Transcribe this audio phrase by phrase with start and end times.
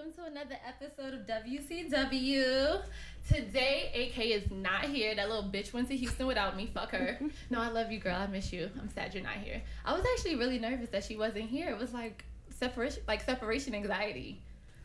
[0.00, 2.82] welcome to another episode of WCW.
[3.28, 5.14] Today, AK is not here.
[5.14, 6.70] That little bitch went to Houston without me.
[6.72, 7.18] Fuck her.
[7.50, 8.16] No, I love you, girl.
[8.16, 8.70] I miss you.
[8.80, 9.60] I'm sad you're not here.
[9.84, 11.68] I was actually really nervous that she wasn't here.
[11.68, 14.40] It was like separation, like separation anxiety.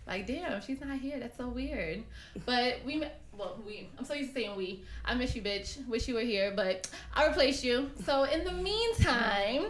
[0.06, 1.18] Like, damn, she's not here.
[1.20, 2.04] That's so weird.
[2.46, 3.04] But we,
[3.38, 3.90] well, we.
[3.98, 4.84] I'm so used to saying we.
[5.06, 5.88] I miss you, bitch.
[5.88, 7.90] Wish you were here, but I replace you.
[8.06, 9.68] So in the meantime.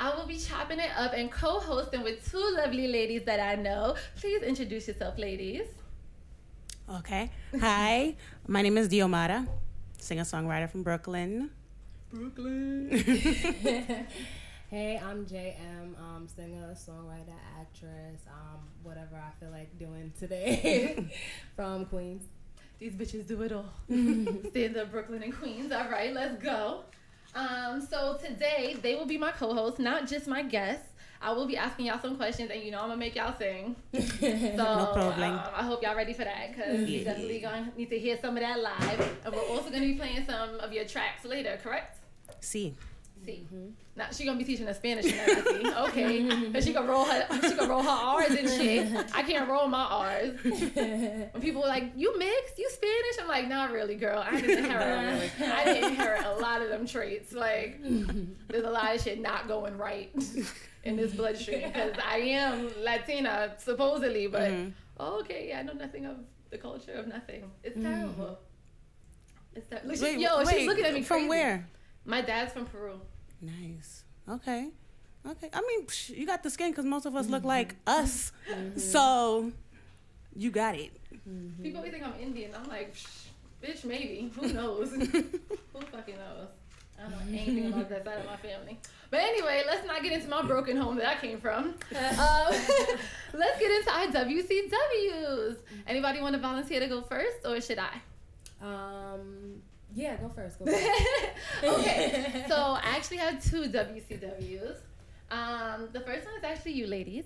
[0.00, 3.96] I will be chopping it up and co-hosting with two lovely ladies that I know.
[4.14, 5.66] Please introduce yourself, ladies.
[6.98, 7.30] Okay.
[7.60, 8.14] Hi,
[8.46, 9.48] my name is Diomara,
[9.98, 11.50] singer songwriter from Brooklyn.
[12.12, 12.90] Brooklyn.
[14.70, 21.12] hey, I'm JM, um, singer, songwriter, actress, um, whatever I feel like doing today
[21.56, 22.22] from Queens.
[22.78, 23.66] These bitches do it all.
[24.50, 25.72] Stand up Brooklyn and Queens.
[25.72, 26.84] All right, let's go.
[27.34, 30.84] Um, so today they will be my co-hosts, not just my guests.
[31.20, 33.74] I will be asking y'all some questions, and you know I'm gonna make y'all sing.
[33.92, 35.32] So No problem.
[35.34, 37.04] um, I hope y'all ready for that because you Yeah.
[37.04, 40.24] definitely gonna need to hear some of that live, and we're also gonna be playing
[40.26, 41.58] some of your tracks later.
[41.62, 41.98] Correct?
[42.40, 42.76] See,
[43.28, 43.46] See,
[43.94, 45.66] now she gonna be teaching us Spanish and everything.
[45.88, 46.20] Okay,
[46.54, 48.88] and she can roll her, she can roll her R's and shit.
[49.14, 50.32] I can't roll my R's.
[50.44, 54.18] When people were like, "You mixed, you Spanish," I'm like, "Not really, girl.
[54.26, 57.32] I didn't inherit, I didn't inherit a lot of them traits.
[57.34, 57.80] Like,
[58.48, 60.10] there's a lot of shit not going right
[60.84, 64.72] in this bloodstream because I am Latina supposedly, but Mhm.
[65.00, 66.16] oh, okay, yeah, I know nothing of
[66.48, 67.50] the culture of nothing.
[67.62, 68.38] It's terrible.
[69.54, 71.28] It's ter- Look, she- Wait, yo, wait, she's looking at me from crazy.
[71.28, 71.68] where?
[72.06, 72.98] My dad's from Peru.
[73.40, 74.04] Nice.
[74.28, 74.68] Okay.
[75.28, 75.50] Okay.
[75.52, 78.32] I mean, psh, you got the skin because most of us look like us,
[78.76, 79.52] so
[80.34, 80.92] you got it.
[81.62, 82.52] People always think I'm Indian.
[82.54, 83.26] I'm like, Psh,
[83.62, 84.32] bitch, maybe.
[84.40, 84.90] Who knows?
[84.92, 85.06] Who
[85.92, 86.48] fucking knows?
[86.98, 88.78] I don't know anything about that side of my family.
[89.10, 91.74] But anyway, let's not get into my broken home that I came from.
[91.92, 92.52] Um,
[93.34, 95.56] let's get into our WCWs.
[95.86, 98.00] Anybody want to volunteer to go first, or should I?
[98.60, 99.62] Um,
[99.98, 100.58] yeah, go first.
[100.58, 101.64] Go first.
[101.64, 102.44] okay.
[102.48, 104.76] So I actually have two WCWs.
[105.30, 107.24] Um, the first one is actually you ladies.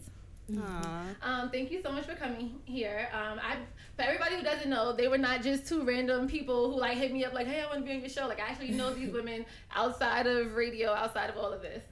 [0.59, 1.05] Aw.
[1.23, 3.09] Um, thank you so much for coming here.
[3.13, 3.57] Um, I,
[3.97, 7.13] for everybody who doesn't know, they were not just two random people who like hit
[7.13, 8.93] me up like, "Hey, I want to be on your show." Like, I actually know
[8.93, 9.45] these women
[9.75, 11.83] outside of radio, outside of all of this.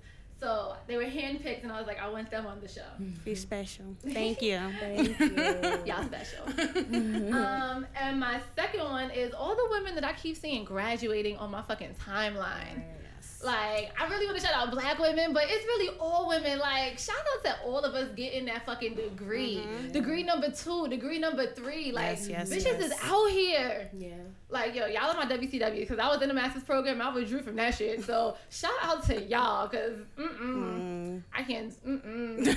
[0.41, 2.81] So they were handpicked, and I was like, I want them on the show.
[3.01, 3.25] Mm-hmm.
[3.25, 3.85] Be special.
[4.03, 4.59] Thank you.
[4.81, 5.79] Thank you.
[5.85, 6.45] Y'all special.
[6.47, 7.35] Mm-hmm.
[7.35, 11.51] um, and my second one is all the women that I keep seeing graduating on
[11.51, 12.79] my fucking timeline.
[12.79, 13.43] Oh, yes.
[13.45, 16.59] Like, I really want to shout out black women, but it's really all women.
[16.59, 19.63] Like, shout out to all of us getting that fucking degree.
[19.67, 19.93] Mm-hmm.
[19.93, 21.93] Degree number two, degree number three.
[21.93, 22.83] Like, Yes, yes, bitches yes.
[22.83, 23.91] is out here.
[23.97, 24.15] Yeah.
[24.51, 27.01] Like, yo, y'all are my WCW because I was in the master's program.
[27.01, 28.05] I withdrew from that shit.
[28.05, 32.57] So, shout out to y'all because, mm-mm, Mm, I can't, mm-mm.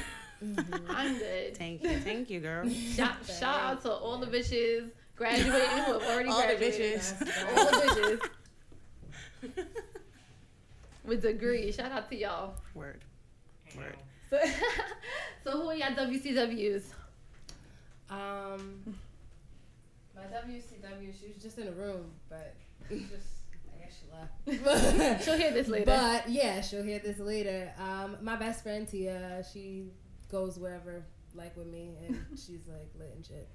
[0.89, 1.57] I'm good.
[1.57, 1.99] thank you.
[1.99, 2.67] Thank you, girl.
[2.95, 6.99] Shout, shout out to all the bitches graduating who have already All the graduated.
[6.99, 7.57] bitches.
[7.57, 8.19] All the
[9.43, 9.65] bitches.
[11.05, 11.75] With degrees.
[11.75, 12.55] Shout out to y'all.
[12.73, 13.01] Word.
[13.75, 13.97] Word.
[14.29, 14.39] So,
[15.43, 16.83] so who are y'all WCWs?
[18.09, 18.95] Um,
[20.15, 22.53] my WCW, she was just in the room, but
[22.89, 23.27] just
[24.47, 25.23] I she left.
[25.25, 25.85] She'll hear this later.
[25.85, 27.71] But yeah, she'll hear this later.
[27.77, 29.91] Um, my best friend Tia, she
[30.29, 31.05] goes wherever,
[31.35, 33.49] like with me, and she's like lit and shit.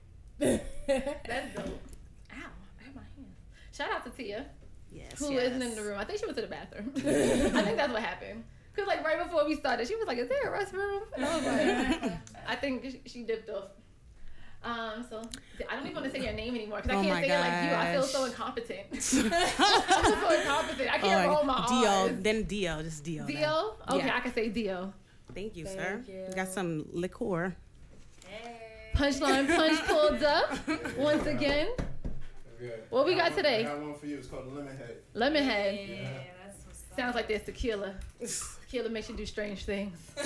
[1.26, 1.66] That's dope.
[2.32, 2.37] Ow,
[2.81, 3.32] I hit my hand.
[3.72, 4.47] Shout out to Tia,
[4.91, 5.19] Yes.
[5.19, 5.53] who yes.
[5.53, 5.99] not in the room.
[5.99, 6.93] I think she went to the bathroom.
[6.97, 7.00] I
[7.62, 8.44] think that's what happened.
[8.76, 11.37] Cause like right before we started, she was like, "Is there a restroom?" And I
[11.37, 12.12] was like,
[12.47, 13.70] "I think she- she dipped off."
[14.68, 15.22] Um, so
[15.68, 17.28] I don't even want to say your name anymore because I Oh can't my say
[17.34, 17.76] it like you.
[17.76, 18.86] I feel so incompetent.
[18.92, 20.92] I'm so incompetent.
[20.92, 21.90] I can't Oh, roll my Dio.
[22.14, 22.22] R's.
[22.22, 22.82] Then Dio.
[22.82, 23.24] Just Dio.
[23.26, 23.36] then.
[23.96, 24.16] Okay, Yeah.
[24.16, 24.92] I can say Dio.
[25.34, 26.02] Thank you, Thank sir.
[26.28, 26.34] you.
[26.34, 27.54] Got some liqueur.
[28.94, 30.50] Punchline punch pulled up
[30.98, 31.68] once again.
[32.58, 32.82] Good.
[32.90, 33.60] What we got got one- today?
[33.60, 34.16] I got one for you.
[34.19, 34.96] It's called Lemonhead.
[35.14, 35.88] Lemonhead.
[36.02, 36.08] Yeah.
[36.96, 37.94] Sounds like there's tequila.
[38.69, 39.97] Tequila makes you do strange things.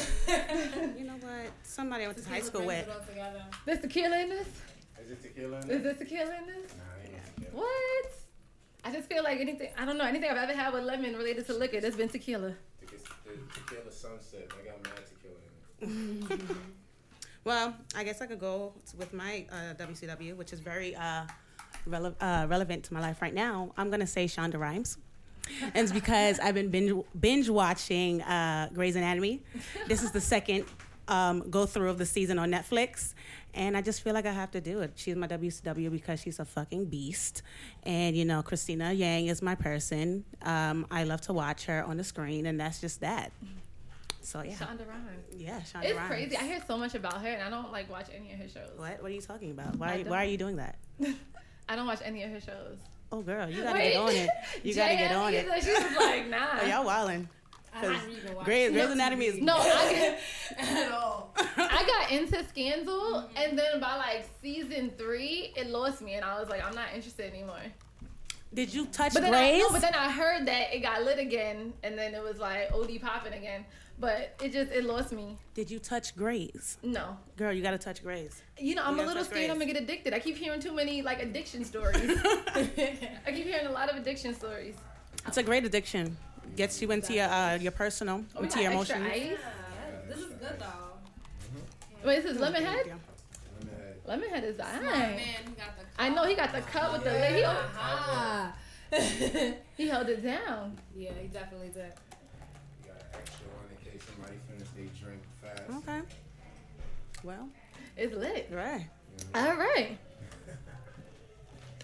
[0.98, 1.50] You know what?
[1.62, 2.88] Somebody I went to high school with.
[3.66, 4.46] There's tequila in this?
[5.04, 5.82] Is it tequila in Is it?
[5.84, 6.72] there tequila in this?
[6.76, 7.60] Nah, ain't no.
[7.60, 8.06] What?
[8.84, 11.46] I just feel like anything, I don't know, anything I've ever had with lemon related
[11.46, 12.54] to liquor, there's been tequila.
[12.80, 13.02] Tequila,
[13.54, 14.48] tequila sunset.
[14.50, 16.56] I got mad tequila in it.
[17.44, 21.24] Well, I guess I could go with my uh, WCW, which is very uh,
[21.88, 23.72] rele- uh, relevant to my life right now.
[23.76, 24.96] I'm gonna say Shonda Rhimes.
[25.62, 29.42] And it's because I've been binge, binge watching uh, Grey's Anatomy.
[29.88, 30.64] This is the second
[31.08, 33.14] um, go through of the season on Netflix.
[33.54, 34.92] And I just feel like I have to do it.
[34.94, 37.42] She's my WCW because she's a fucking beast.
[37.82, 40.24] And, you know, Cristina Yang is my person.
[40.40, 43.30] Um, I love to watch her on the screen, and that's just that.
[44.22, 45.24] So yeah, Shonda Rhimes.
[45.36, 46.08] yeah, Shonda It's Rhimes.
[46.08, 46.36] crazy.
[46.36, 48.70] I hear so much about her, and I don't like watch any of her shows.
[48.76, 49.02] What?
[49.02, 49.76] What are you talking about?
[49.76, 50.04] Why?
[50.06, 50.78] Why are you doing that?
[51.68, 52.78] I don't watch any of her shows.
[53.12, 53.92] Oh, girl, you gotta Wait.
[53.92, 54.30] get on it.
[54.64, 55.46] You gotta get on it.
[55.62, 56.58] She was like, nah.
[56.62, 57.28] Oh, y'all wildin'.
[57.74, 60.18] I haven't even watched Grey's, Grey's Anatomy is No, I,
[60.58, 61.34] at all.
[61.56, 63.36] I got into Scandal, mm-hmm.
[63.36, 66.88] and then by like season three, it lost me, and I was like, I'm not
[66.94, 67.60] interested anymore.
[68.54, 69.62] Did you touch But then, I, Grey's?
[69.62, 72.70] no, but then I heard that it got lit again, and then it was like
[72.72, 73.64] OD popping again.
[74.02, 75.38] But it just it lost me.
[75.54, 76.76] Did you touch Grey's?
[76.82, 78.42] No, Girl, you gotta touch Grey's.
[78.58, 80.12] you know I'm You a little touch scared I'm gonna get addicted.
[80.12, 82.10] I keep hearing too many like addiction stories.
[83.26, 84.74] I keep hearing a lot of addiction stories.
[85.28, 86.16] It's a great addiction.
[86.56, 89.06] Gets you into your uh, your personal, Oh, into your emotions.
[89.08, 89.38] ice.
[90.08, 90.98] This is good though.
[92.04, 92.86] Wait, this is lemon head.
[92.86, 94.08] Lemonhead.
[94.08, 95.84] Lemon head is Man, he got the.
[95.96, 97.34] I know he got the cut with the lid.
[97.36, 98.52] He, Ah.
[99.76, 100.76] he held it down.
[100.96, 101.92] yeah, he definitely did.
[102.82, 105.51] You got extra one in case somebody finish they drink fast.
[105.70, 106.00] Okay.
[107.22, 107.48] Well,
[107.96, 108.48] It's lit.
[108.52, 108.86] right.
[109.34, 109.96] All right.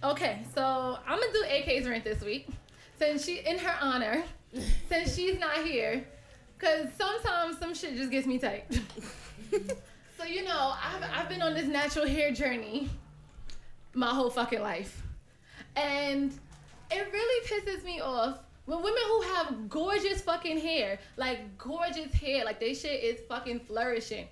[0.02, 2.48] Okay, so I'm gonna do AK's rent this week,
[2.98, 4.22] since she in her honor,
[4.88, 6.04] since she's not here,
[6.58, 8.66] cause sometimes some shit just gets me tight.
[10.16, 12.88] so you know, I've I've been on this natural hair journey,
[13.92, 15.02] my whole fucking life,
[15.74, 16.32] and
[16.92, 22.44] it really pisses me off when women who have gorgeous fucking hair, like gorgeous hair,
[22.44, 24.28] like they shit is fucking flourishing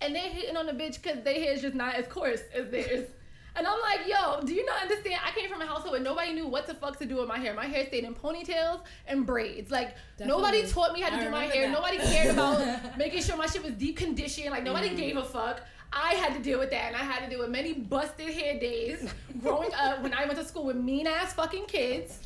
[0.00, 2.68] and they're hitting on the bitch because their hair is just not as coarse as
[2.70, 3.08] theirs.
[3.54, 5.20] And I'm like, yo, do you not understand?
[5.24, 7.38] I came from a household where nobody knew what the fuck to do with my
[7.38, 7.54] hair.
[7.54, 9.70] My hair stayed in ponytails and braids.
[9.70, 11.66] Like nobody taught me how to I do my hair.
[11.66, 11.72] that.
[11.72, 14.50] Nobody cared about making sure my shit was deep conditioned.
[14.50, 14.96] Like nobody mm.
[14.96, 15.60] gave a fuck.
[15.92, 18.60] I had to deal with that, and I had to deal with many busted hair
[18.60, 19.12] days
[19.42, 22.20] growing up when I went to school with mean ass fucking kids,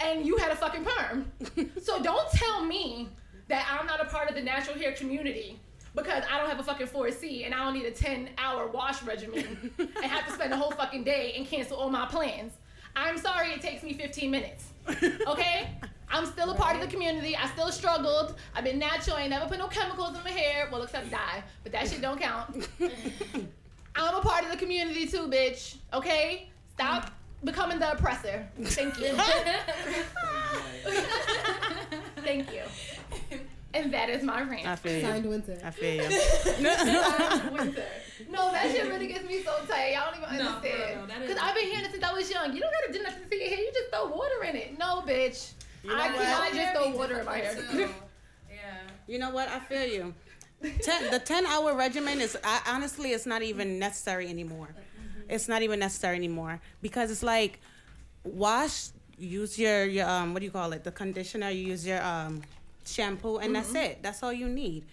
[0.00, 1.30] and you had a fucking perm.
[1.82, 3.08] so don't tell me
[3.48, 5.60] that I'm not a part of the natural hair community
[5.94, 9.02] because I don't have a fucking 4C and I don't need a 10 hour wash
[9.02, 12.54] regimen and have to spend the whole fucking day and cancel all my plans.
[12.96, 14.66] I'm sorry it takes me 15 minutes.
[15.26, 15.70] Okay?
[16.08, 17.36] I'm still a part of the community.
[17.36, 18.36] I still struggled.
[18.54, 19.16] I've been natural.
[19.16, 20.68] I ain't never put no chemicals in my hair.
[20.70, 21.42] Well, except dye.
[21.64, 22.68] But that shit don't count.
[23.96, 25.76] I'm a part of the community too, bitch.
[25.92, 26.50] Okay?
[26.72, 27.10] Stop
[27.44, 28.46] becoming the oppressor.
[28.62, 29.14] Thank you.
[32.22, 32.62] Thank you.
[33.72, 34.66] And that is my rant.
[34.68, 35.00] I feel you.
[35.02, 35.58] Signed Wynter.
[35.64, 36.00] I feel you.
[37.56, 37.84] Wynter.
[38.30, 39.96] No, that shit really gets me so tight.
[39.96, 41.10] I don't even No, understand.
[41.10, 42.54] that is- Because I've been hearing it since I was young.
[42.54, 43.58] You don't gotta do nothing to your hair.
[43.58, 44.78] You just throw water in it.
[44.78, 45.52] No, bitch.
[45.82, 46.16] You know I what?
[46.22, 47.56] cannot just throw water in my hair.
[47.74, 47.86] Yeah.
[49.08, 49.48] You know what?
[49.48, 50.14] I feel you.
[50.82, 54.68] Ten, the 10 hour regimen is I, honestly, it's not even necessary anymore.
[55.28, 57.60] It's not even necessary anymore because it's like
[58.24, 58.88] wash,
[59.18, 60.84] use your, your um, what do you call it?
[60.84, 62.42] The conditioner, you use your um,
[62.84, 64.02] shampoo, and that's it.
[64.02, 64.84] That's all you need.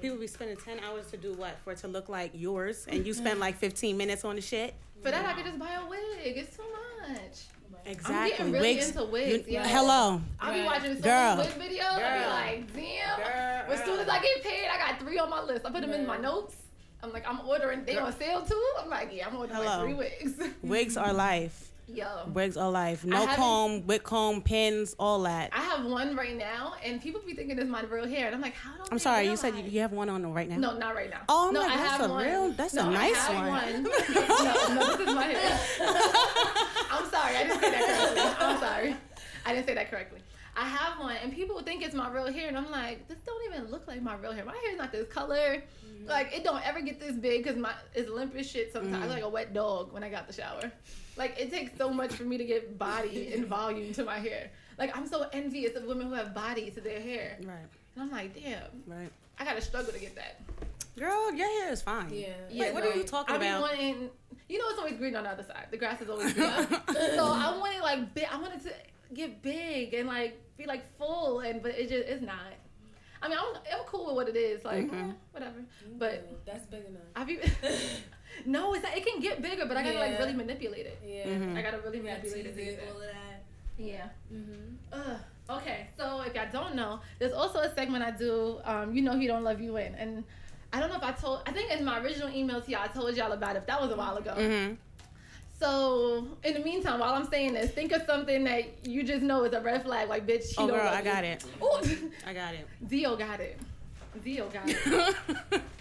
[0.00, 1.56] People be spending 10 hours to do what?
[1.64, 4.74] For it to look like yours, and you spend like 15 minutes on the shit?
[5.02, 6.36] For that, I could just buy a wig.
[6.36, 6.62] It's too
[7.08, 7.44] much.
[7.86, 8.30] Exactly.
[8.30, 9.66] getting really into wigs, you- yeah.
[9.68, 10.20] Hello.
[10.40, 11.36] I'll be watching so Girl.
[11.36, 11.84] many wig videos.
[11.84, 13.16] I'll be like, damn.
[13.18, 13.74] Girl.
[13.74, 15.66] As soon as I get paid, I got three on my list.
[15.66, 16.56] I put them in my notes.
[17.04, 17.84] I'm like, I'm ordering.
[17.84, 18.64] They on sale too.
[18.80, 20.32] I'm like, yeah, I'm ordering like three wigs.
[20.62, 21.70] Wigs are life.
[21.86, 22.06] Yo.
[22.32, 23.04] Wigs are life.
[23.04, 25.50] No comb, wig comb, pins, all that.
[25.52, 28.40] I have one right now, and people be thinking it's my real hair, and I'm
[28.40, 30.56] like, how don't I'm sorry, you said you, you have one on right now.
[30.56, 31.20] No, not right now.
[31.28, 32.26] Oh, I'm no, like, I that's have a one.
[32.26, 33.82] real- that's a nice I have one.
[34.74, 35.60] no, no, this is my hair.
[36.90, 38.46] I'm sorry, I didn't say that correctly.
[38.46, 38.96] I'm sorry,
[39.44, 40.20] I didn't say that correctly.
[40.56, 43.52] I have one, and people think it's my real hair, and I'm like, this don't
[43.52, 44.44] even look like my real hair.
[44.44, 45.62] My hair's not this color.
[45.84, 46.08] Mm-hmm.
[46.08, 48.72] Like it don't ever get this big because my it's limp as shit.
[48.72, 49.04] Sometimes mm-hmm.
[49.04, 50.70] look like a wet dog when I got the shower.
[51.16, 54.50] Like it takes so much for me to get body and volume to my hair.
[54.78, 57.56] Like I'm so envious of women who have body to their hair, Right,
[57.94, 59.10] and I'm like, damn, right.
[59.38, 60.40] I gotta struggle to get that.
[60.96, 62.08] Girl, your hair is fine.
[62.12, 62.34] Yeah.
[62.52, 63.62] Like, what are you talking I about?
[63.62, 64.10] wanting,
[64.48, 65.66] you know, it's always green on the other side.
[65.72, 66.48] The grass is always green.
[66.92, 68.26] so I wanted like big.
[68.30, 68.72] I wanted to
[69.12, 72.36] get big and like be like full, and but it just it's not.
[73.22, 75.10] I mean, I'm, I'm cool with what it is, like Mhm.
[75.10, 75.56] eh, whatever.
[75.98, 77.02] But that's big enough.
[77.16, 77.38] I be
[78.46, 80.98] no, it's not, it can get bigger, but I gotta like really manipulate it.
[81.06, 81.26] Yeah.
[81.26, 81.56] Mhm.
[81.56, 82.54] I gotta really You manipulate it.
[82.54, 83.42] to teasers, all of that.
[83.78, 84.08] Yeah.
[84.32, 84.76] Mm-hmm.
[84.92, 85.16] Ugh.
[85.50, 88.60] Okay, so if y'all don't know, there's also a segment I do.
[88.64, 90.24] Um, you know he don't love you in, and
[90.72, 91.42] I don't know if I told.
[91.46, 93.66] I think in my original email to y'all, I told y'all about it.
[93.66, 94.34] That was a while ago.
[95.64, 99.44] So in the meantime, while I'm saying this, think of something that you just know
[99.44, 100.10] is a red flag.
[100.10, 101.04] Like, bitch, she Oh, girl, I you.
[101.04, 101.42] got it.
[101.62, 102.66] Ooh, I got it.
[102.88, 103.58] Dio got it.
[104.22, 105.14] Dio got it.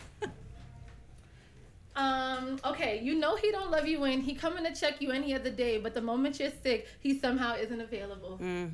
[1.95, 5.35] Um, okay, you know he don't love you when he coming to check you any
[5.35, 8.39] other day, but the moment you're sick, he somehow isn't available.
[8.41, 8.71] mm.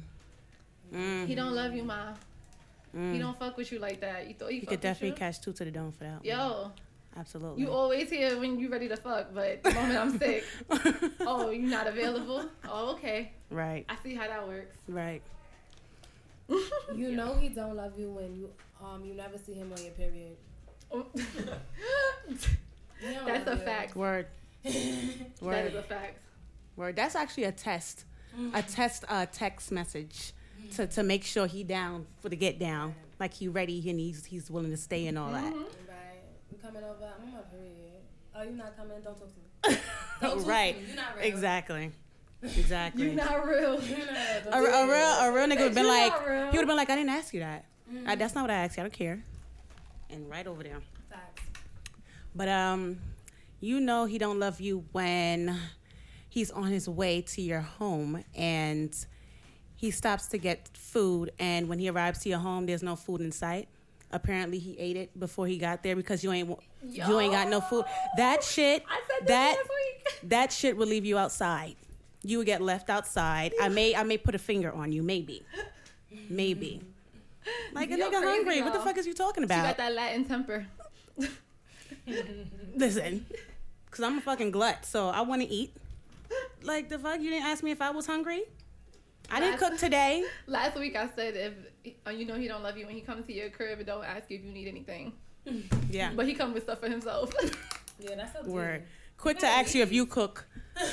[0.96, 1.28] Mm.
[1.28, 2.13] He don't love you, ma.
[2.96, 3.12] Mm.
[3.12, 4.28] He don't fuck with you like that.
[4.30, 5.16] You thought he, You fuck could definitely you?
[5.16, 6.24] catch two to the dome for that.
[6.24, 6.72] one.
[7.20, 7.62] Yo, Absolutely.
[7.64, 10.46] you always here when you're ready to fuck, but the moment I'm sick,
[11.28, 12.46] oh, you're not available?
[12.68, 13.34] Oh, okay.
[13.52, 14.78] right, I see how that works.
[14.88, 15.22] right.
[16.96, 18.50] You know he don't love you when you
[18.82, 20.38] um you never see him on your period.
[23.02, 23.58] He That's a you.
[23.60, 23.96] fact.
[23.96, 24.28] Word.
[24.64, 24.74] That
[25.42, 25.68] Word.
[25.68, 26.18] is a fact.
[26.76, 26.96] Word.
[26.98, 28.04] That's actually a test.
[28.54, 30.34] A test uh, text message
[30.76, 32.96] to, to make sure he down for the get down.
[33.20, 35.54] Like he ready and he's he's willing to stay and all that.
[36.62, 37.06] Coming over?
[37.18, 38.01] I'm on my period.
[38.36, 39.01] Oh, you not coming?
[39.04, 39.78] Don't talk to me.
[40.22, 40.75] Talk right.
[40.75, 40.89] To me.
[40.89, 41.25] You not real.
[41.25, 41.92] Exactly.
[42.42, 43.04] Exactly.
[43.04, 43.82] You not real.
[43.84, 44.74] You not real.
[44.74, 46.89] a, a real a real nigga would have been like he would have been like
[46.89, 47.66] I didn't ask you that.
[48.08, 48.82] Uh, that's not what I asked you.
[48.82, 49.22] I don't care.
[50.10, 50.80] And right over there.
[51.10, 51.42] Facts.
[52.34, 53.00] But um,
[53.60, 55.54] you know he don't love you when
[56.30, 58.96] he's on his way to your home and
[59.75, 63.20] he stops to get food and when he arrives to your home there's no food
[63.20, 63.68] in sight.
[64.12, 66.50] Apparently he ate it before he got there because you ain't
[66.84, 67.86] you ain't got no food.
[68.18, 70.20] That shit I said this that week.
[70.30, 71.75] that shit would leave you outside.
[72.24, 73.54] You would get left outside.
[73.62, 75.44] I may I may put a finger on you, maybe.
[76.30, 76.82] Maybe.
[77.74, 78.62] Like a You're nigga hungry.
[78.62, 79.63] What the fuck is you talking She about?
[79.63, 80.66] got that Latin temper.
[82.75, 83.25] Listen,
[83.86, 85.74] because I'm a fucking glut, so I want to eat.
[86.63, 87.20] Like, the fuck?
[87.22, 88.44] You didn't ask me if I was hungry?
[89.32, 90.24] I didn't cook today.
[90.48, 93.26] Last week I said if uh, you know he don't love you when he comes
[93.28, 95.14] to your crib and don't ask if you need anything,
[95.90, 96.12] Yeah.
[96.16, 97.32] but he come with stuff for himself.
[98.02, 98.84] Yeah, that's up to Word.
[99.18, 100.48] Quick to ask you if you cook.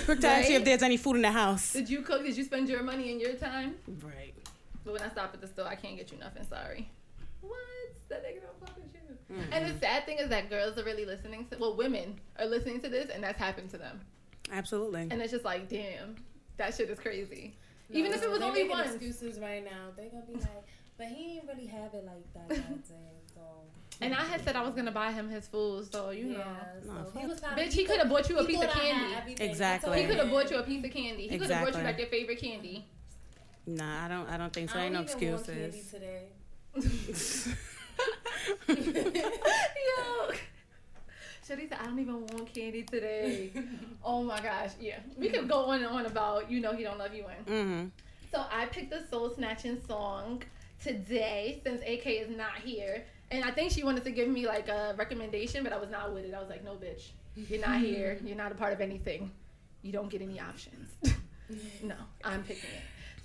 [0.07, 1.73] Quick to ask you if there's any food in the house.
[1.73, 2.25] Did you cook?
[2.25, 3.77] Did you spend your money and your time?
[4.03, 4.35] Right.
[4.85, 6.45] But when I stop at the store, I can't get you nothing.
[6.51, 6.91] Sorry.
[7.43, 7.53] What?
[8.09, 9.37] That nigga don't fuck with you.
[9.37, 9.53] Mm-hmm.
[9.53, 11.59] And the sad thing is that girls are really listening to.
[11.59, 14.01] Well, women are listening to this, and that's happened to them.
[14.51, 15.03] Absolutely.
[15.03, 16.17] And it's just like, damn,
[16.57, 17.57] that shit is crazy.
[17.89, 18.91] No, Even if it was they only making once.
[18.91, 19.91] excuses right now.
[19.97, 20.65] They gonna be like,
[20.99, 22.95] but he ain't really have it like that that day.
[23.35, 23.41] So.
[24.01, 26.45] And I had said I was gonna buy him his food, so you know.
[26.85, 28.77] so No, he was kinda, Bitch, he could have bought you a piece of thought
[28.77, 29.15] I had candy.
[29.15, 29.51] everything.
[29.51, 29.91] Exactly.
[29.93, 30.33] I He told could have him.
[30.35, 31.29] bought you a piece of candy.
[31.29, 31.85] He could have bought you Exactly.
[31.85, 32.85] like your favorite candy.
[33.67, 34.29] Nah, I don't.
[34.29, 34.79] I don't think so.
[34.79, 35.91] I Ain't no don't even want candy excuses.
[35.93, 37.57] today.
[38.69, 40.33] Yo.
[41.47, 43.53] Said, I don't even want candy today.
[44.05, 44.71] oh my gosh.
[44.81, 44.99] Yeah.
[45.17, 47.55] We could go on and on about you know he don't love you in.
[47.55, 47.87] Mm-hmm.
[48.33, 50.43] So I picked the soul snatching song
[50.83, 53.05] today since AK is not here.
[53.31, 56.13] And I think she wanted to give me like a recommendation, but I was not
[56.13, 56.35] with it.
[56.35, 57.11] I was like, no, bitch.
[57.37, 58.19] You're not here.
[58.25, 59.31] You're not a part of anything.
[59.83, 60.91] You don't get any options.
[61.85, 62.83] no, I'm picking it.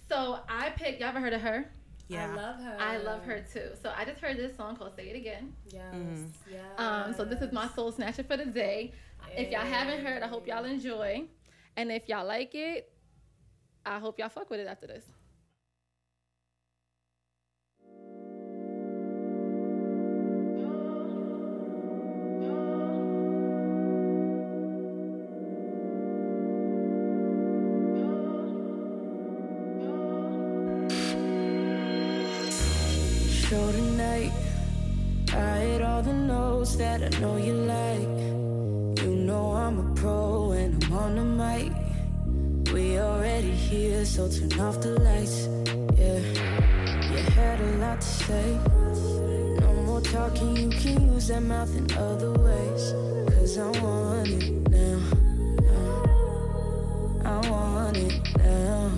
[0.07, 1.71] So I picked, y'all ever heard of her?
[2.11, 2.31] Yeah.
[2.31, 2.77] I love her.
[2.79, 3.69] I love her too.
[3.81, 5.53] So I just heard this song called Say It Again.
[5.69, 5.93] Yes.
[5.95, 6.31] Mhm.
[6.51, 6.63] Yes.
[6.77, 8.91] Um, so this is my soul snatcher for the day.
[9.37, 11.25] If y'all haven't heard, I hope y'all enjoy.
[11.77, 12.91] And if y'all like it,
[13.85, 15.05] I hope y'all fuck with it after this.
[36.81, 38.11] That I know you like.
[39.03, 41.71] You know I'm a pro and I'm on the mic.
[42.73, 45.37] We already here, so turn off the lights.
[45.99, 46.21] Yeah,
[47.11, 48.47] you had a lot to say.
[49.61, 52.83] No more talking, you can use that mouth in other ways.
[53.33, 54.97] Cause I want it now.
[57.33, 58.91] I want it now.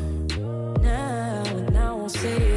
[0.81, 2.52] Now, and I won't say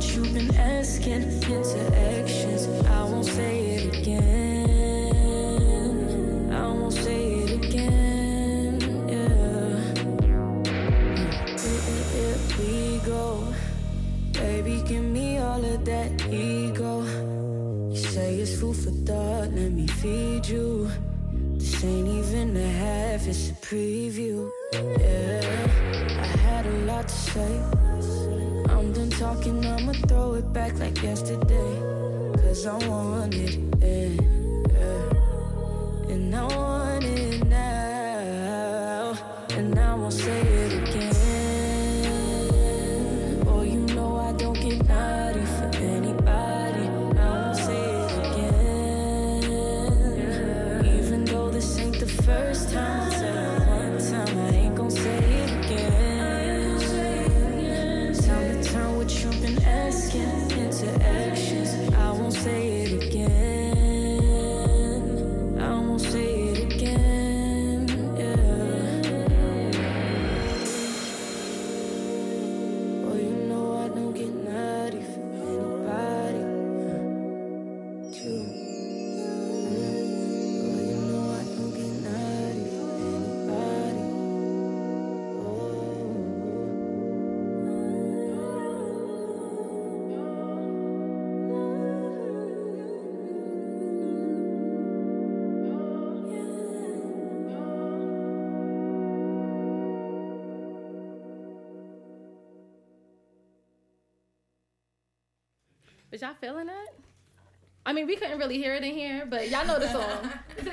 [0.00, 2.66] what you've been asking into actions.
[2.86, 4.39] I won't say it again.
[106.40, 106.88] Feeling that?
[107.84, 110.30] I mean, we couldn't really hear it in here, but y'all know the song.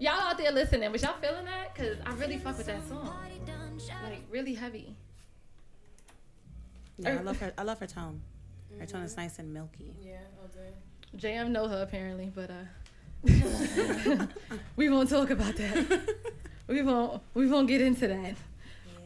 [0.00, 1.74] y'all out there listening, but y'all feeling that?
[1.74, 3.12] Cause I really fuck with that song.
[4.04, 4.96] Like really heavy.
[6.98, 7.52] Yeah, I love her.
[7.58, 8.22] I love her tone.
[8.78, 9.94] Her tone is nice and milky.
[10.02, 10.70] Yeah, okay.
[11.16, 13.26] JM know her apparently, but uh,
[14.76, 16.16] we won't talk about that.
[16.68, 17.22] We won't.
[17.34, 18.34] We won't get into that.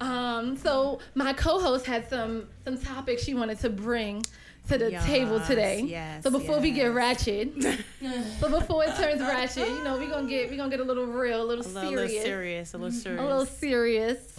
[0.00, 4.25] Um, so my co-host had some some topics she wanted to bring
[4.69, 5.81] to the table today.
[5.83, 7.52] yes, so before we get ratchet,
[8.40, 11.07] so before it turns ratchet, you know, we're gonna get we gonna get a little
[11.07, 13.21] real, a little A little, serious, serious, a little serious.
[13.21, 14.38] a little serious.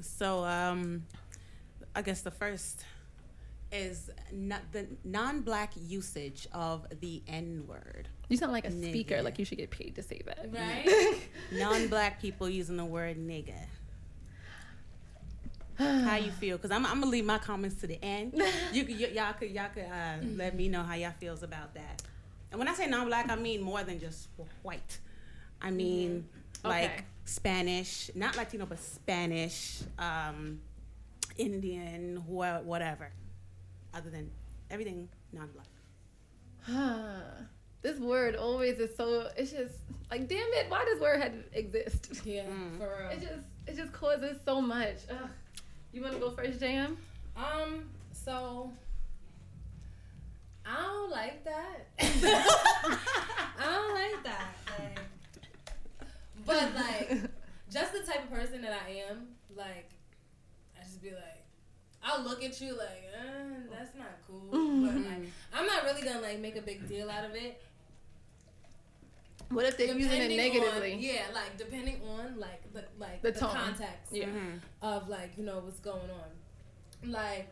[0.00, 1.04] So, um,
[1.94, 2.84] I guess the first
[3.70, 8.08] is not the non-black usage of the N word.
[8.28, 10.48] You sound like a speaker, like you should get paid to say that.
[10.52, 11.18] Right?
[11.52, 13.54] Non-black people using the word nigga.
[15.78, 16.56] How you feel?
[16.56, 18.34] Because I'm, I'm gonna leave my comments to the end.
[18.72, 21.74] You, could- y- y'all could y'all could uh, let me know how y'all feels about
[21.74, 22.02] that.
[22.50, 24.28] And when I say non-black, I mean more than just
[24.62, 24.98] white.
[25.62, 26.26] I mean
[26.64, 27.00] like Okay.
[27.24, 30.60] Spanish, not Latino, but Spanish, um,
[31.36, 33.10] Indian, wha- whatever.
[33.94, 34.30] Other than
[34.70, 35.66] everything non-black.
[37.82, 39.28] this word always is so.
[39.36, 39.74] It's just
[40.10, 42.22] like, damn it, why does word had to exist?
[42.24, 42.78] Yeah, Mm.
[42.78, 43.10] for real.
[43.10, 44.96] It just it just causes so much.
[45.10, 45.28] Ugh.
[45.92, 46.96] You want to go first, JM?
[47.36, 48.70] Um, so
[50.66, 51.88] I don't like that.
[51.98, 54.54] I don't like that.
[54.78, 55.00] Like,
[56.44, 57.30] but like,
[57.70, 59.90] just the type of person that I am, like,
[60.78, 61.44] I just be like,
[62.02, 64.48] I'll look at you like, uh, that's not cool.
[64.50, 67.62] But like, I'm not really gonna like make a big deal out of it.
[69.50, 70.94] What if they're using it negatively?
[70.94, 74.26] On, yeah, like depending on like the like The the, context Yeah.
[74.82, 77.10] of like you know what's going on.
[77.10, 77.48] Like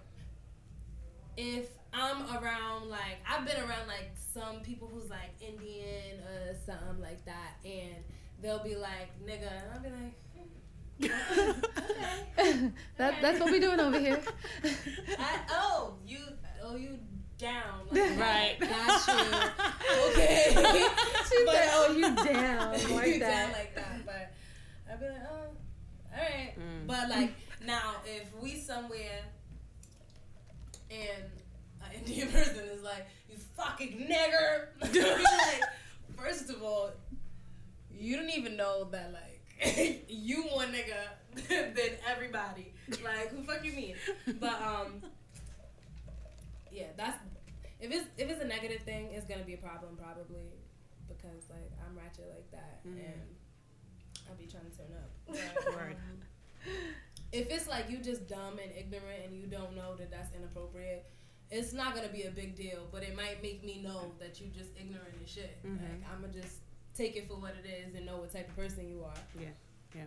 [1.37, 7.01] if I'm around like I've been around like some people who's like Indian or something
[7.01, 7.94] like that, and
[8.42, 10.14] they'll be like nigga, and I'll be like.
[10.37, 10.42] hmm,
[12.38, 12.70] okay.
[12.96, 14.18] that, that's what we doing over here.
[15.18, 16.18] I, oh, you,
[16.62, 16.99] oh, you
[17.38, 18.57] down, like, Right.
[18.61, 19.38] Got you.
[20.11, 20.51] Okay.
[20.53, 24.05] She But- said, "Oh, you down you like down like that.
[24.07, 24.33] But
[24.90, 26.53] I'd be like, oh, all right.
[26.59, 26.87] Mm.
[26.87, 27.33] But like
[27.64, 29.22] now, if we somewhere
[30.90, 31.25] and
[31.85, 35.61] an Indian person is like, you fucking nigger, like,
[36.16, 36.90] first of all,
[37.90, 42.72] you don't even know that like you more nigga than everybody.
[43.05, 43.96] Like, who fuck you mean?
[44.40, 45.03] But um,
[46.77, 47.19] yeah, that's
[47.81, 50.49] if it's if it's a negative thing, it's gonna be a problem probably
[51.09, 52.99] because like I'm ratchet like that Mhm.
[53.05, 53.21] and
[54.29, 55.11] I'll be trying to turn up.
[55.27, 56.21] But, um,
[57.33, 61.05] if it's like you just dumb and ignorant and you don't know that that's inappropriate,
[61.51, 62.89] it's not gonna be a big deal.
[62.93, 65.62] But it might make me know that you just ignorant and shit.
[65.65, 65.81] Mhm.
[65.83, 66.61] Like I'm gonna just
[66.95, 69.15] take it for what it is and know what type of person you are.
[69.39, 69.49] Yeah,
[69.95, 70.05] yeah.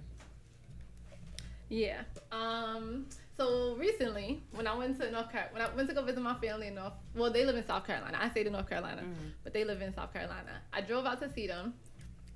[2.32, 3.08] Um.
[3.38, 6.36] So recently, when I went to North Carolina, when I went to go visit my
[6.36, 8.18] family in North, well, they live in South Carolina.
[8.22, 9.32] I say to North Carolina, Mhm.
[9.44, 10.62] but they live in South Carolina.
[10.74, 11.74] I drove out to see them,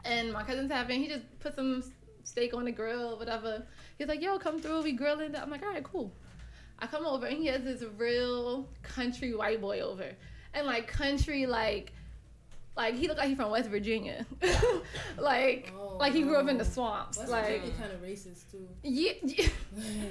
[0.05, 1.01] and my cousin's having.
[1.01, 1.83] He just put some
[2.23, 3.67] steak on the grill, whatever.
[3.97, 4.81] He's like, "Yo, come through.
[4.83, 6.15] We grilling." I'm like, "All right, cool."
[6.79, 10.09] I come over and he has this real country white boy over,
[10.53, 11.91] and like country like.
[12.75, 14.25] Like he looked like he from West Virginia,
[15.17, 17.17] like Oh, like he grew up in the swamps.
[17.19, 18.67] West like Virginia kind of racist too.
[18.83, 19.47] yeah, yeah.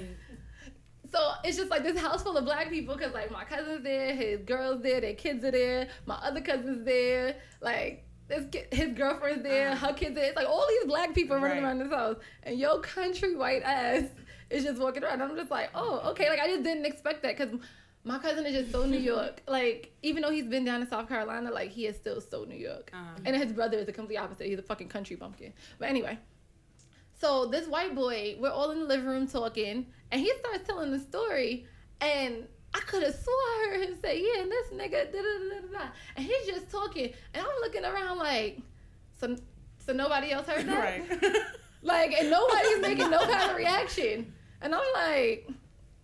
[1.11, 4.15] So it's just like this house full of black people because like my cousin's there,
[4.15, 8.03] his girls there, their kids are there, my other cousins there, like
[8.51, 9.89] kid, his girlfriend's there, Uh-huh.
[9.89, 10.25] her kids there.
[10.25, 11.69] It's like all these black people running Right.
[11.69, 14.05] around this house, and your country white ass
[14.49, 15.21] is just walking around.
[15.21, 16.29] I'm just like, oh, okay.
[16.29, 17.59] Like I just didn't expect that because
[18.03, 19.41] my cousin is just so New York.
[19.47, 22.57] Like even though he's been down in South Carolina, like he is still so New
[22.57, 22.91] York.
[22.93, 23.21] Uh-huh.
[23.25, 24.47] And his brother is the complete opposite.
[24.47, 25.53] He's a fucking country bumpkin.
[25.79, 26.17] But anyway.
[27.19, 30.91] So this white boy, we're all in the living room talking, and he starts telling
[30.91, 31.65] the story,
[32.01, 35.21] and I could have swore I heard him say, "Yeah, and this nigga," da, da,
[35.21, 35.85] da, da, da.
[36.17, 38.59] and he's just talking, and I'm looking around like,
[39.17, 39.37] so,
[39.77, 41.21] so nobody else heard that, right.
[41.81, 45.49] like, and nobody's making no kind of reaction, and I'm like,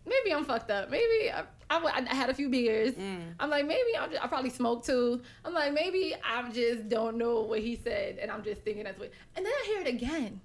[0.05, 3.33] maybe I'm fucked up, maybe I, I, I had a few beers, Mm.
[3.39, 5.21] I'm like, maybe I'm just, I probably smoked too.
[5.45, 8.99] I'm like, maybe I just don't know what he said, and I'm just thinking that's
[8.99, 9.11] what.
[9.35, 10.41] And then I hear it again,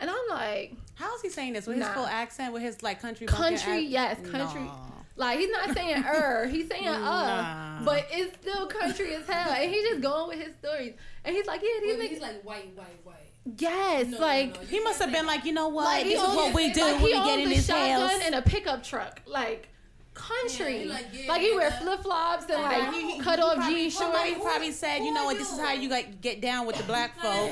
[0.00, 3.00] and I'm like, How is he saying this with his full accent, with his like
[3.02, 3.26] country?
[3.26, 4.62] bumpkin country, ac- yes, country.
[4.62, 4.90] Nah.
[5.16, 7.84] Like he's not saying er, he's saying uh, Nah.
[7.84, 10.94] but it's still country as hell, and he's just going with his stories.
[11.24, 13.32] And he's like, yeah, these Wait, niggas, he's like white, white, white.
[13.58, 14.54] yes, No, no, like.
[14.54, 15.84] no, you He must have been like, you know what?
[15.84, 18.00] Like, this is what we do like, when we he get in a this shotgun
[18.10, 18.20] house.
[18.24, 19.22] and a pickup truck.
[19.26, 19.68] Like,
[20.14, 20.76] country.
[20.78, 23.90] Yeah, he like, like, he wear flip flops and Like, he- he- cut off jean
[23.90, 24.44] Somebody shorts.
[24.44, 27.18] probably said, you know what, this is how you like get down with the black
[27.20, 27.50] folk.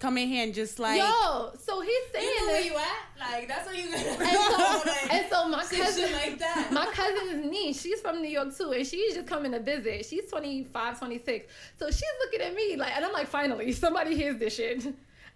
[0.00, 3.30] Come in here and just like Yo, so he's saying You know where you at?
[3.32, 3.92] Like that's what you.
[3.92, 6.68] and so, and so my cousin, like that.
[6.72, 10.06] my cousin's niece, she's from New York too, and she's just coming to visit.
[10.06, 11.52] She's 25, 26.
[11.78, 14.86] So she's looking at me like, and I'm like, finally, somebody hears this shit.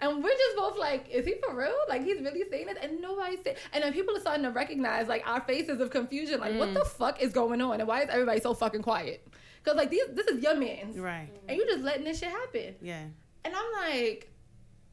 [0.01, 1.75] And we're just both like, is he for real?
[1.89, 2.79] Like, he's really saying it?
[2.83, 3.57] And nobody said.
[3.73, 6.41] And then people are starting to recognize like our faces of confusion.
[6.41, 6.87] Like, what the mm.
[6.87, 7.81] fuck is going on?
[7.81, 9.27] And why is everybody so fucking quiet?
[9.63, 11.31] Because like these, this is your man's, right.
[11.49, 12.75] and you just letting this shit happen.
[12.83, 13.05] Yeah.
[13.45, 14.31] And I'm like,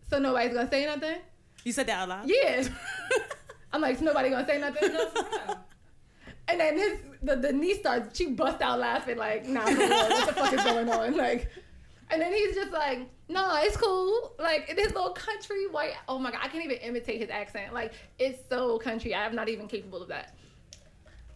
[0.09, 1.17] so nobody's gonna say nothing?
[1.65, 2.29] You said that out loud?
[2.29, 2.63] Yeah.
[3.73, 4.93] I'm like, so nobody gonna say nothing?
[4.93, 5.09] No.
[6.47, 10.33] And then his the, the niece starts she bust out laughing like, nah, what the
[10.33, 11.15] fuck is going on?
[11.21, 11.51] Like
[12.09, 14.33] and then he's just like, no, it's cool.
[14.37, 17.73] Like this little country white oh my god, I can't even imitate his accent.
[17.73, 19.15] Like it's so country.
[19.15, 20.35] I'm not even capable of that.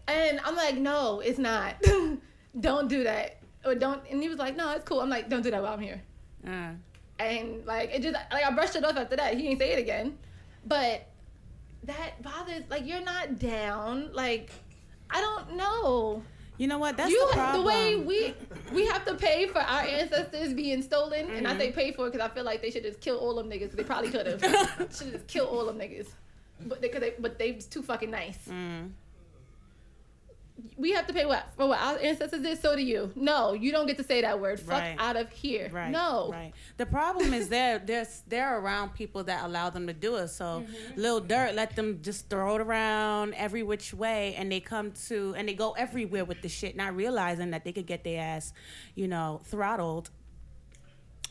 [0.07, 1.75] And I'm like, no, it's not.
[2.59, 3.37] don't do that.
[3.65, 4.99] Or don't and he was like, no, it's cool.
[5.01, 6.01] I'm like, don't do that while I'm here.
[6.45, 6.71] Uh,
[7.17, 9.35] And like it just like I brushed it off after that.
[9.35, 10.17] He didn't say it again.
[10.65, 11.07] But
[11.83, 14.11] that bothers like you're not down.
[14.13, 14.51] Like
[15.09, 16.23] I don't know.
[16.57, 16.97] You know what?
[16.97, 18.33] That's you the the, way we
[18.73, 21.55] we have to pay for our ancestors being stolen, and Mm-hmm.
[21.55, 23.49] I say pay for it because I feel like they should just kill all them
[23.49, 23.71] niggas.
[23.71, 24.41] they probably could have.
[24.95, 26.07] should just kill all them niggas.
[26.65, 28.37] But they, cause they but they too fucking nice.
[28.49, 28.91] Mm.
[30.77, 32.61] We have to pay what for what our ancestors did.
[32.61, 33.11] So do you.
[33.15, 34.59] No, you don't get to say that word.
[34.59, 34.95] Fuck Right.
[34.97, 35.69] out of here.
[35.71, 35.91] Right.
[35.91, 36.29] No.
[36.31, 36.53] Right.
[36.77, 40.29] The problem is they're they're they're around people that allow them to do it.
[40.29, 40.99] So Mm-hmm.
[41.01, 45.33] little dirt let them just throw it around every which way, and they come to
[45.37, 48.53] and they go everywhere with the shit, not realizing that they could get their ass,
[48.95, 50.09] you know, throttled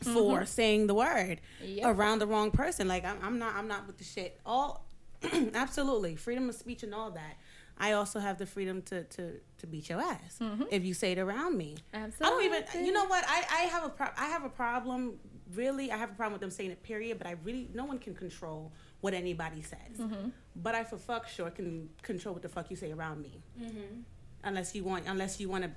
[0.01, 1.77] for saying the word Mm-hmm.
[1.77, 1.97] Yep.
[1.97, 2.87] around the wrong person.
[2.87, 4.39] Like I'm, I'm not I'm not with the shit.
[4.45, 4.85] All
[5.55, 7.37] absolutely freedom of speech and all that.
[7.77, 10.63] I also have the freedom to to to beat your ass mm-hmm.
[10.71, 11.75] if you say it around me.
[11.93, 12.25] Absolutely.
[12.25, 12.85] I don't even.
[12.85, 13.23] You know what?
[13.27, 15.15] I I have a pro- I have a problem.
[15.53, 16.83] Really, I have a problem with them saying it.
[16.83, 17.17] Period.
[17.17, 19.99] But I really no one can control what anybody says.
[19.99, 20.29] Mm-hmm.
[20.55, 23.41] But I for fuck sure can control what the fuck you say around me.
[23.61, 24.01] Mm-hmm.
[24.43, 25.71] Unless you want, unless you want to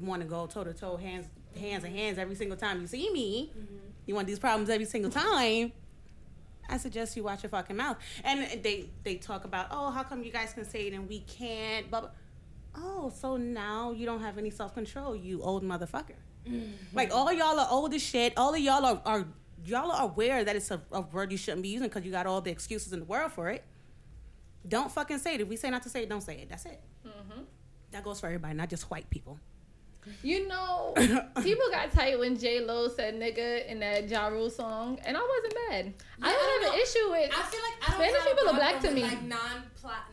[0.00, 1.26] want to go toe to toe, hands
[1.58, 3.52] hands and hands every single time you see me.
[4.06, 5.72] You want these problems every single time.
[6.72, 7.98] I suggest you watch your fucking mouth.
[8.24, 11.20] And they they talk about, oh, how come you guys can say it and we
[11.20, 11.90] can't?
[11.90, 12.14] But
[12.74, 16.16] oh, so now you don't have any self control, you old motherfucker.
[16.48, 16.96] Mm-hmm.
[16.96, 18.32] Like all y'all are old as shit.
[18.36, 19.26] All of y'all are, are
[19.64, 22.26] y'all are aware that it's a, a word you shouldn't be using because you got
[22.26, 23.64] all the excuses in the world for it.
[24.66, 25.40] Don't fucking say it.
[25.40, 26.48] If we say not to say it, don't say it.
[26.48, 26.80] That's it.
[27.06, 27.42] Mm-hmm.
[27.90, 29.38] That goes for everybody, not just white people.
[30.22, 30.94] You know,
[31.42, 35.20] people got tight when J Lo said nigga in that Ja Rule song, and I
[35.20, 35.94] wasn't mad.
[36.20, 38.26] I I don't don't have an issue with I feel like I don't Spanish have
[38.26, 39.02] a people are black to me.
[39.02, 39.62] Like non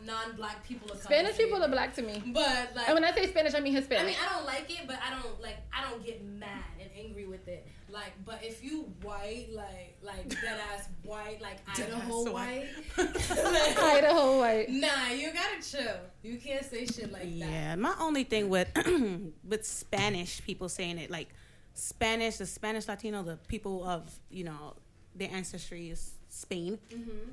[0.04, 1.64] non black people are Spanish people me.
[1.64, 2.22] are black to me.
[2.26, 4.04] But like And when I say Spanish, I mean Hispanic.
[4.04, 5.58] I mean, I don't like it, but I don't like.
[5.72, 7.66] I don't get mad and angry with it.
[7.92, 13.44] Like, but if you white, like, like dead ass white, like Idaho Deadass white, white.
[13.52, 14.68] like, Idaho white.
[14.68, 15.96] nah, you gotta chill.
[16.22, 17.28] You can't say shit like that.
[17.28, 18.68] Yeah, my only thing with
[19.48, 21.28] with Spanish people saying it like
[21.74, 24.74] Spanish, the Spanish Latino, the people of you know
[25.14, 27.32] their ancestry is Spain, Mm-hmm.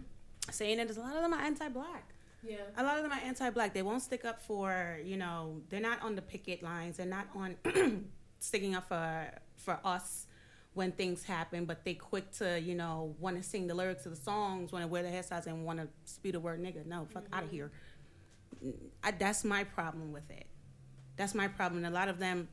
[0.52, 2.14] saying it is a lot of them are anti-black.
[2.48, 2.58] Yeah.
[2.78, 3.74] A lot of them are anti-black.
[3.74, 6.98] They won't stick up for you know they're not on the picket lines.
[6.98, 7.56] They're not on
[8.40, 10.27] sticking up for for us
[10.78, 11.66] when things happen.
[11.66, 14.84] But they quick to you know want to sing the lyrics of the songs, want
[14.84, 16.86] to wear the hairstyles, and want to spew the word nigga.
[16.86, 17.56] No, fuck out of mm-hmm.
[17.56, 17.72] here.
[19.04, 20.46] I, that's my problem with it.
[21.18, 21.84] That's my problem.
[21.84, 22.48] A lot of them,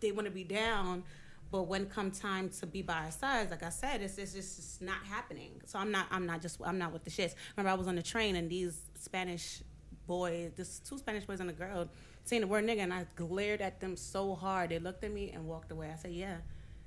[0.00, 1.02] they want to be down,
[1.50, 4.58] but when come time to be by our sides, like I said, it's, it's just
[4.58, 5.60] it's not happening.
[5.64, 7.34] So I'm not I'm not just I'm not with the shits.
[7.56, 9.62] Remember, I was on the train and these Spanish
[10.06, 11.88] boys, this two Spanish boys and a girl,
[12.24, 14.70] saying the word nigga, and I glared at them so hard.
[14.70, 15.90] They looked at me and walked away.
[15.92, 16.36] I said, yeah,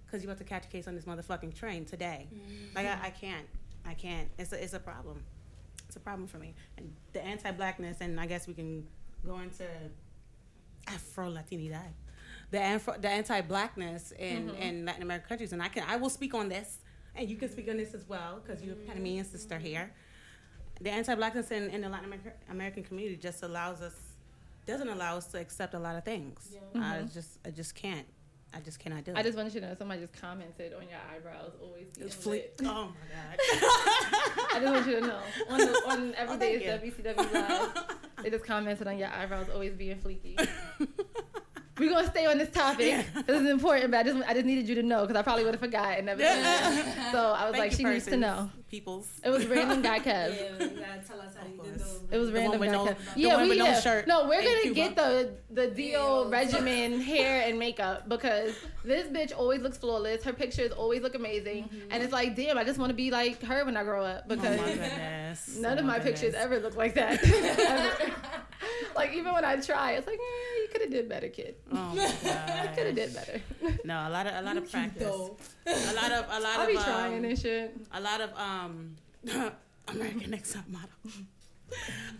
[0.06, 2.28] because you're about to catch a case on this motherfucking train today.
[2.76, 3.48] Like I, I can't,
[3.86, 4.30] I can't.
[4.38, 5.24] It's a, it's a problem.
[5.88, 6.54] It's a problem for me.
[6.78, 8.86] And the anti-blackness, and I guess we can
[9.26, 9.66] go into
[10.88, 11.94] Afro Latinidad,
[12.52, 14.62] the Afro, the anti-blackness in, mm-hmm.
[14.62, 16.80] in Latin American countries, and I can I will speak on this,
[17.16, 19.92] and you can speak on this as well because you're a Panamanian sister here.
[20.82, 23.96] The anti-blackness in, in the Latin America, American community just allows us,
[24.66, 26.52] doesn't allow us to accept a lot of things.
[26.54, 26.84] Uh, mm-hmm.
[26.84, 28.08] I just I just can't.
[28.56, 29.18] I just cannot do it.
[29.18, 32.26] I just wanted you to know somebody just commented on your eyebrows always being It's
[32.26, 32.54] lit.
[32.62, 33.38] Oh my god.
[34.54, 37.34] I just want you to know on the, on Oh, every day thank is WCW
[37.34, 37.86] live.
[38.24, 40.36] They just commented on your eyebrows always being fleeky.
[41.78, 43.06] we're gonna stay on this topic.
[43.28, 45.44] This is important, but I just I just needed you to know because I probably
[45.44, 46.22] would have forgot and never.
[46.22, 47.12] said.
[47.12, 48.50] So I was Thank like, she needs to know.
[48.76, 49.08] Peoples.
[49.24, 50.60] It was random guy Yeah, Kev.
[50.60, 52.02] you gotta tell us how you did those.
[52.12, 52.98] It was The random guy no- Kev.
[53.16, 54.06] Yeah, we no shirt.
[54.06, 54.76] No, we're gonna Cuba.
[54.76, 56.32] get the the Dio Deals.
[56.40, 60.24] regimen hair and makeup because this bitch always looks flawless.
[60.26, 63.42] Her pictures always look amazing, and it's like, damn, I just want to be like
[63.44, 65.58] her when I grow up Oh because my goodness.
[65.66, 66.20] none Oh of my goodness.
[66.22, 67.24] pictures ever look like that.
[68.96, 71.56] Like even when I try, it's like, eh, you could have did better, kid.
[71.72, 72.76] Oh my god.
[72.76, 73.42] Could have did better.
[73.84, 75.04] No, a lot of a lot of practice.
[75.68, 77.76] A lot of a lot I'll of be um, trying and shit.
[77.94, 78.96] a lot of um Um,
[79.88, 80.90] American Next Top Model.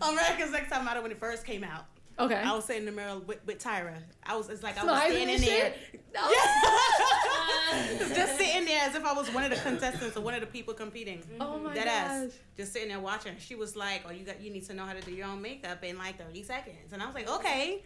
[0.00, 1.86] America's Next Top Model when it first came out.
[2.18, 2.34] Okay.
[2.34, 3.94] I was sitting in the mirror with, with Tyra.
[4.24, 5.74] I was it's like I was Smiling standing there.
[6.14, 6.30] No.
[8.14, 10.46] just sitting there as if I was one of the contestants or one of the
[10.46, 11.22] people competing.
[11.38, 11.94] Oh my Dead gosh.
[11.94, 12.38] ass.
[12.56, 13.34] Just sitting there watching.
[13.38, 15.42] She was like, "Oh, you got you need to know how to do your own
[15.42, 17.82] makeup in like 30 seconds." And I was like, "Okay."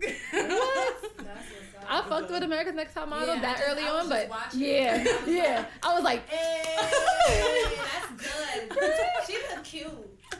[0.00, 0.12] What?
[0.32, 1.84] That's what's up.
[1.88, 5.04] I fucked with America's Next Top Model Yeah, I that just- early on, but yeah.
[5.06, 5.56] I yeah.
[5.56, 9.26] like- I was like, Hey, that's good.
[9.26, 9.90] She look cute.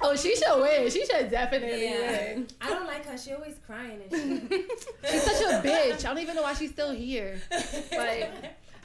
[0.01, 0.91] oh, she should win.
[0.91, 2.11] She should definitely Yeah.
[2.35, 2.47] win.
[2.61, 3.19] I don't like her.
[3.19, 4.71] She always crying and shit.
[5.11, 6.05] She's such a bitch.
[6.05, 7.41] I don't even know why she's still here.
[7.97, 8.33] Like,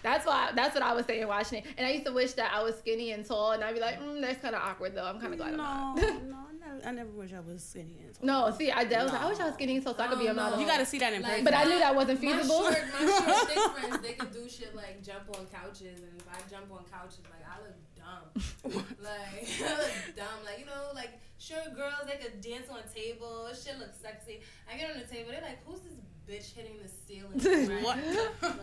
[0.04, 0.52] that's why.
[0.56, 1.66] That's what I was saying watching it.
[1.78, 4.00] And I used to wish that I was skinny and tall, and I'd be like,
[4.02, 5.06] mm, that's kind of awkward though.
[5.06, 6.48] I'm kind of glad no, I'm no, not.
[6.65, 7.97] I never, I never wish I was skinny.
[8.06, 8.49] and tall.
[8.49, 10.08] no, see, I, I was like, I wish I was skinny and tall so I
[10.08, 10.43] could be a um, no.
[10.43, 10.60] model.
[10.60, 11.45] You got to see that in Like, person.
[11.45, 12.63] But I knew that wasn't My feasible.
[12.63, 16.28] short, my short, thick friends, they could do shit like jump on couches, and if
[16.28, 18.86] I jump on couches, like I look dumb.
[19.04, 20.39] like I look dumb.
[20.45, 23.63] Like you know, like short girls, they could dance on tables.
[23.63, 24.41] Shit looks sexy.
[24.71, 25.93] I get on the table, they're like, "Who's this
[26.28, 27.84] bitch hitting the ceiling?" Right?
[27.84, 27.97] What?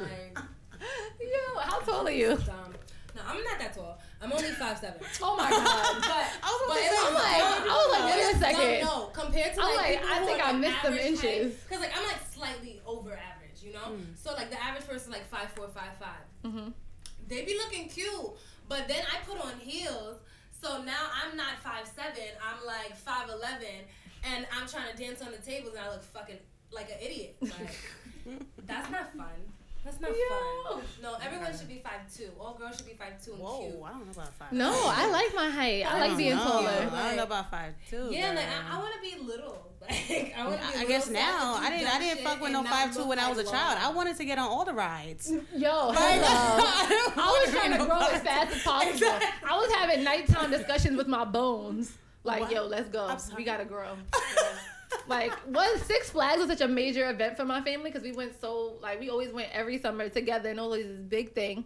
[0.01, 0.39] Like
[1.21, 2.37] Yo, how tall are you?
[2.45, 2.75] dumb.
[3.15, 3.99] No, I'm not that tall.
[4.21, 5.01] I'm only five seven.
[5.23, 5.61] Oh my god.
[6.01, 7.43] But I was but about to it's say, I'm like.
[7.69, 8.87] I was like, wait a second.
[8.87, 11.57] No, compared to I'm like, like, I think I missed some inches.
[11.69, 13.93] Cause like I'm like slightly over average, you know.
[13.93, 14.17] Mm.
[14.17, 16.25] So like the average person is like five four, five five.
[16.51, 16.71] hmm
[17.29, 18.33] They be looking cute,
[18.69, 20.17] but then I put on heels,
[20.61, 22.33] so now I'm not five seven.
[22.41, 23.85] I'm like five eleven,
[24.25, 26.39] and I'm trying to dance on the tables, and I look fucking
[26.73, 27.37] like an idiot.
[27.43, 27.77] Like
[28.67, 29.27] that's not fun.
[29.85, 30.77] That's not Yo.
[30.77, 30.83] fun.
[31.03, 32.31] No, everyone should be five two.
[32.39, 33.83] All girls should be five two and Whoa, cute.
[33.85, 34.53] I don't know about five.
[34.53, 35.85] No, I like my height.
[35.85, 36.43] I like being know.
[36.45, 36.69] taller.
[36.93, 38.09] I don't know about five two.
[38.13, 38.47] Yeah, like.
[38.47, 39.69] I, I want to be little.
[39.83, 40.79] Like I want to be.
[40.79, 41.93] I, I guess now I didn't.
[41.93, 43.79] I didn't fuck with no five two when I was a like child.
[43.83, 45.29] I wanted to get on all the rides.
[45.57, 46.23] Yo, Like, hello.
[46.25, 48.93] I I was trying to know grow as fast as possible.
[48.93, 49.51] Exactly.
[49.51, 51.93] I was having nighttime discussions with my bones.
[52.23, 52.53] Like, What?
[52.53, 53.17] yo, let's go.
[53.37, 53.97] We gotta grow.
[55.09, 58.41] Like, was Six Flags was such a major event for my family because we went
[58.41, 61.65] so like we always went every summer together and always this big thing.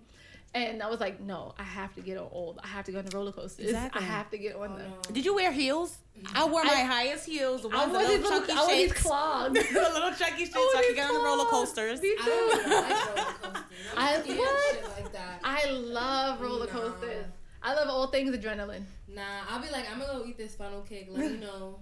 [0.54, 2.60] And I was like, no, I have to get on old.
[2.64, 3.66] I have to go on the roller coasters.
[3.66, 4.00] Exactly.
[4.00, 4.90] I have to get on Oh, them.
[4.90, 5.12] no.
[5.12, 5.98] Did you wear heels?
[6.34, 7.60] I wore my I- highest heels.
[7.62, 9.52] The I ones the wore these little little, chunky I wore these clogs.
[9.74, 12.00] the little chunky shakes so I could get on the roller coasters.
[12.00, 12.30] Me I too.
[12.30, 13.64] don't like roller coasters.
[13.98, 14.74] I'm I- what?
[14.74, 15.40] shit like that.
[15.44, 16.72] I love roller Nah.
[16.72, 17.26] coasters.
[17.62, 18.84] I love all things adrenaline.
[19.08, 21.08] Nah, I'll be like, I'm gonna go eat this funnel cake.
[21.10, 21.80] Let me know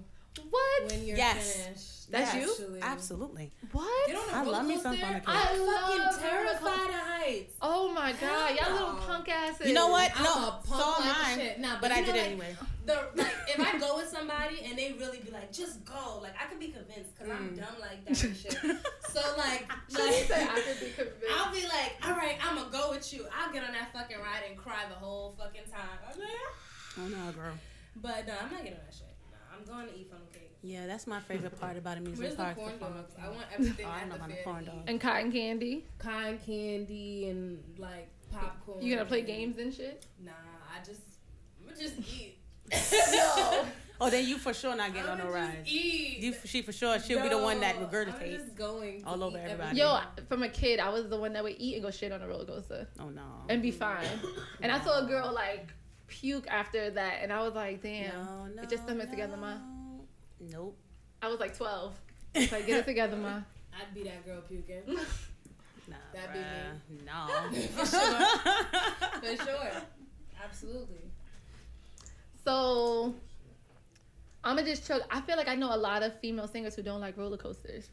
[0.50, 0.90] What?
[0.90, 1.56] when you're Yes.
[1.64, 1.90] finished.
[2.10, 2.50] That's you?
[2.50, 2.80] Actually.
[2.82, 3.52] Absolutely.
[3.72, 4.06] What?
[4.06, 5.24] Get on a I love me some funnel cake.
[5.28, 7.54] I I'm love fucking roller terrified of heights.
[7.62, 9.66] Oh my god, y'all little punk asses.
[9.66, 10.10] You know what?
[10.14, 11.56] I'm no, a punk so am like I.
[11.58, 12.56] Nah, but but I you did know, it like, anyway.
[12.84, 16.34] The like, if I go with somebody and they really be like, just go, like
[16.40, 17.56] I could be convinced because I'm Mm.
[17.56, 18.56] dumb like that and shit.
[19.14, 21.24] So like, like said I could be convinced.
[21.38, 23.24] I'll be like, all right, I'm gonna go with you.
[23.34, 25.98] I'll get on that fucking ride and cry the whole fucking time.
[26.12, 27.00] I'm like, ah.
[27.00, 27.54] Oh no, girl.
[27.96, 29.03] But no, I'm not getting on that shit.
[29.66, 30.50] No, I'm going to eat funnel cake.
[30.62, 32.56] Yeah, that's my favorite part about a Where's music the park.
[32.56, 33.14] corn the dogs?
[33.14, 33.24] cake.
[33.24, 34.74] I want everything Oh, I know the about the corn to dog.
[34.84, 34.90] eat.
[34.90, 35.84] and cotton candy.
[35.98, 38.82] Cotton candy and like popcorn.
[38.82, 40.06] You gonna play games and shit?
[40.24, 40.32] Nah,
[40.74, 41.02] I just,
[41.62, 42.38] I'ma just eat.
[43.12, 43.64] No.
[44.00, 45.68] Oh, then you for sure not getting on I'ma no just rides.
[45.70, 46.18] Eat.
[46.18, 46.98] You, she for sure.
[46.98, 48.32] She'll be the one that No, I'm regurgitates.
[48.38, 49.78] just going all over everybody.
[49.78, 52.20] Yo, from a kid, I was the one that would eat and go shit on
[52.20, 53.22] a roller coaster Oh no.
[53.48, 54.04] and be fine.
[54.62, 55.68] And I saw a girl like
[56.06, 58.12] puke after that, and I was like, damn.
[58.12, 59.54] No, no, Get your stomach together, Ma.
[60.40, 60.76] Nope.
[61.22, 61.94] I was like 12.
[62.34, 63.40] It's like, get it together, ma.
[63.72, 64.82] I'd be that girl puking.
[65.86, 67.02] Nah, That'd be me.
[67.04, 67.26] No.
[67.76, 69.36] For sure.
[69.36, 69.70] For sure.
[70.42, 71.10] Absolutely.
[72.42, 73.14] So,
[74.42, 75.02] I'ma just choke.
[75.10, 77.90] I feel like I know a lot of female singers who don't like roller coasters.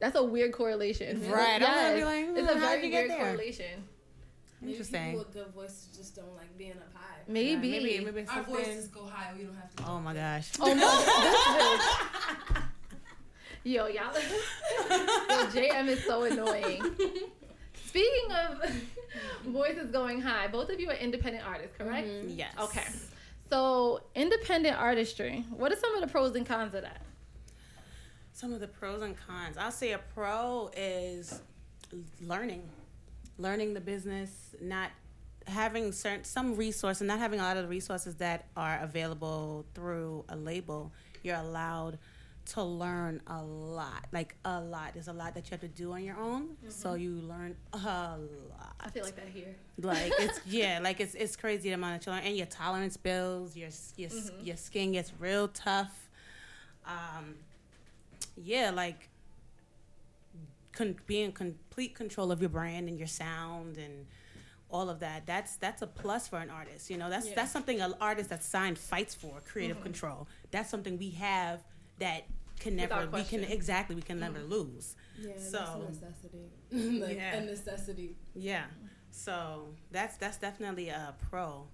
[0.00, 1.20] That's a weird correlation.
[1.30, 2.04] Right, I'm gonna be Yes.
[2.06, 3.36] like, it's a hmm, very you get weird there?
[4.60, 4.62] Correlation.
[4.62, 5.04] Maybe Interesting.
[5.04, 7.16] people with good voices just don't like being up high.
[7.26, 7.68] Maybe.
[7.68, 9.32] Yeah, maybe, maybe Our voices go high.
[9.36, 9.84] We don't have to.
[9.86, 10.50] Oh my gosh.
[10.60, 12.62] Oh no, this.
[13.64, 14.14] Yo, y'all.
[14.90, 16.82] Yo, JM is so annoying.
[17.86, 18.70] Speaking of
[19.46, 22.06] voices going high, both of you are independent artists, correct?
[22.06, 22.36] Mhm.
[22.36, 22.52] Yes.
[22.60, 22.84] Okay.
[23.50, 25.44] So, independent artistry.
[25.50, 27.00] What are some of the pros and cons of that?
[28.32, 29.56] Some of the pros and cons.
[29.56, 31.40] I'll say a pro is
[32.20, 32.68] learning,
[33.38, 34.90] learning the business, not
[35.46, 40.24] having certain some resources, not having a lot of the resources that are available through
[40.28, 40.92] a label.
[41.22, 41.98] You're allowed
[42.46, 44.94] to learn a lot, like a lot.
[44.94, 47.76] There's a lot that you have to do on your own, so you learn a
[47.76, 48.18] lot.
[48.80, 49.54] I feel like that here.
[49.80, 52.96] Like it's yeah, like it's it's crazy the amount that you learn, and your tolerance
[52.96, 53.56] builds.
[53.56, 54.44] Your your Mm-hmm.
[54.46, 56.08] your skin gets real tough.
[56.86, 57.34] Um,
[58.36, 59.08] yeah, like
[60.78, 64.06] con- being in complete control of your brand and your sound and
[64.70, 65.26] all of that.
[65.26, 66.90] That's that's a plus for an artist.
[66.90, 67.34] You know, that's Yeah.
[67.36, 69.40] that's something an artist that's signed fights for.
[69.52, 70.28] Creative control.
[70.50, 71.62] That's something we have
[71.98, 72.22] that
[72.60, 74.96] can never Without we can exactly we can never lose.
[75.20, 76.44] Yeah, that's So- a necessity.
[77.06, 77.34] like Yeah.
[77.36, 78.16] a necessity.
[78.34, 78.66] Yeah.
[79.10, 81.66] So that's that's definitely a pro.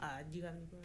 [0.00, 0.82] Uh, do you have any pros?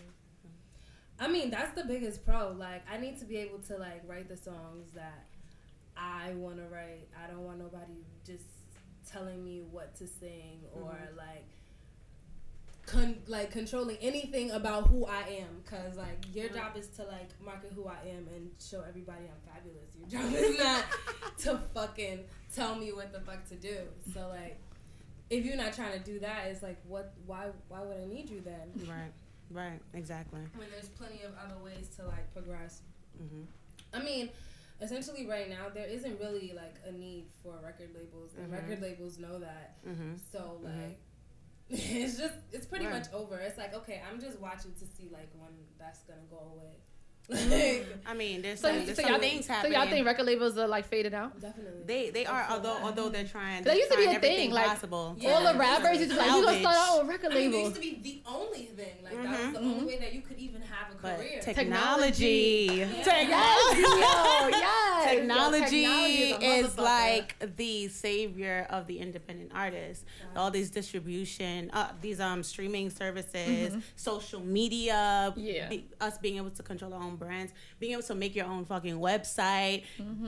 [1.19, 2.51] I mean, that's the biggest pro.
[2.51, 5.25] Like, I need to be able to like write the songs that
[5.97, 7.07] I want to write.
[7.23, 8.43] I don't want nobody just
[9.09, 11.45] telling me what to sing or like
[12.85, 15.61] con- like controlling anything about who I am.
[15.65, 19.53] Cause like your job is to like market who I am and show everybody I'm
[19.53, 19.89] fabulous.
[19.97, 20.83] Your job is not
[21.39, 22.19] to fucking
[22.53, 23.77] tell me what the fuck to do.
[24.13, 24.59] So like.
[25.29, 27.13] If you're not trying to do that, it's like, what?
[27.25, 27.47] Why?
[27.67, 28.69] Why would I need you then?
[28.87, 29.11] Right.
[29.49, 29.79] Right.
[29.95, 30.41] Exactly.
[30.55, 32.81] when there's plenty of other ways to like progress.
[33.17, 33.43] hmm
[33.93, 34.29] I mean,
[34.81, 38.57] essentially right now there isn't really like a need for record labels, and Mhm.
[38.57, 39.77] record labels know that.
[39.83, 40.63] hmm So Mhm.
[40.63, 40.99] like,
[41.69, 42.93] it's just it's pretty Right.
[42.99, 43.39] much over.
[43.39, 46.75] It's like okay, I'm just watching to see like when that's gonna go away.
[47.29, 49.73] Like, I mean, there's So, some, there's so some y'all things so happening.
[49.79, 51.39] y'all think record labels are like faded out?
[51.39, 51.83] definitely.
[51.85, 53.63] they they are I although although they're trying.
[53.63, 55.15] That they're used to be trying a thing, everything like, possible.
[55.19, 55.31] Yeah.
[55.31, 57.35] All the rappers used to be like, you gonna start out with a record I
[57.35, 58.95] mean, it used to be the only thing.
[59.03, 59.71] Like that was the Mhm.
[59.71, 61.41] only way that you could even have a But career.
[61.41, 63.03] technology, Yeah.
[63.03, 65.05] Tech- Yes, yo, yes.
[65.05, 70.03] Yo, technology a is like the savior of the independent artist.
[70.35, 75.69] All these distribution, uh, these um streaming services, social media, Yeah.
[75.69, 78.65] be- us being able to control our own brands, being able to make your own
[78.65, 79.83] fucking website.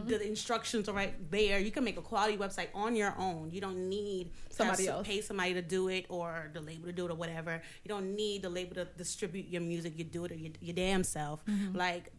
[0.07, 1.59] The instructions are right there.
[1.59, 3.51] You can make a quality website on your own.
[3.51, 5.07] You don't need Somebody to else.
[5.07, 7.61] pay somebody to do it or the label to do it or whatever.
[7.83, 9.93] You don't need the label to distribute your music.
[9.97, 11.43] You do it your, your damn self.
[11.73, 12.11] Like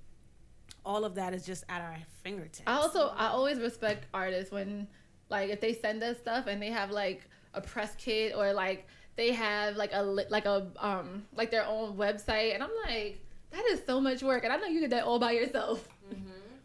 [0.85, 2.63] all of that is just at our fingertips.
[2.67, 4.87] I also I always respect artists when
[5.29, 8.87] like if they send us stuff and they have like a press kit or like
[9.17, 13.21] they have like a like a um like their own website and I'm like
[13.53, 15.87] that is so much work and I know you did that all by yourself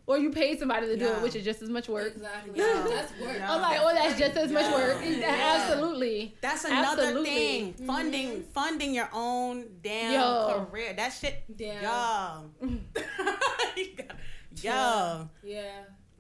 [0.08, 1.18] or you paid somebody to do Yeah.
[1.18, 2.14] it which is just as much work.
[2.16, 2.54] Exactly.
[2.60, 2.86] Yeah.
[2.90, 3.36] That's work.
[3.38, 3.54] Yeah.
[3.54, 4.98] I'm like oh that's just as much work.
[5.06, 5.58] Yeah.
[5.70, 6.36] Absolutely.
[6.42, 7.30] That's another Absolutely.
[7.30, 7.74] thing.
[7.86, 10.66] Funding funding your own damn Yo.
[10.70, 10.94] career.
[10.94, 11.44] That shit.
[11.56, 11.84] Damn.
[11.84, 12.72] Yo.
[14.62, 15.30] Yo.
[15.44, 15.64] Yeah.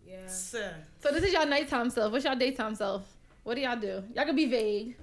[0.08, 0.28] Yeah.
[0.28, 0.74] Sir.
[1.02, 2.12] So this is y'all nighttime self.
[2.12, 3.04] What's y'all daytime self?
[3.43, 4.04] What do y'all do?
[4.15, 4.95] Y'all can be vague.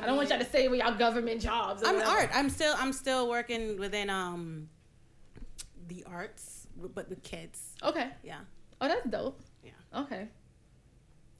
[0.00, 1.82] I, don't want y'all to say what y'all government jobs.
[1.82, 2.10] or I'm whatever.
[2.18, 2.30] art.
[2.34, 4.68] I'm still I'm still working within um
[6.04, 7.74] the arts, but with kids.
[7.82, 8.08] Okay.
[8.22, 8.40] Yeah.
[8.80, 9.40] Oh, that's dope.
[9.62, 10.00] Yeah.
[10.02, 10.28] Okay.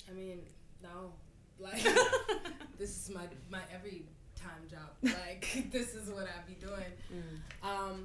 [0.09, 0.41] I mean,
[0.83, 1.13] no.
[1.59, 1.83] Like
[2.79, 4.91] this is my my every time job.
[5.27, 6.93] Like this is what I be doing.
[7.13, 7.69] Mm.
[7.69, 8.05] Um,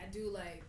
[0.00, 0.62] I do like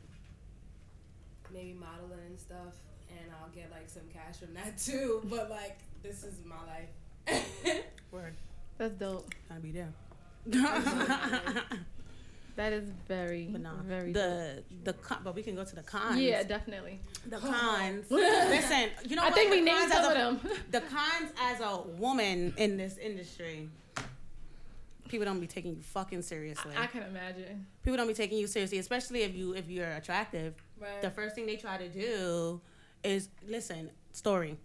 [1.53, 2.75] maybe modeling and stuff,
[3.09, 5.21] and I'll get like some cash from that too.
[5.25, 7.83] But like this is my life.
[8.11, 8.33] Word.
[8.77, 9.29] That's dope.
[9.47, 9.93] Gotta be there.
[12.57, 15.81] That is very, But no, very the the con- but we can go to the
[15.83, 16.19] cons.
[16.19, 16.99] Yeah, definitely.
[17.27, 18.05] the cons.
[18.11, 19.33] Listen, you know what I what?
[19.35, 20.51] think The we named some of them.
[20.69, 23.69] The cons as a woman in this industry,
[25.07, 26.73] people don't be taking you fucking seriously.
[26.77, 27.65] I can imagine.
[27.83, 30.53] people don't be taking you seriously, especially if you if you're attractive.
[30.79, 31.01] right.
[31.01, 32.61] The first thing they try to do
[33.03, 33.89] is listen.
[34.13, 34.57] Story.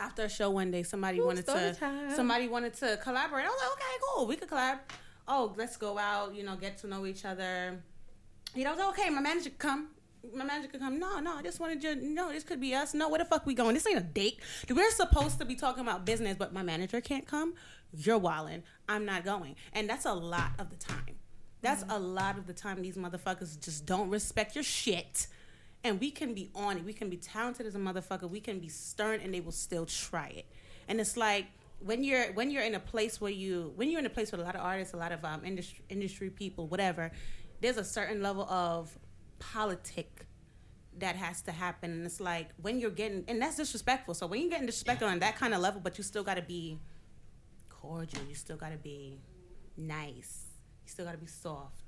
[0.00, 2.10] After a show one day, somebody Ooh, wanted to time.
[2.16, 3.44] somebody wanted to collaborate.
[3.44, 4.78] I was like, okay, cool, we could collab.
[5.26, 6.34] Oh, let's go out.
[6.34, 7.82] You know, get to know each other.
[8.54, 9.88] You know, okay, my manager could come.
[10.34, 10.98] My manager could come.
[10.98, 11.96] No, no, I just wanted you.
[11.96, 12.94] No, this could be us.
[12.94, 13.74] No, where the fuck we going?
[13.74, 14.40] This ain't a date.
[14.70, 17.54] We're supposed to be talking about business, but my manager can't come.
[17.92, 18.62] You're wilding.
[18.88, 21.16] I'm not going, and that's a lot of the time.
[21.62, 21.92] That's mm-hmm.
[21.92, 22.82] a lot of the time.
[22.82, 25.26] These motherfuckers just don't respect your shit.
[25.82, 26.84] And we can be on it.
[26.84, 28.28] We can be talented as a motherfucker.
[28.28, 30.46] We can be stern, and they will still try it.
[30.88, 31.46] And it's like
[31.80, 34.40] when you're when you're in a place where you when you're in a place with
[34.40, 37.10] a lot of artists, a lot of um, industry industry people, whatever.
[37.60, 38.96] There's a certain level of
[39.38, 40.26] politic
[40.98, 44.14] that has to happen, and it's like when you're getting and that's disrespectful.
[44.14, 46.42] So when you're getting disrespectful on that kind of level, but you still got to
[46.42, 46.78] be
[47.68, 48.22] cordial.
[48.28, 49.18] You still got to be
[49.76, 50.44] nice.
[50.86, 51.80] You still got to be soft.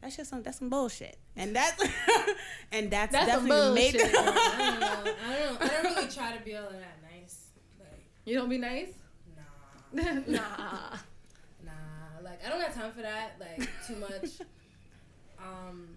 [0.00, 1.82] That's just some that's some bullshit, and that's
[2.72, 3.92] and that's, That's some definitely made.
[3.94, 4.14] bullshit.
[4.18, 5.12] I don't know.
[5.28, 5.62] I don't.
[5.62, 7.46] I don't really try to be all of that nice.
[7.80, 8.92] Like, You don't be nice?
[9.94, 10.96] Nah, nah.
[11.64, 11.72] nah.
[12.22, 13.32] Like, I don't have time for that.
[13.40, 14.30] Like, too much.
[15.38, 15.88] Um,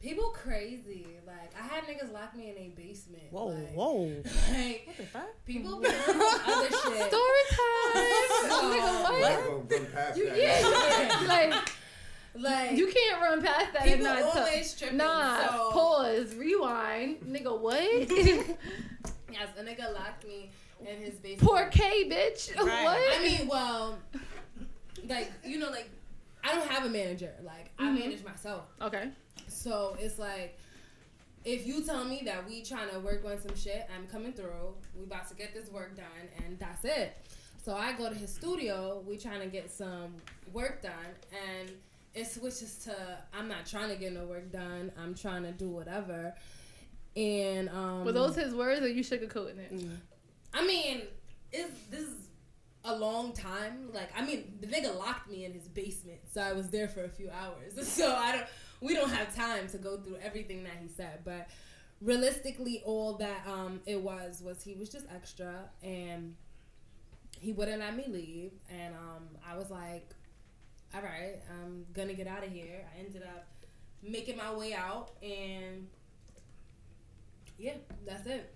[0.00, 1.06] people crazy.
[1.24, 3.22] Like, I had niggas lock me in a basement.
[3.30, 4.22] whoa, like, whoa!
[4.50, 5.44] Like, What the fuck?
[5.46, 7.12] people be on some other shit.
[7.12, 7.92] Story time.
[8.72, 9.32] Nigga, what?
[9.32, 10.36] I'm run past You, that.
[10.36, 11.54] yeah, like
[12.34, 14.96] Like, you can't run past that people and not tell- always tripping.
[14.96, 17.56] Nah, so, pause, rewind, nigga.
[17.56, 17.78] What?
[19.30, 20.50] Yes, a nigga locked me
[20.86, 21.40] in his basement.
[21.48, 22.54] Poor K, bitch.
[22.64, 22.84] Right.
[22.84, 23.20] What?
[23.20, 23.98] I mean, well,
[25.08, 25.88] like you know, like
[26.44, 27.32] I don't have a manager.
[27.42, 27.98] Like I Mhm.
[28.00, 28.64] manage myself.
[28.80, 29.10] okay.
[29.48, 30.58] So it's like
[31.44, 34.74] if you tell me that we trying to work on some shit, I'm coming through.
[34.96, 37.16] We about to get this work done, and that's it.
[37.64, 39.02] So I go to his studio.
[39.06, 40.14] We trying to get some
[40.52, 40.92] work done,
[41.32, 41.70] and
[42.14, 42.94] it switches to
[43.32, 44.92] I'm not trying to get no work done.
[45.00, 46.34] I'm trying to do whatever.
[47.16, 49.72] And um, Were those his words, or you sugarcoating it?
[50.54, 51.02] I mean,
[51.52, 52.14] is this is
[52.84, 53.90] a long time?
[53.92, 57.04] Like, I mean, the nigga locked me in his basement, so I was there for
[57.04, 57.72] a few hours.
[57.88, 58.46] So I don't,
[58.80, 61.48] we don't have time to go through everything that he said, but
[62.00, 66.34] realistically, all that um it was was he was just extra, and
[67.40, 70.08] he wouldn't let me leave, and um I was like,
[70.94, 72.84] all right, I'm gonna get out of here.
[72.94, 73.46] I ended up
[74.02, 75.86] making my way out, and
[77.58, 77.74] yeah,
[78.06, 78.52] that's it.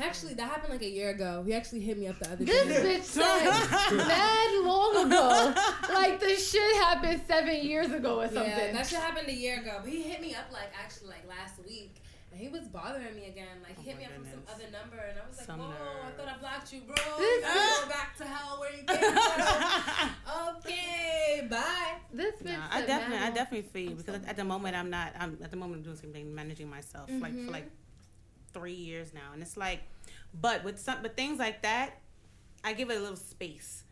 [0.00, 1.42] Actually, that happened like a year ago.
[1.46, 2.98] He actually hit me up the other This day.
[2.98, 5.54] bitch said mad long ago.
[5.92, 8.44] Like this shit happened seven years ago or something.
[8.44, 9.80] Yeah, that shit happened a year ago.
[9.82, 11.96] But he hit me up like actually like last week.
[12.32, 13.58] And he was bothering me again.
[13.62, 15.46] Like he Oh hit my me up from some other number and I was like,
[15.46, 16.16] Some Whoa, I nerve.
[16.16, 16.94] thought I blocked you, bro.
[17.18, 20.56] This- You gotta go back to hell where you came from.
[20.56, 21.92] okay, bye.
[22.14, 24.74] this bitch Nah, I definitely, mad I definitely feel you because so at the moment
[24.74, 25.12] I'm not.
[25.18, 27.44] I'm at the moment I'm doing the same thing, managing myself like Mhm.
[27.46, 27.70] for like
[28.52, 29.80] three years now, and it's like,
[30.40, 32.00] but with some, but things like that,
[32.64, 33.84] I give it a little space,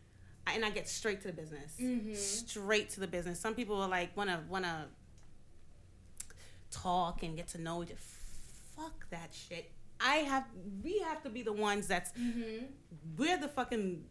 [0.46, 2.16] I, and I get straight to the business, Mhm.
[2.16, 3.38] straight to the business.
[3.40, 4.88] Some people are like wanna wanna
[6.70, 7.90] talk and get to know each.
[8.76, 9.70] Fuck that shit.
[10.00, 10.44] I have.
[10.82, 12.12] We have to be the ones that's.
[12.12, 12.64] Mm-hmm.
[13.18, 14.02] We're the fucking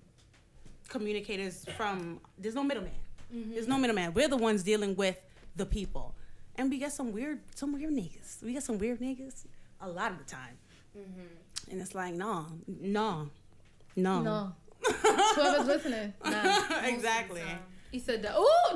[0.87, 2.19] communicators from.
[2.37, 2.91] There's no middleman.
[3.33, 3.53] Mm-hmm.
[3.53, 4.13] There's no middleman.
[4.13, 5.17] We're the ones dealing with
[5.55, 6.13] the people,
[6.55, 8.43] and we get some weird, some weird niggas.
[8.43, 9.45] We get some weird niggas
[9.81, 10.57] a lot of the time,
[10.97, 11.71] Mm-hmm.
[11.71, 13.29] and it's like, no, no,
[13.95, 14.53] no, No.
[15.35, 16.13] Whoever's listening.
[16.25, 16.63] Nah.
[16.85, 17.41] exactly.
[17.91, 18.35] He said that.
[18.37, 18.71] Ooh.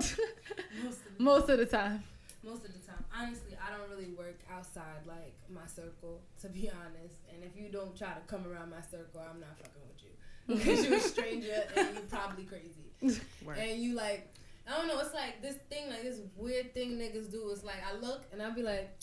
[0.84, 2.04] Most of the Most of the time.
[2.44, 3.04] most of the time.
[3.16, 7.16] Honestly, I don't really work outside like my circle, to be honest.
[7.34, 10.14] And if you don't try to come around my circle, I'm not fucking with you
[10.56, 13.20] because you're a stranger and you're probably crazy.
[13.46, 13.58] Word.
[13.58, 14.28] And you like,
[14.68, 15.00] I don't know.
[15.00, 17.50] It's like this thing, like this weird thing niggas do.
[17.52, 18.98] It's like I look and I'll be like,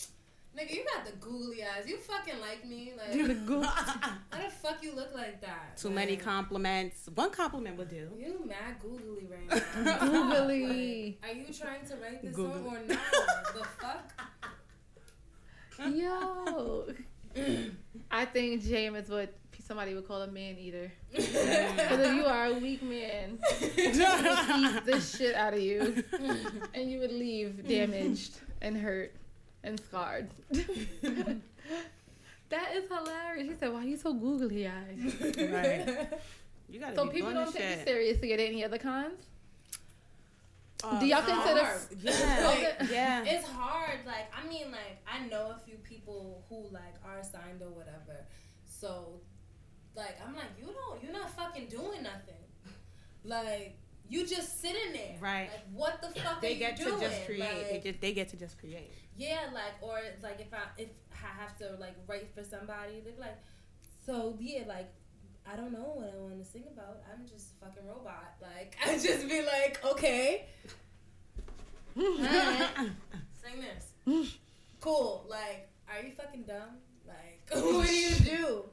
[0.57, 1.87] nigga, you got the googly eyes.
[1.87, 2.93] You fucking like me?
[2.97, 3.67] Like, You the googly.
[3.67, 5.77] how the fuck you look like that?
[5.77, 7.09] Too many compliments.
[7.13, 8.09] One compliment would do.
[8.17, 9.47] You mad googly right
[9.85, 9.99] now.
[10.31, 11.17] Googly.
[11.21, 12.53] Like, are you trying to write this Googly.
[12.63, 12.87] song or not?
[13.53, 14.11] the fuck?
[15.93, 16.87] Yo.
[18.11, 19.33] I think James is what
[19.65, 20.91] somebody would call a man eater.
[21.11, 26.03] Because if you are a weak man, he would eat the shit out of you,
[26.73, 29.15] and you would leave damaged and hurt
[29.63, 30.29] and scarred.
[30.51, 31.41] that
[32.75, 33.47] is hilarious.
[33.47, 34.97] She said, "Why are you so googly eyed?"
[35.37, 36.09] Right.
[36.69, 39.25] You gotta So be people don't take you seriously at any other cons.
[40.83, 41.79] Uh, Do y'all consider?
[41.99, 42.47] Yeah.
[42.47, 43.23] Like, yeah.
[43.25, 43.99] It's hard.
[44.05, 48.25] Like I mean, like I know a few people who like are signed or whatever.
[48.65, 49.19] So,
[49.95, 52.35] like I'm like, you don't, you're not fucking doing nothing.
[53.23, 53.77] Like
[54.11, 55.15] you just sitting there.
[55.19, 55.49] Right.
[55.51, 57.01] Like what the fuck They are get you to doing?
[57.01, 57.39] just create.
[57.39, 58.91] Like, they just they get to just create.
[59.17, 63.01] yeah, like or it's like if I if I have to like write for somebody,
[63.03, 63.37] they're like,
[64.05, 64.91] so yeah, like
[65.51, 67.01] I don't know what I want to sing about.
[67.11, 68.35] I'm just a fucking robot.
[68.41, 70.45] Like I just be like, okay,
[71.97, 72.69] alright,
[73.41, 74.35] sing this.
[74.79, 75.25] Cool.
[75.29, 76.77] Like, are you fucking dumb?
[77.07, 78.63] Like, what do you do?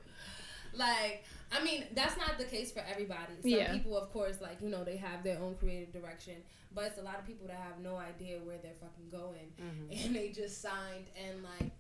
[0.75, 3.33] Like, I mean, that's not the case for everybody.
[3.41, 3.73] Some Yeah.
[3.73, 6.35] people, of course, like you know, they have their own creative direction,
[6.75, 10.05] but it's a lot of people that have no idea where they're fucking going Mhm.
[10.07, 11.71] and they just signed and like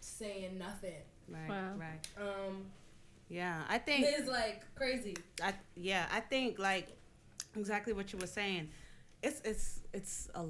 [0.00, 1.02] saying nothing.
[1.28, 1.48] Right.
[1.48, 1.74] Wow.
[1.76, 2.00] Right.
[2.18, 2.70] Um,
[3.28, 3.62] Yeah.
[3.68, 4.06] I think.
[4.06, 5.16] it's like crazy.
[5.42, 6.88] I yeah, I think like
[7.56, 8.70] exactly what you were saying.
[9.22, 10.44] It's it's it's a, a,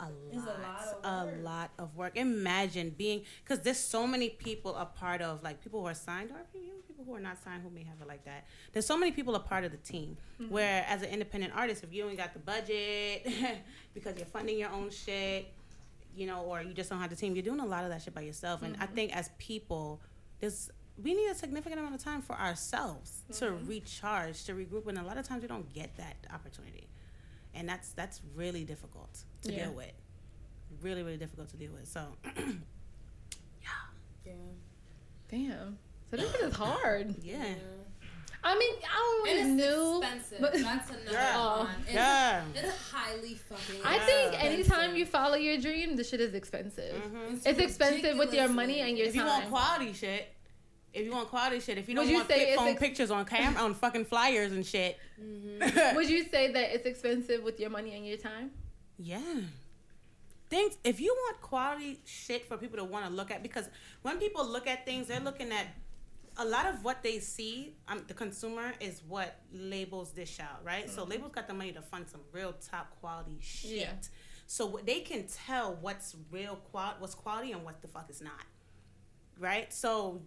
[0.00, 1.44] a It's a lot lot of a work.
[1.44, 2.16] lot of work.
[2.16, 6.30] Imagine being because there's so many people a part of like people who are signed
[6.30, 8.46] or even people who are not signed who may have it like that.
[8.72, 10.16] There's so many people a part of the team.
[10.40, 10.52] Mm-hmm.
[10.52, 13.26] Where as an independent artist, if you ain't got the budget
[13.94, 15.52] because you're funding your own shit,
[16.16, 17.34] you know, or you just don't have the team.
[17.34, 18.62] You're doing a lot of that shit by yourself.
[18.62, 18.82] And Mm-hmm.
[18.82, 20.00] I think as people,
[20.40, 20.70] this
[21.02, 23.66] we need a significant amount of time for ourselves to Mm-hmm.
[23.68, 26.86] recharge, to regroup, and a lot of times we don't get that opportunity,
[27.54, 29.64] and that's that's really difficult to Yeah.
[29.64, 29.92] deal with.
[30.82, 31.86] Really, really difficult to deal with.
[31.88, 32.06] So,
[33.62, 33.68] Yeah.
[34.26, 34.32] Yeah.
[35.30, 35.78] Damn.
[36.10, 37.14] So this shit is hard.
[37.22, 37.54] yeah,
[38.46, 40.02] I mean, I And always it's knew.
[40.02, 40.38] expensive.
[40.40, 41.58] but- That's another Yeah.
[41.60, 41.70] one.
[41.86, 42.44] It's, yeah.
[42.54, 43.80] it's highly fucking.
[43.84, 44.06] I Yeah.
[44.06, 46.94] think anytime you follow your dream, the shit is expensive.
[47.02, 47.46] Mhm.
[47.46, 49.50] It's expensive with your money and your If you want time.
[49.50, 50.33] quality shit,
[50.94, 53.24] if you want quality shit, if you don't you want flip phone ex- pictures on
[53.24, 54.98] camera on fucking flyers and shit,
[55.94, 58.50] Would you say that it's expensive with your money and your time?
[58.98, 59.20] Yeah.
[60.50, 63.68] Things if you want quality shit for people to want to look at because
[64.02, 65.66] when people look at things, they're looking at
[66.36, 67.76] a lot of what they see.
[67.88, 70.90] Um, the consumer is what labels dish out, right?
[70.90, 73.70] So labels got the money to fund some real top quality shit.
[73.70, 73.92] Yeah.
[74.46, 78.44] So they can tell what's real qual what's quality and what the fuck is not,
[79.38, 79.72] right?
[79.72, 80.22] So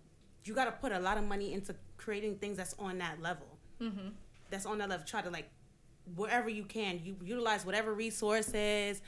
[0.48, 3.48] you got to put a lot of money into creating things that's on that level
[3.82, 4.08] Mm-hmm.
[4.50, 5.06] that's on that level.
[5.06, 5.50] Try to like
[6.16, 9.02] wherever you can, you utilize whatever resources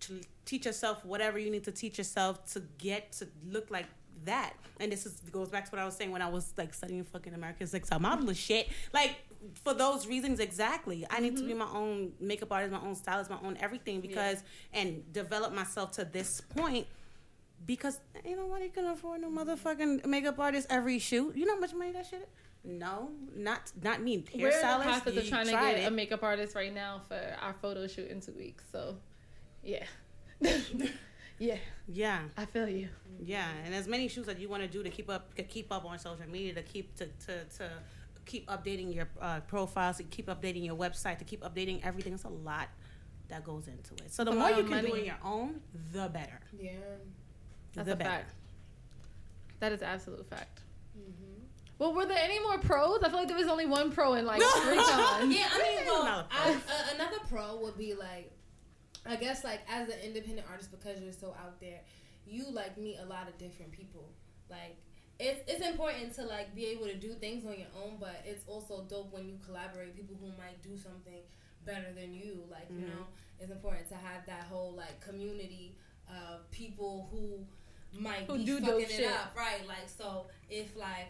[0.00, 3.86] to teach yourself whatever you need to teach yourself to get to look like
[4.24, 4.54] that.
[4.80, 7.04] And this is goes back to what I was saying when I was like studying
[7.04, 8.68] fucking America's Next Top Model shit.
[8.92, 9.16] Like
[9.62, 11.06] for those reasons exactly.
[11.10, 14.42] I need to be my own makeup artist, my own stylist, my own everything because
[14.72, 16.86] and develop myself to this point
[17.66, 21.36] because ain't nobody can afford no motherfucking makeup artist every shoot.
[21.36, 22.26] You know how much money that shit is?
[22.62, 24.24] No, not not me.
[24.34, 24.82] We're in the Hairstylist.
[24.82, 25.86] process you of trying to get it.
[25.86, 28.64] a makeup artist right now for our photo shoot in two weeks.
[28.70, 28.96] So,
[29.62, 29.84] yeah,
[31.38, 31.56] yeah,
[31.88, 32.88] Yeah, I feel you.
[33.24, 35.72] yeah, and as many shoots that you want to do to keep up, to keep
[35.72, 37.70] up on social media, to keep to to, to
[38.26, 42.12] keep updating your uh, profiles, to keep updating your website, to keep updating everything.
[42.12, 42.68] It's a lot
[43.28, 44.12] that goes into it.
[44.12, 45.00] So the a more you of can do money.
[45.00, 45.60] on your own,
[45.92, 46.40] the better.
[46.60, 46.72] Yeah.
[47.74, 48.10] That's the a better.
[48.10, 48.34] fact.
[49.60, 50.62] That is absolute fact.
[51.78, 53.02] Well, were there any more pros?
[53.02, 55.34] I feel like there was only one pro in like three times.
[55.34, 58.30] Yeah, I mean, well, Another I, uh, another pro would be like,
[59.06, 61.80] I guess like as an independent artist because you're so out there,
[62.26, 64.10] you like meet a lot of different people.
[64.50, 64.76] Like
[65.18, 68.44] it's it's important to like be able to do things on your own, but it's
[68.46, 71.22] also dope when you collaborate with people who might do something
[71.64, 72.42] better than you.
[72.50, 73.06] Like you know,
[73.38, 75.76] it's important to have that whole like community
[76.10, 77.44] of people who
[78.00, 79.10] might Who be fucking it shit.
[79.10, 79.66] up, right?
[79.66, 81.08] Like so, if like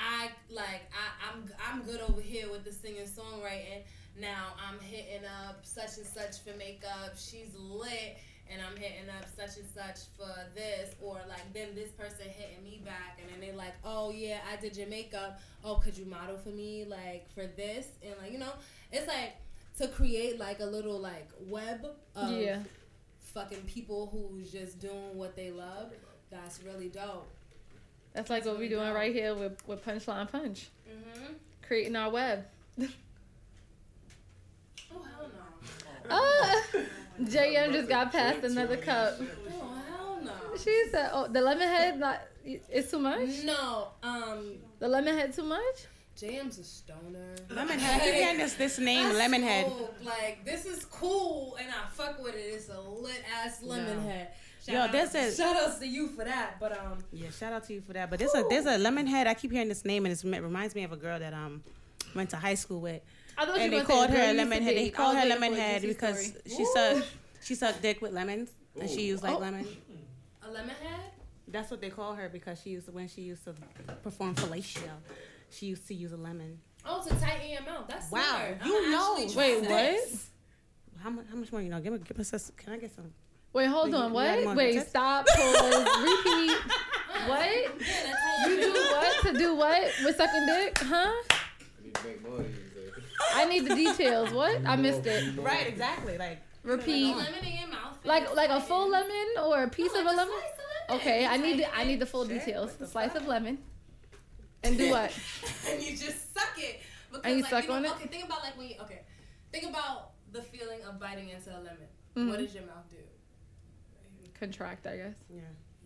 [0.00, 3.82] I like I, I'm I'm good over here with the singing songwriting.
[4.20, 7.12] Now I'm hitting up such and such for makeup.
[7.16, 8.18] She's lit,
[8.50, 12.64] and I'm hitting up such and such for this, or like then this person hitting
[12.64, 15.40] me back, and then they're like, oh yeah, I did your makeup.
[15.64, 17.88] Oh, could you model for me like for this?
[18.02, 18.52] And like you know,
[18.92, 19.34] it's like
[19.78, 21.86] to create like a little like web
[22.16, 22.58] of Yeah.
[23.34, 25.92] Fucking people who's just doing what they love.
[26.30, 27.28] That's really dope.
[28.14, 31.34] That's like what we're doing right here with, with Punchline Punch, Mm-hmm.
[31.66, 32.44] creating our web.
[32.80, 32.86] Oh
[34.90, 36.10] hell no.
[36.10, 36.62] Ah,
[37.22, 39.14] JM just got past another cup.
[39.20, 40.56] Oh hell no.
[40.56, 43.44] She said, "Oh, the lemon head not it's too much.
[43.44, 45.86] No, um, The lemon head too much."
[46.20, 47.34] JM's a stoner.
[47.48, 47.94] Lemonhead.
[47.96, 49.66] I keep hearing this this name, I Lemonhead.
[49.66, 52.38] smoke, Like this is cool, and I fuck with it.
[52.38, 53.94] It's a lit ass Lemonhead.
[53.94, 54.00] Yo.
[54.00, 54.28] head.
[54.66, 56.56] Yo, Shout this out, is- shout outs to you for that.
[56.60, 58.10] But um, Yeah, shout out to you for that.
[58.10, 59.26] But there's a there's a Lemonhead.
[59.26, 61.62] I keep hearing this name, and it reminds me of a girl that um
[62.14, 63.00] went to high school with,
[63.36, 64.74] I thought and you they were called saying her girl used to Lemonhead.
[64.74, 66.42] They called her was waiting Lemonhead because story.
[66.56, 67.06] she sucked
[67.44, 68.50] she sucked dick with lemons,
[68.80, 69.38] and she used like Oh.
[69.38, 69.66] lemon.
[70.42, 71.00] a lemon head.
[71.50, 73.54] That's what they call her because she used to, when she used to
[74.02, 74.82] perform fellatio,
[75.50, 76.58] she used to use a lemon.
[76.84, 77.86] Oh, to tighten your mouth.
[77.88, 78.58] That's Wow, smart.
[78.64, 79.16] you I'ma know.
[79.22, 80.10] actually Wait, try what?
[81.02, 81.26] How much?
[81.30, 81.60] How much more?
[81.62, 82.32] You know, give me, give us.
[82.50, 83.12] a- Can I get some?
[83.52, 84.12] Wait, hold Wait, on.
[84.14, 84.56] you- you had What?
[84.56, 84.88] Wait, tips?
[84.90, 85.26] stop.
[85.26, 86.02] Pause.
[86.02, 86.56] repeat.
[87.26, 87.40] What?
[87.40, 90.78] Yeah, that's You do what to do what with sucking dick?
[90.78, 91.10] Huh?
[91.10, 92.48] I need to make money.
[93.34, 94.30] I need the details.
[94.32, 94.64] What?
[94.64, 95.36] I missed it.
[95.36, 96.16] Right, exactly.
[96.16, 97.16] Like Repeat.
[97.16, 97.98] Lemon in your mouth.
[98.04, 100.34] Like like a full lemon or a piece No, of like a lemon?
[100.34, 101.00] slice of lemon.
[101.00, 102.70] Okay, I need the, I need the full Shit, details.
[102.70, 103.22] what the slice fuck?
[103.22, 103.58] of lemon.
[104.64, 105.12] And do what?
[105.70, 106.80] and you just suck it.
[107.10, 107.90] Because, And you like, suck know, on it?
[107.92, 109.02] Okay, think about like when you okay,
[109.52, 111.88] think about the feeling of biting into a lemon.
[112.16, 112.28] Mhm.
[112.28, 112.96] What does your mouth do?
[114.38, 115.14] Contract, I guess.
[115.30, 115.40] yeah.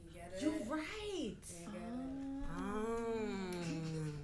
[0.05, 0.43] You get it.
[0.43, 0.83] You're right.
[1.15, 2.45] You get it.
[2.57, 4.15] Um,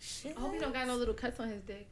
[0.00, 0.34] shit.
[0.36, 1.86] I hope he don't got no little cuts on his dick.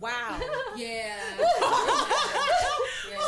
[0.00, 0.38] Wow.
[0.76, 1.16] Yeah.
[1.38, 3.18] yeah.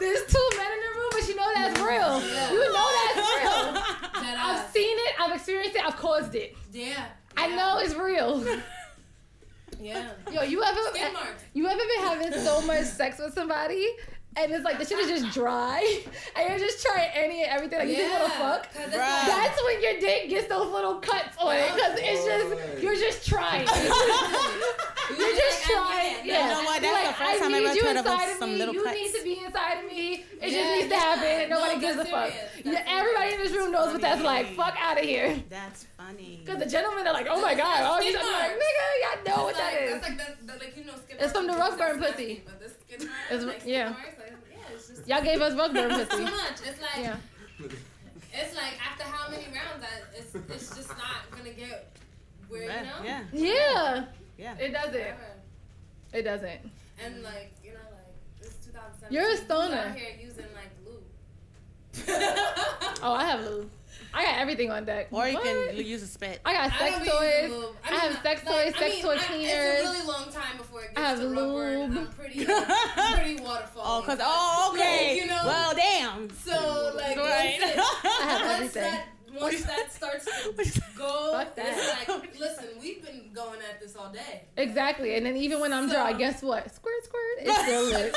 [0.00, 2.32] There's two men in the room, but you know that's real.
[2.34, 2.52] Yeah.
[2.52, 3.72] You know that's real.
[4.22, 4.89] That I've seen it.
[5.20, 5.84] I've experienced it.
[5.84, 6.56] I've caused it.
[6.72, 7.06] Yeah.
[7.36, 7.56] I yeah.
[7.56, 8.44] know it's real.
[9.82, 10.10] Yeah.
[10.30, 11.12] Yo, you ever Skin
[11.54, 13.86] you ever been having so much sex with somebody
[14.36, 16.02] and it's like the shit is just dry,
[16.36, 17.80] and you're just trying any and everything.
[17.80, 18.72] Like you just want to fuck.
[18.72, 19.26] 'cause it's Bruh.
[19.26, 22.80] That's when your dick gets those little cuts on it because it's just oh.
[22.80, 23.66] you're just trying.
[25.20, 26.26] You're just trying.
[26.26, 26.48] Yeah.
[26.48, 26.80] You know what?
[26.82, 28.58] That's like, the first time I ever you heard of some me.
[28.58, 28.96] little You cuts.
[28.96, 30.14] need to be inside of me.
[30.14, 31.50] It just Yeah, needs to happen.
[31.50, 32.32] Nobody No, gives a fuck.
[32.64, 34.54] Yeah, everybody in this room knows what that's like.
[34.56, 35.42] Fuck out of here.
[35.48, 36.40] That's funny.
[36.44, 39.44] Because the gentlemen are like, oh my god, oh, you I'm like, nigga, y'all know
[39.44, 39.90] what that like, is.
[40.00, 42.12] That's like the, the, like you know, skin It's from the marks, rug burn that's
[42.12, 42.42] pussy.
[42.46, 43.88] But the skin marks, It's- like, skin yeah.
[43.90, 46.16] marks, like, yeah, it's just Y'all gave us rug burn pussy.
[46.16, 46.58] too much.
[46.66, 47.16] It's like Yeah.
[48.32, 51.92] it's like after how many rounds, I, it's it's just not gonna get
[52.48, 53.04] where you know.
[53.04, 54.04] yeah, Yeah.
[54.40, 54.56] Yeah.
[54.58, 54.94] It doesn't.
[54.98, 55.14] Yeah.
[56.18, 56.60] It doesn't.
[57.04, 59.12] And like you know, like it's 2017.
[59.14, 59.74] You're a who's stoner.
[59.76, 61.02] Out here using like lube.
[63.02, 63.70] Oh, I have lube.
[64.12, 65.06] I got everything on deck.
[65.12, 65.44] Or you What?
[65.44, 66.40] can use a spit.
[66.44, 67.32] I got sex don't toys.
[67.44, 67.76] using lube.
[67.84, 69.52] I have sex like, toys, I sex mean, toy cleaners.
[69.52, 71.78] It's a really long time before it gets I have to rubber.
[71.78, 71.96] lube.
[71.98, 73.82] I'm pretty, I'm pretty waterfall.
[73.86, 75.12] Oh, cause oh, okay.
[75.14, 76.28] Like, you know, well, damn.
[76.44, 77.58] so like Right.
[77.62, 78.82] I have everything.
[78.82, 79.06] that
[79.38, 84.42] once that starts to go, it's like listen, we've been going at this all day.
[84.56, 85.14] Exactly.
[85.16, 86.72] And then even when I'm So- dry, guess what?
[86.74, 87.38] Squirt, squirt.
[87.40, 88.14] It's still lit.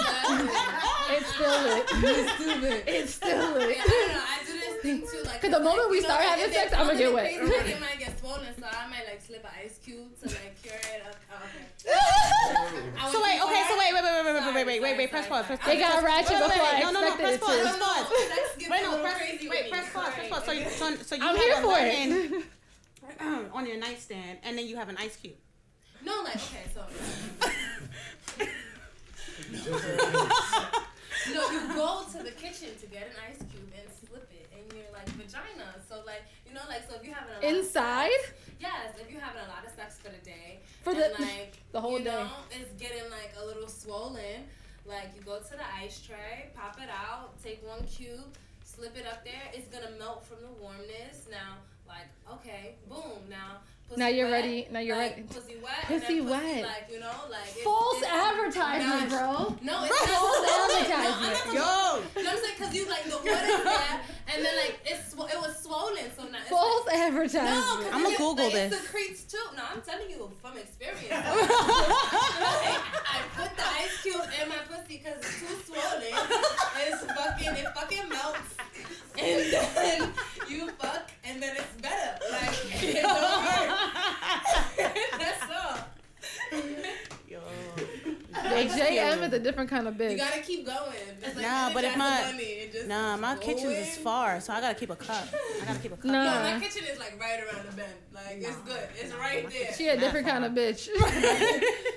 [1.11, 2.29] It's still lit.
[2.29, 2.83] stupid.
[2.87, 3.77] It's still Yeah, lit.
[3.79, 4.23] I don't know.
[4.23, 5.23] I do this thing too.
[5.27, 7.25] Like, 'Cause the moment like, we you know, start having sex, I'ma get wet.
[7.29, 10.61] tastes it might get swollen, so I might like slip an ice cube to like
[10.61, 11.15] cure it up.
[11.31, 11.65] Oh, okay.
[11.85, 14.97] I So wait, okay, so wait, wait, wait, wait, wait, wait, Sorry, wait, wait, wait,
[14.97, 15.77] wait, press pause, press sorry.
[15.77, 18.09] It got ratchet Wait, wait, before wait, I no, no, no, press pause, press pause.
[18.09, 19.19] No, sex gets Wait, no, press,
[19.49, 20.43] wait, press pause, press pause.
[20.45, 22.43] So you, so, so you I'm have here a for lemon
[23.19, 23.51] it.
[23.53, 25.35] on your nightstand, and then you have an ice cube.
[26.05, 26.81] No, like okay, so
[31.33, 34.75] no, you go to the kitchen to get an ice cube and slip it in
[34.75, 35.75] your like vagina.
[35.87, 38.09] So like you know, like so if you having a lot of Inside?
[38.25, 41.21] sex- yes, if you're having a lot of sex for the day, For and, the
[41.21, 42.11] like the whole you day.
[42.11, 44.47] know, it's getting like a little swollen.
[44.85, 49.05] Like you go to the ice tray, pop it out, take one cube, slip it
[49.05, 49.41] up there.
[49.53, 51.27] It's gonna melt from the warmness.
[51.29, 51.57] Now,
[51.87, 52.07] like
[52.39, 53.29] okay, boom.
[53.29, 53.57] Now,
[53.89, 55.23] pussy Now you're wet, ready- now you're like, ready.
[55.23, 55.73] Pussy wet.
[55.83, 56.63] Pussy and pussy, wet.
[56.63, 59.57] Like you know, like it's, False it's advertisement, not- bro.
[59.61, 61.45] No, it's False advertisement.
[61.47, 62.57] No, Yo, you know what I'm saying?
[62.59, 64.01] Cause you like the water's there,
[64.33, 67.53] and then like it's sw- it was swollen, so now it's False like, no, advertisement.
[67.55, 68.73] 'cause I'ma it- Google like, this.
[68.73, 69.37] It secretes too.
[69.55, 71.09] No, I'm telling you from experience.
[71.11, 71.21] Like,
[73.13, 76.13] I put the ice cube in my pussy because it's too swollen.
[76.87, 78.55] It's fucking, it fucking melts,
[79.17, 80.13] and then
[80.49, 82.19] you fuck, and then it's better.
[82.31, 83.71] Like it don't hurt.
[85.19, 85.77] That's all.
[87.27, 87.39] Yo.
[88.55, 90.11] Yeah, JM is a different kind of bitch.
[90.11, 90.79] You gotta keep going.
[91.21, 94.61] It's like Nah, but if my- Bunny, Nah, my keeps kitchen is far, so I
[94.61, 95.27] gotta keep a cup.
[95.61, 96.05] I gotta keep a cup.
[96.05, 96.23] Nah.
[96.43, 97.93] No, my kitchen is like right around the bend.
[98.13, 98.87] Like it's good.
[99.01, 99.73] It's right there.
[99.73, 100.87] She a different kind of bitch.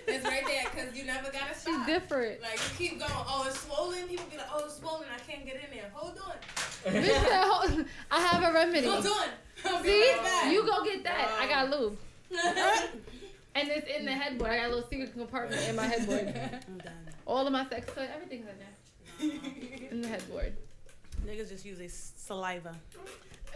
[0.09, 1.87] It's right there because you never gotta She's stop.
[1.87, 2.41] different.
[2.43, 3.11] Like you keep going.
[3.15, 4.07] Oh, it's swollen.
[4.09, 5.07] People be like, oh, it's swollen.
[5.15, 5.91] I can't get in there.
[5.95, 6.93] Hold on.
[6.93, 8.87] Bitch said, "Hold- I have a remedy.
[8.87, 9.29] Hold on.
[9.65, 11.29] I'll be See, right you go get that.
[11.41, 11.99] I got lube,
[13.57, 14.51] and it's in the headboard.
[14.51, 16.29] I got a little secret compartment in my headboard.
[16.69, 16.93] I'm done.
[17.27, 18.71] All of my sex toys, everything's in there.
[19.91, 20.55] In the headboard.
[21.27, 22.77] Niggas just use their saliva.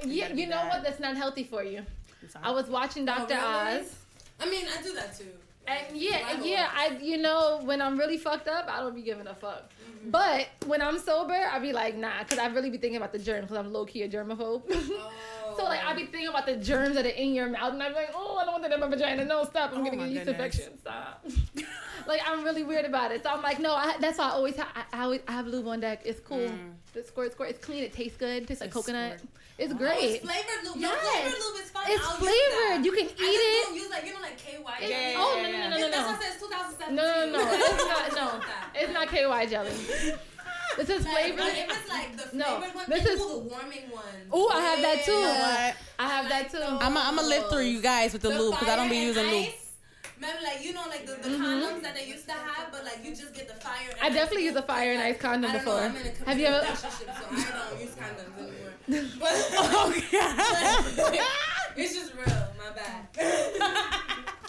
[0.03, 0.69] Yeah, you know bad.
[0.71, 0.83] what?
[0.83, 1.83] That's not healthy for you.
[2.23, 2.45] I'm sorry.
[2.47, 3.81] I was watching oh, Doctor Oh, really?
[3.81, 3.97] Oz.
[4.41, 5.27] I mean, I do that too.
[5.67, 6.71] And yeah, Saliva yeah.
[6.75, 9.71] I you know when I'm really fucked up, I don't be giving a fuck.
[9.71, 10.11] Mm-hmm.
[10.11, 13.19] But when I'm sober, I be like nah, cause I really be thinking about the
[13.19, 14.63] germs, cause I'm low key a germaphobe.
[14.71, 15.13] Oh.
[15.61, 17.89] so like I be thinking about the germs that are in your mouth, and I
[17.89, 19.25] be like, oh, I don't want that in my vagina.
[19.25, 20.79] No, stop, I'm Oh gonna get yeast infection.
[20.79, 21.25] Stop.
[22.07, 23.23] like I'm really weird about it.
[23.23, 25.47] So I'm like, no, I, that's why I always ha- I, I always I have
[25.47, 26.03] lube on deck.
[26.05, 26.39] It's cool.
[26.39, 26.73] Mm.
[26.95, 27.51] The squirt, squirt.
[27.51, 27.85] It's clean.
[27.85, 28.47] It tastes good.
[28.49, 29.19] Tastes like It's coconut.
[29.19, 29.31] squirt.
[29.59, 29.99] It's Oh, great.
[30.03, 30.77] it's flavored lube.
[30.77, 31.21] No, Yes.
[31.21, 31.85] flavored lube is fine.
[31.89, 32.85] It's I'll flavored.
[32.87, 33.65] You can I eat just it.
[33.67, 34.85] don't use like you know like KY.
[34.85, 35.69] It- Yeah, oh yeah, no no yeah.
[35.69, 36.07] no no That's no.
[36.07, 36.97] why I said it's 2017.
[36.97, 37.53] No, no, no.
[37.53, 38.41] It's not.
[38.41, 38.41] No,
[38.75, 39.73] it's not KY jelly.
[40.77, 41.41] This is flavored.
[41.41, 44.05] like, if it's like the No, flavored one, this is- ooh, the warming one.
[44.35, 45.13] Ooh, I have that too.
[45.13, 45.75] You know what?
[45.99, 46.63] I have that too.
[46.63, 49.33] I'm gonna live through you guys with the, lube because I don't be using and
[49.33, 49.47] lube.
[49.47, 49.67] ice.
[50.17, 53.01] Remember, like you know, like the, the condoms that they used to have, but like
[53.03, 53.89] you just get the fire.
[53.89, 54.05] And Mm-hmm.
[54.05, 55.83] I definitely ice used a fire and ice condom I don't know, before.
[55.83, 56.61] I'm in a Have you ever?
[56.61, 59.11] relationship, so I don't use condoms anymore.
[59.21, 61.27] But Oh god.
[61.77, 62.27] it's just real.
[62.59, 64.25] My bad.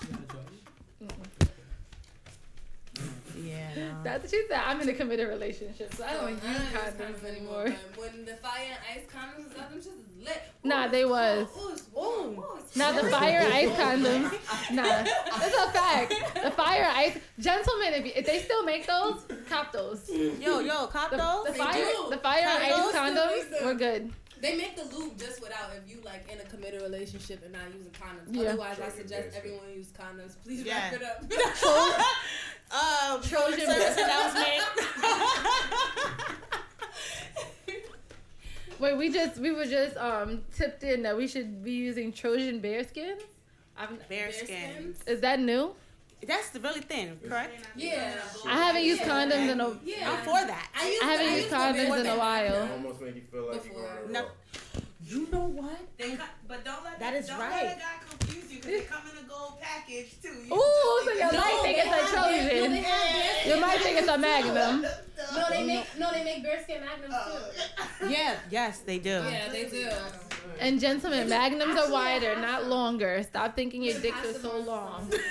[3.44, 3.76] yeah.
[3.76, 4.04] No.
[4.04, 4.62] That's what she said.
[4.66, 7.66] I'm in a committed relationship, so I don't use I condoms anymore.
[7.66, 10.42] But when the fire and ice condoms was out, them shit is lit.
[10.64, 11.12] Nah, they cold.
[11.12, 11.48] was.
[11.98, 12.00] Ooh.
[12.02, 14.38] Ooh, it's Now the fire and ice condoms.
[14.72, 16.14] Nah, that's a fact.
[16.44, 20.10] The fire and ice gentlemen, if, you, if they still make those, cop those.
[20.10, 21.46] Yo, yo, cop The, those.
[21.48, 24.12] the fire, the fire and ice condoms, we're good.
[24.42, 27.62] They make the lube just without if you like in a committed relationship and not
[27.74, 28.28] using condoms.
[28.36, 28.50] Yeah.
[28.50, 29.38] Otherwise, I suggest BareSkin.
[29.38, 30.36] everyone use condoms.
[30.44, 30.92] Please Yeah.
[30.92, 32.06] wrap it up.
[32.72, 34.64] Um, Trojan service bear- announcement.
[38.80, 42.62] Wait, we just we were just um tipped in that we should be using Trojan
[42.62, 43.22] BareSkins.
[43.78, 44.96] I've, BareSkins.
[45.08, 45.74] is that new?
[46.28, 47.68] That's the really thin, correct?
[47.76, 48.14] yeah.
[48.48, 50.12] I haven't used condoms in a Yeah.
[50.12, 50.70] I'm for that.
[50.80, 52.18] I, used I haven't I used the condoms before in a that.
[52.18, 52.70] while.
[52.74, 53.82] Almost make you feel like Before.
[53.82, 54.26] you're going No.
[55.04, 55.80] You know what?
[55.98, 57.64] They cut, but don't let That is don't right.
[57.66, 60.30] let a guy confuse you because they come in a gold package too.
[60.30, 63.52] You Ooh, so just- you might think it's a they no, Trojan.
[63.56, 64.82] You might think it's a Magnum.
[65.36, 67.52] No, they make no, they make BareSkin magnums oh.
[68.00, 68.10] too.
[68.10, 69.10] Yeah, yes, they do.
[69.10, 69.90] Yeah, they do.
[70.60, 73.24] And gentlemen, Magnums are wider, not longer.
[73.24, 75.12] Stop thinking your dicks are so long.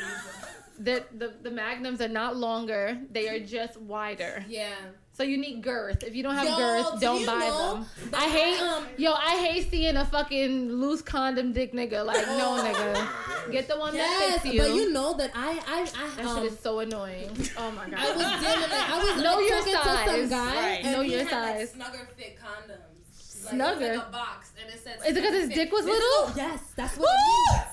[0.83, 2.99] The, the the Magnums are not longer.
[3.13, 4.45] They are just wider.
[4.49, 4.71] Yeah.
[5.13, 6.03] So you need girth.
[6.03, 7.87] If you don't have Yo, girth, do don't you buy know them.
[8.15, 9.13] I hate um, yo.
[9.13, 12.07] I hate seeing a fucking loose condom dick nigga.
[12.07, 14.59] Like no nigga, get the one that fits you.
[14.63, 17.29] but you know that I I I that um, shit is so annoying.
[17.59, 17.99] Oh my god.
[17.99, 18.17] I god.
[18.17, 20.07] was dealing like I was Know like, your talking to size.
[20.09, 20.81] some guy Right.
[20.85, 21.59] and Know your had, size.
[21.59, 23.45] Like, snugger fit condoms.
[23.45, 23.81] Like, Snugger?
[23.85, 24.99] It was like a box and it said.
[25.07, 26.33] Is it 'cause his dick was This little?
[26.37, 27.67] yes, that's what it means.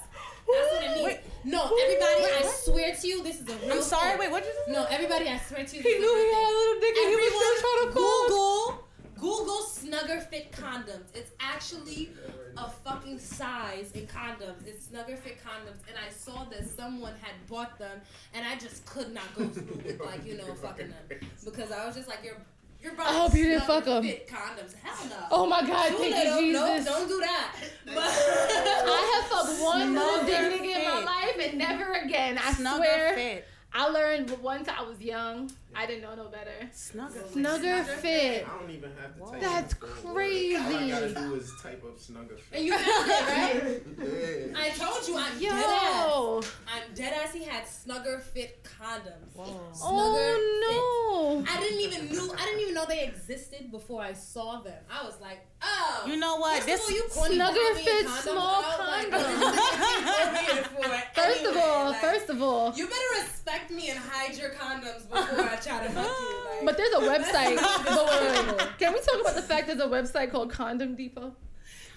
[0.48, 1.18] That's what it means.
[1.44, 3.74] No, everybody, I swear to you, this is a real.
[3.74, 4.12] I'm sorry.
[4.12, 4.20] thing.
[4.20, 4.72] Wait, what did you say?
[4.74, 5.82] No, everybody, I swear to you.
[5.82, 7.94] he this is knew he had a little dick and he was still trying to
[7.94, 8.28] call.
[8.28, 11.08] Google, Google Snugger Fit condoms.
[11.14, 12.12] It's actually
[12.58, 14.66] a fucking size in condoms.
[14.66, 18.02] It's Snugger Fit condoms, and I saw that someone had bought them,
[18.34, 21.86] and I just could not go through with like you know fucking them because I
[21.86, 22.38] was just like you're.
[22.82, 24.04] You're oh, I hope you didn't fuck 'em.
[24.04, 24.76] Fit condoms.
[24.84, 25.16] Hell no.
[25.32, 26.42] Oh my god, thank little.
[26.42, 26.86] you, No, Jesus.
[26.94, 27.56] don't do that.
[27.90, 32.38] I have fucked one little dick nigga in my life and never again.
[32.38, 33.14] I Snugger swear.
[33.16, 33.48] fit.
[33.74, 35.52] I learned once I was young.
[35.76, 36.52] I didn't know no better.
[36.72, 37.24] Snugger.
[37.32, 38.48] Snugger fit.
[38.48, 40.14] I don't even have to type That's in word.
[40.16, 40.56] crazy.
[40.56, 42.62] All I gotta do is type up snugger and fit.
[42.64, 44.52] you found it, right?
[44.52, 44.60] Yeah.
[44.60, 46.56] I told you I'm dead ass.
[46.68, 47.34] I'm dead ass.
[47.34, 49.34] He had Snugger Fit condoms.
[49.36, 51.56] Snugger Oh Fit.
[51.56, 52.34] I didn't even knew.
[52.34, 54.82] I didn't even know they existed before I saw them.
[54.90, 56.06] I was like, oh.
[56.08, 56.64] You know what?
[56.66, 60.64] This of all, you Snugger Fit condoms small out, like, condoms.
[60.68, 64.52] for First of all, like, first of all, you better respect me and hide your
[64.52, 66.36] condoms before I try to fuck you.
[66.58, 67.56] Like, but there's a website.
[67.86, 68.78] but wait, wait, wait.
[68.80, 71.34] Can we talk about the fact there's a website called Condom Depot?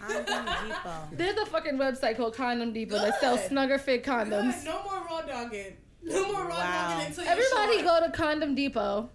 [0.00, 1.08] Condom Depot.
[1.12, 3.48] There's a fucking website called Condom Depot that sells Good.
[3.50, 4.12] Snugger Fit Good.
[4.12, 4.64] condoms.
[4.64, 5.76] No more raw dogging.
[6.02, 6.88] No more raw Wow.
[6.90, 8.00] dogging until you're Everybody sure.
[8.00, 9.08] go to Condom Depot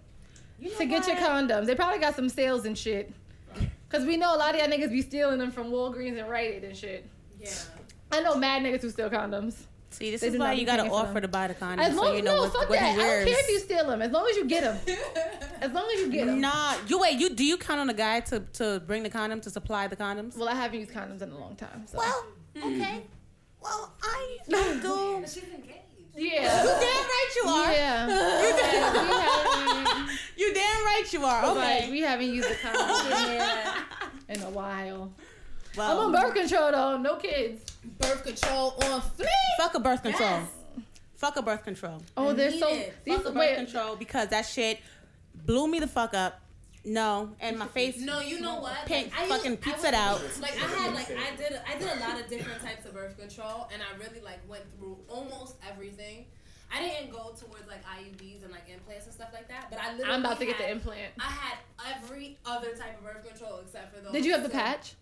[0.78, 1.66] to get your condoms.
[1.66, 3.12] They probably got some sales and shit.
[3.88, 6.54] Cause we know a lot of y'all niggas be stealing them from Walgreens and Rite
[6.54, 7.08] Aid and shit.
[7.40, 7.50] Yeah.
[8.10, 9.54] I know mad niggas who steal condoms.
[9.90, 11.22] See, this They is why you gotta offer them.
[11.22, 12.84] to buy the condom As long so you know no, what, fuck what that.
[12.84, 13.24] he I don't wears.
[13.28, 14.02] care if you steal them.
[14.02, 14.96] As long as you get them.
[15.62, 16.40] As long as you get them.
[16.40, 17.18] Nah, you wait.
[17.18, 19.96] You do you count on a guy to to bring the condom to supply the
[19.96, 20.36] condoms?
[20.36, 21.86] Well, I haven't used condoms in a long time.
[21.86, 21.98] So.
[21.98, 22.26] Well,
[22.58, 22.94] okay.
[22.94, 23.62] Hmm.
[23.62, 25.22] Well, I I do.
[25.26, 25.72] She's engaged.
[26.16, 26.62] yeah.
[26.62, 27.72] You damn right you are.
[27.72, 28.06] Yeah.
[28.42, 31.54] we, haven't, You damn right you are.
[31.54, 31.90] like, Okay.
[31.90, 33.42] we haven't used a condom
[34.28, 35.12] in a while.
[35.78, 36.96] I'm on birth control though.
[36.98, 37.62] No kids.
[37.98, 39.26] Birth control on fleek.
[39.58, 40.28] fuck a birth control.
[40.30, 40.48] Yes.
[41.16, 42.02] Fuck a birth control.
[42.16, 42.68] Oh, they're so.
[42.68, 42.94] it.
[43.04, 44.80] These, Fuck a birth wait, control because that shit
[45.46, 46.40] blew me the fuck up.
[46.84, 47.98] No, and my face.
[47.98, 48.76] No, you know what?
[48.86, 50.40] Pink Like, I fucking used- I pizza was- out.
[50.40, 53.18] Like I had like I did I did a lot of different types of birth
[53.18, 56.26] control, and I really like went through almost everything.
[56.72, 59.92] I didn't go towards like IUDs and like implants and stuff like that, but I
[59.94, 61.12] literally I'm about to get the implant.
[61.18, 61.58] I had
[61.96, 64.12] every other type of birth control except for those.
[64.12, 64.94] Did you have the So- patch?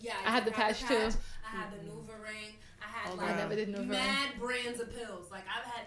[0.00, 0.94] Yeah, I had did the patch, too.
[0.94, 2.52] I had the NuvaRing.
[2.82, 3.86] I had Oh, like I never did Nuvaring.
[3.88, 5.30] mad brands of pills.
[5.30, 5.84] Like I've had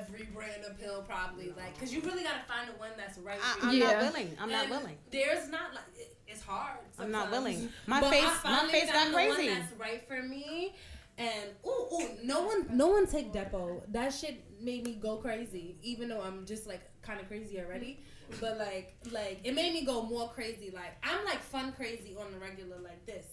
[0.00, 1.52] every brand of pill probably.
[1.56, 3.80] Like, cause you really gotta find the one that's right I, for I'm you.
[3.84, 3.92] Yeah.
[3.92, 4.36] not willing.
[4.40, 4.96] I'm not willing.
[5.10, 6.78] There's not like it, it's hard.
[6.98, 7.68] I'm not willing.
[7.86, 9.54] My But face, I my finally face got found the one crazy.
[9.54, 10.74] that's right for me.
[11.18, 13.82] And ooh, ooh, no one, no one take Depo.
[13.92, 15.76] That shit made me go crazy.
[15.82, 18.00] Even though I'm just like kind of crazy already,
[18.40, 20.70] but like, like it made me go more crazy.
[20.74, 23.26] Like I'm like fun crazy on the regular like this,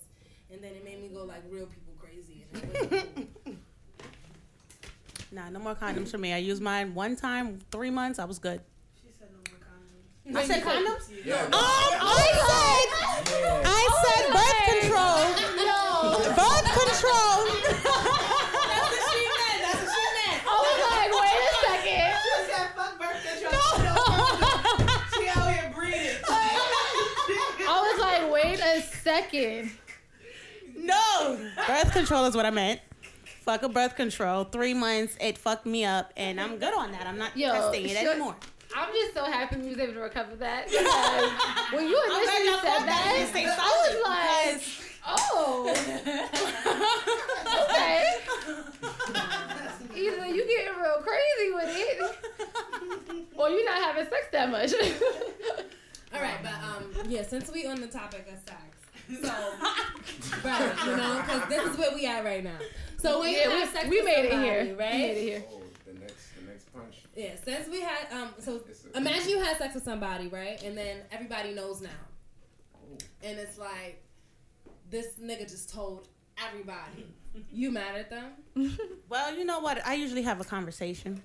[0.52, 2.46] and then it made me go like real people crazy.
[2.54, 3.04] And it was
[3.46, 3.54] cool.
[5.34, 6.34] Nah, no more condoms for me.
[6.34, 8.20] I used mine one time, three months.
[8.20, 8.60] I was good.
[9.02, 10.44] She said no more condoms.
[10.44, 11.10] I said condoms.
[11.26, 13.62] Yeah, Um, I said, yeah.
[13.64, 15.24] I said birth control.
[15.56, 16.36] No.
[16.36, 18.31] Birth control.
[29.04, 29.72] Second.
[30.76, 31.38] no,
[31.68, 32.80] birth control is what I meant.
[33.42, 34.44] Fuck a birth control.
[34.44, 37.08] Three months, it fucked me up, and I'm good on that.
[37.08, 38.36] I'm not Yo, testing it anymore.
[38.76, 40.68] I'm just so happy we was able to recover that.
[41.72, 42.86] Because when you I'm glad initially y'all said that.
[42.88, 44.78] that, You didn't stay I solid was like, because
[47.70, 48.04] okay.
[49.96, 52.00] Either you getting real crazy with it,
[53.36, 54.74] or you're not having sex that much.
[56.14, 57.24] All right, but um, yeah.
[57.24, 58.71] Since we on the topic of sex,
[59.22, 59.28] so
[60.44, 62.58] right, you know, because this is where we at right now.
[62.98, 64.60] So when you yeah, have sex we, we with made it here.
[64.78, 64.94] right?
[64.94, 65.44] We made it here.
[65.52, 66.96] Oh, the next, the next punch.
[67.16, 68.62] Yeah, since we had um, so
[68.94, 71.90] a- imagine you had sex with somebody, right, and then everybody knows now,
[72.76, 72.98] Oh.
[73.24, 74.02] and it's like
[74.90, 76.08] this nigga just told
[76.48, 77.06] everybody.
[77.52, 78.32] You mad at them?
[79.10, 79.86] Well, you know what?
[79.86, 81.22] I usually have a conversation.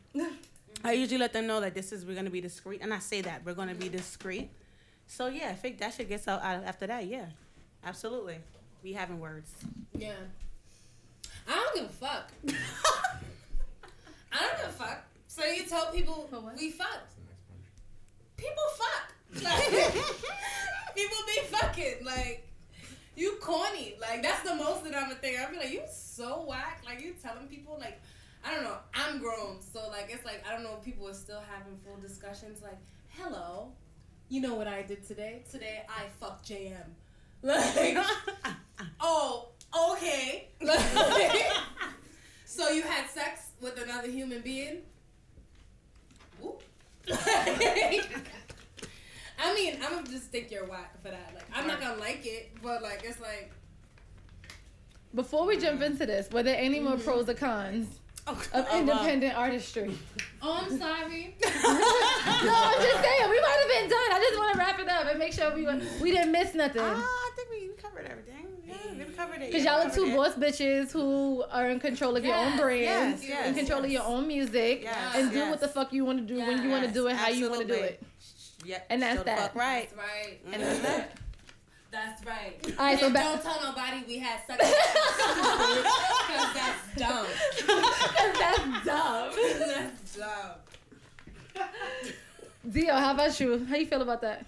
[0.85, 3.21] I usually let them know that this is we're gonna be discreet, and I say
[3.23, 4.51] that we're gonna be discreet.
[5.07, 7.27] So yeah, I think that shit gets out, out after that, yeah,
[7.87, 8.39] absolutely.
[8.83, 9.51] We having words.
[9.97, 10.13] Yeah.
[11.49, 12.31] I don't give a fuck.
[14.33, 15.05] I don't give a fuck.
[15.29, 16.59] So you tell people what?
[16.59, 16.89] we fuck.
[16.91, 18.37] That's the next punch.
[18.37, 19.13] People fuck.
[19.43, 22.05] Like, people be fucking.
[22.05, 22.49] Like,
[23.17, 23.97] you corny.
[24.01, 25.37] Like, that's the most that I'm a thing.
[25.39, 26.83] I'll be like, you so whack.
[26.87, 28.01] Like, you telling people, like,
[28.45, 28.77] I don't know.
[28.95, 29.59] I'm grown.
[29.61, 32.63] So, like, it's like, I don't know if people are still having full discussions.
[32.63, 32.79] Like,
[33.09, 33.73] hello.
[34.29, 35.43] You know what I did today?
[35.51, 36.87] Today, I fucked JM.
[37.47, 37.97] Like,
[39.01, 39.49] oh,
[39.93, 40.49] okay.
[40.61, 40.81] Like,
[42.45, 44.79] so you had sex with another human being?
[49.39, 51.31] I mean, I'm gonna just think you're whack for that.
[51.35, 53.53] Like, I'm not gonna like it, but like, it's like,
[55.15, 57.87] Before we jump into this, were there any more pros or cons
[58.27, 58.81] of Oh, well.
[58.81, 59.97] independent artistry?
[60.43, 61.37] oh, I'm sorry.
[61.45, 64.13] no, I'm just saying we might have been done.
[64.13, 66.55] I just want to wrap it up and make sure we were, we didn't miss
[66.55, 66.83] nothing.
[66.85, 67.26] Ah, I think we
[67.97, 68.47] covered everything.
[68.67, 68.75] Yeah,
[69.07, 69.53] we covered it.
[69.53, 70.17] Cause y'all we are two it.
[70.17, 73.85] boss bitches who are in control of your own Yes, brands, yes, yes, in control
[73.85, 75.51] of your own music, Yes, and do yes.
[75.51, 77.49] what the fuck you want to do when you want to do it, how you
[77.49, 78.03] want to do it.
[78.65, 79.39] Yeah, And that's that.
[79.39, 79.89] fuck right.
[79.89, 80.41] That's right.
[80.45, 80.55] Mm-hmm.
[80.55, 81.17] And that's that.
[81.93, 82.75] That's right.
[82.79, 83.23] All right, so back.
[83.25, 84.59] don't tell nobody we had sex.
[84.59, 87.27] Because that's dumb.
[88.35, 89.31] that's dumb.
[89.69, 91.65] that's dumb.
[92.71, 93.65] Dio, how about you?
[93.67, 94.45] How you feel about that?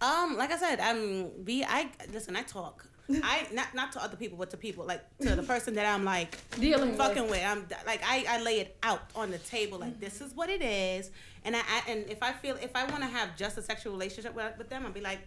[0.00, 2.36] Um, like I said, I'm be I listen.
[2.36, 2.86] I talk.
[3.22, 6.04] I not not to other people, but to people like to the person that I'm
[6.04, 6.98] like Dealing with.
[6.98, 7.42] fucking with.
[7.44, 10.60] I'm like I, I lay it out on the table like this is what it
[10.60, 11.10] is,
[11.44, 13.92] and I, I and if I feel if I want to have just a sexual
[13.92, 15.20] relationship with, with them, I'll be like.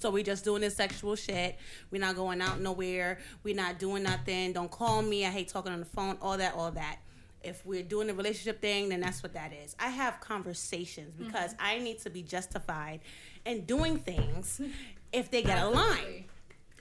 [0.00, 1.56] So we just doing this sexual shit.
[1.90, 3.18] We're not going out nowhere.
[3.44, 4.52] We're not doing nothing.
[4.52, 5.24] Don't call me.
[5.24, 6.18] I hate talking on the phone.
[6.20, 6.98] All that, all that.
[7.42, 9.74] If we're doing the relationship thing, then that's what that is.
[9.78, 13.00] I have conversations because I need to be justified
[13.46, 14.60] in doing things
[15.12, 16.24] if they get a line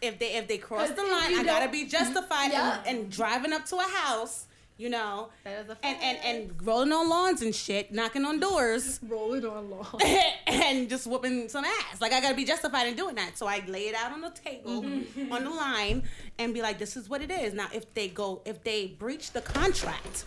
[0.02, 2.80] if they if they cross the line, I gotta be justified Yeah.
[2.86, 4.46] and, and driving up to a house,
[4.78, 8.40] you know, That is a and, and and rolling on lawns and shit, knocking on
[8.40, 10.04] doors, rolling on lawns,
[10.48, 12.02] and just whooping some ass.
[12.02, 13.38] Like I gotta be justified in doing that.
[13.38, 15.32] So I lay it out on the table, Mm-hmm.
[15.32, 16.04] on the line,
[16.38, 19.32] and be like, "This is what it is." Now, if they go, if they breach
[19.32, 20.26] the contract,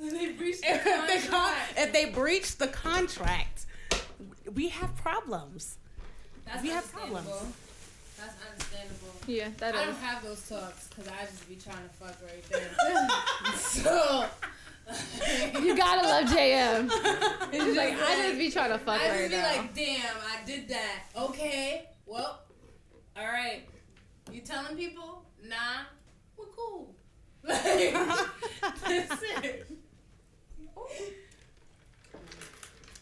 [0.00, 1.74] they breached if they, con- contract.
[1.76, 3.66] if they breach the contract,
[4.54, 5.78] we have problems.
[6.44, 7.28] That's we have problems.
[8.18, 9.14] That's understandable.
[9.26, 9.86] Yeah, that I is.
[9.86, 12.70] don't have those talks because I just be trying to fuck right there.
[13.56, 14.26] so
[15.60, 16.90] You gotta love JM.
[17.52, 19.14] He's like, I just be trying to fuck right now.
[19.14, 19.56] I right just be now.
[19.56, 21.02] like, damn, I did that.
[21.16, 22.42] Okay, well,
[23.16, 23.62] all right.
[24.30, 25.24] You telling people?
[25.44, 25.84] Nah,
[26.36, 26.94] we're cool.
[27.44, 27.92] Like,
[28.86, 29.66] that's it.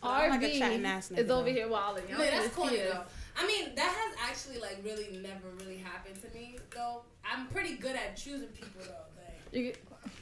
[0.03, 1.53] I'm like a RB chatting ass nigga, is over though.
[1.53, 2.05] here wilding.
[2.11, 3.03] No, that's corny though.
[3.37, 7.03] I mean, that has actually like really never really happened to me though.
[7.25, 9.53] I'm pretty good at choosing people though.
[9.53, 9.73] Like, You,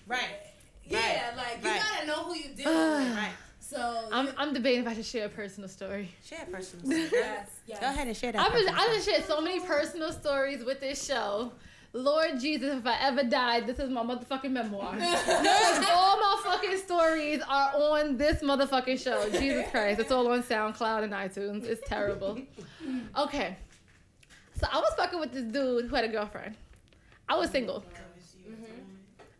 [0.06, 0.24] Right.
[0.84, 1.80] yeah, like you right.
[1.96, 2.74] gotta know who you dealing
[3.06, 3.16] with.
[3.16, 3.32] Right.
[3.60, 6.08] So I'm, I'm debating if I should share a personal story.
[6.24, 6.90] Share a personal.
[7.12, 7.80] yes, yes.
[7.80, 8.40] Go ahead and share that.
[8.40, 11.52] I've been, I've been shared so many personal stories with this show.
[11.92, 14.92] Lord Jesus, if I ever died, this is my motherfucking memoir.
[14.98, 19.28] Because all my fucking stories are on this motherfucking show.
[19.30, 20.00] Jesus Christ.
[20.00, 21.64] It's all on SoundCloud and iTunes.
[21.64, 22.38] It's terrible.
[23.16, 23.56] Okay.
[24.60, 26.56] So I was fucking with this dude who had a girlfriend.
[27.28, 27.84] I was single.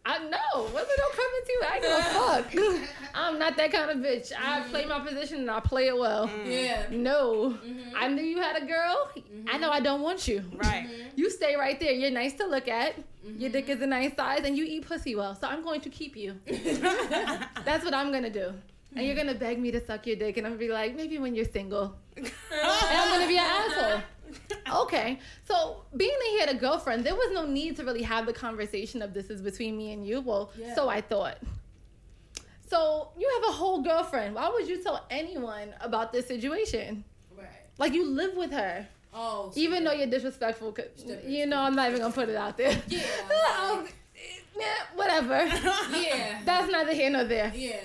[0.09, 0.63] I know.
[0.71, 1.63] What's it don't come into you?
[1.69, 3.13] I ain't give a fuck.
[3.15, 4.33] I'm not that kind of bitch.
[4.33, 4.71] I mm-hmm.
[4.71, 6.29] play my position and I play it well.
[6.29, 6.51] Mm-hmm.
[6.51, 6.87] Yeah.
[6.91, 7.51] No.
[7.51, 7.95] Mm-hmm.
[7.95, 9.11] I knew you had a girl.
[9.51, 10.43] I know I don't want you.
[10.55, 10.89] Right.
[11.15, 11.93] You stay right there.
[11.93, 12.95] You're nice to look at.
[13.37, 15.35] Your dick is a nice size and you eat pussy well.
[15.35, 16.37] So I'm going to keep you.
[16.47, 18.55] That's what I'm going to do.
[18.97, 20.73] And you're going to beg me to suck your dick and I'm going to be
[20.73, 21.95] like, maybe when you're single.
[22.17, 24.03] and I'm going to be an asshole.
[24.73, 25.19] Okay.
[25.45, 28.33] So being that he had a girlfriend, there was no need to really have the
[28.33, 30.21] conversation of this is between me and you.
[30.21, 30.75] Well, Yeah.
[30.75, 31.39] so I thought.
[32.69, 34.35] So you have a whole girlfriend.
[34.35, 37.05] Why would you tell anyone about this situation?
[37.37, 37.47] Right.
[37.79, 38.87] Like you live with her.
[39.15, 40.77] Oh, so Even though you're disrespectful,
[41.27, 42.77] you know I'm not even gonna put it out there.
[42.89, 43.01] Yeah,
[43.63, 43.89] Um,
[44.57, 44.65] yeah,
[44.95, 45.47] whatever.
[45.97, 47.51] yeah, That's neither here nor there.
[47.55, 47.77] yeah.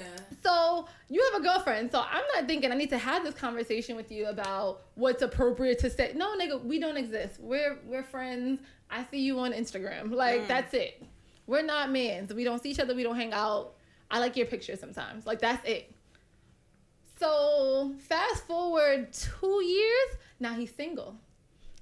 [0.43, 1.91] So you have a girlfriend.
[1.91, 5.79] So I'm not thinking I need to have this conversation with you about what's appropriate
[5.79, 6.11] to say.
[6.15, 7.39] No, nigga, we don't exist.
[7.39, 8.59] We're we're friends.
[8.89, 10.11] I see you on Instagram.
[10.11, 10.47] Like mm.
[10.47, 11.01] that's it.
[11.47, 12.33] We're not mans.
[12.33, 12.93] We don't see each other.
[12.93, 13.75] We don't hang out.
[14.11, 15.25] I like your pictures sometimes.
[15.25, 15.93] Like that's it.
[17.19, 20.17] So fast forward two years.
[20.39, 21.15] Now he's single.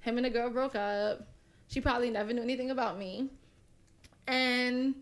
[0.02, 1.28] Him and the girl broke up.
[1.68, 3.30] She probably never knew anything about me.
[4.28, 4.96] And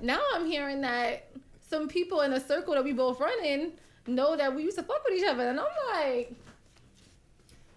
[0.00, 1.30] now I'm hearing that
[1.68, 3.72] some people in a circle that we both run in
[4.06, 5.48] know that we used to fuck with each other.
[5.48, 6.32] And I'm like,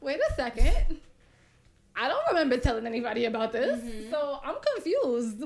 [0.01, 0.99] wait a second.
[1.95, 3.79] I don't remember telling anybody about this.
[3.79, 4.11] Mm-hmm.
[4.11, 5.43] So I'm confused.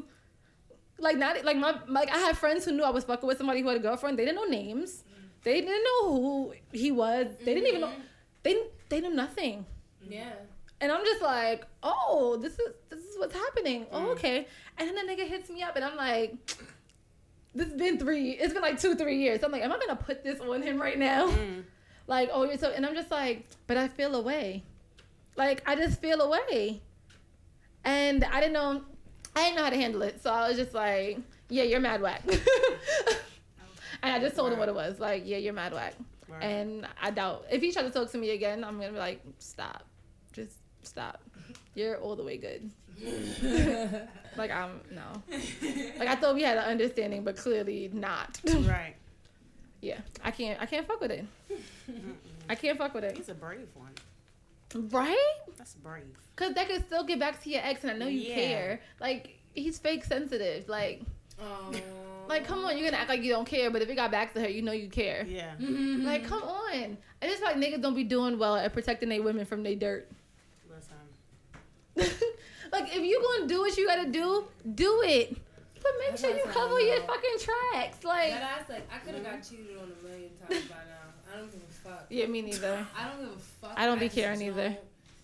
[0.99, 3.61] Like not like my like I had friends who knew I was fucking with somebody
[3.61, 4.19] who had a girlfriend.
[4.19, 5.03] They didn't know names.
[5.43, 7.27] They didn't know who he was.
[7.43, 8.01] They didn't even know mm-hmm.
[8.43, 9.65] they they knew nothing.
[10.07, 10.33] Yeah.
[10.79, 13.85] And I'm just like, oh, this is this is what's happening.
[13.91, 14.11] Oh, mm.
[14.11, 14.47] okay.
[14.77, 16.35] And then the nigga hits me up, and I'm like,
[17.55, 18.31] this has been three.
[18.31, 19.43] It's been like two, three years.
[19.43, 21.29] I'm like, am I gonna put this on him right now?
[21.29, 21.63] Mm.
[22.05, 22.69] Like, oh, you're so.
[22.69, 24.63] And I'm just like, but I feel away.
[25.37, 26.81] Like I just feel away.
[27.85, 28.81] And I didn't know.
[29.37, 32.01] I didn't know how to handle it, so I was just like, yeah, you're mad
[32.01, 32.23] whack.
[32.27, 34.99] and I just told him what it was.
[34.99, 35.93] Like, yeah, you're mad whack.
[36.41, 39.21] And I doubt if he tried to talk to me again, I'm gonna be like,
[39.39, 39.85] stop,
[40.33, 41.21] just stop.
[41.75, 42.69] You're all the way good.
[44.37, 45.03] Like I'm no.
[45.99, 48.39] Like I thought we had an understanding, but clearly not.
[48.45, 48.95] Right.
[49.81, 50.61] yeah, I can't.
[50.61, 51.25] I can't fuck with it.
[52.49, 53.17] I can't fuck with it.
[53.17, 53.91] He's a brave one.
[54.89, 55.35] Right?
[55.57, 56.03] That's brave.
[56.35, 58.35] Cause that could still get back to your ex, and I know you Yeah.
[58.35, 58.81] care.
[58.99, 60.67] Like he's fake sensitive.
[60.67, 61.01] Like,
[61.41, 61.71] Oh.
[62.27, 64.33] like come on, you're gonna act like you don't care, but if it got back
[64.33, 65.25] to her, you know you care.
[65.27, 65.51] Yeah.
[65.59, 66.05] Mm-hmm.
[66.05, 66.97] Like, come on.
[67.21, 69.75] I just feel like niggas don't be doing well at protecting their women from their
[69.75, 70.09] dirt.
[71.95, 72.13] Listen.
[72.73, 74.43] like, if you gonna do what you gotta do,
[74.75, 75.37] do it.
[75.81, 78.03] But make That's sure you cover your fucking tracks.
[78.03, 81.33] Like, That ass, like, I could have got cheated on a million times by now.
[81.33, 82.05] I don't give a fuck.
[82.09, 82.85] yeah, me neither.
[82.97, 83.73] I don't give a fuck.
[83.75, 84.77] I don't be just caring either.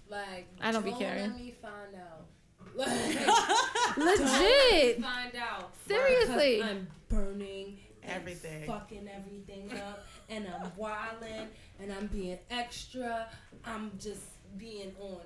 [0.09, 1.31] Like, I don't be don't caring.
[1.31, 2.25] Let me find out.
[2.75, 5.01] Like, Legit.
[5.01, 5.73] find out.
[5.87, 6.61] Seriously.
[6.61, 8.65] I'm burning Everything.
[8.65, 11.47] fucking everything up, and I'm wilding,
[11.81, 13.27] and I'm being extra.
[13.65, 14.21] I'm just
[14.57, 15.21] being on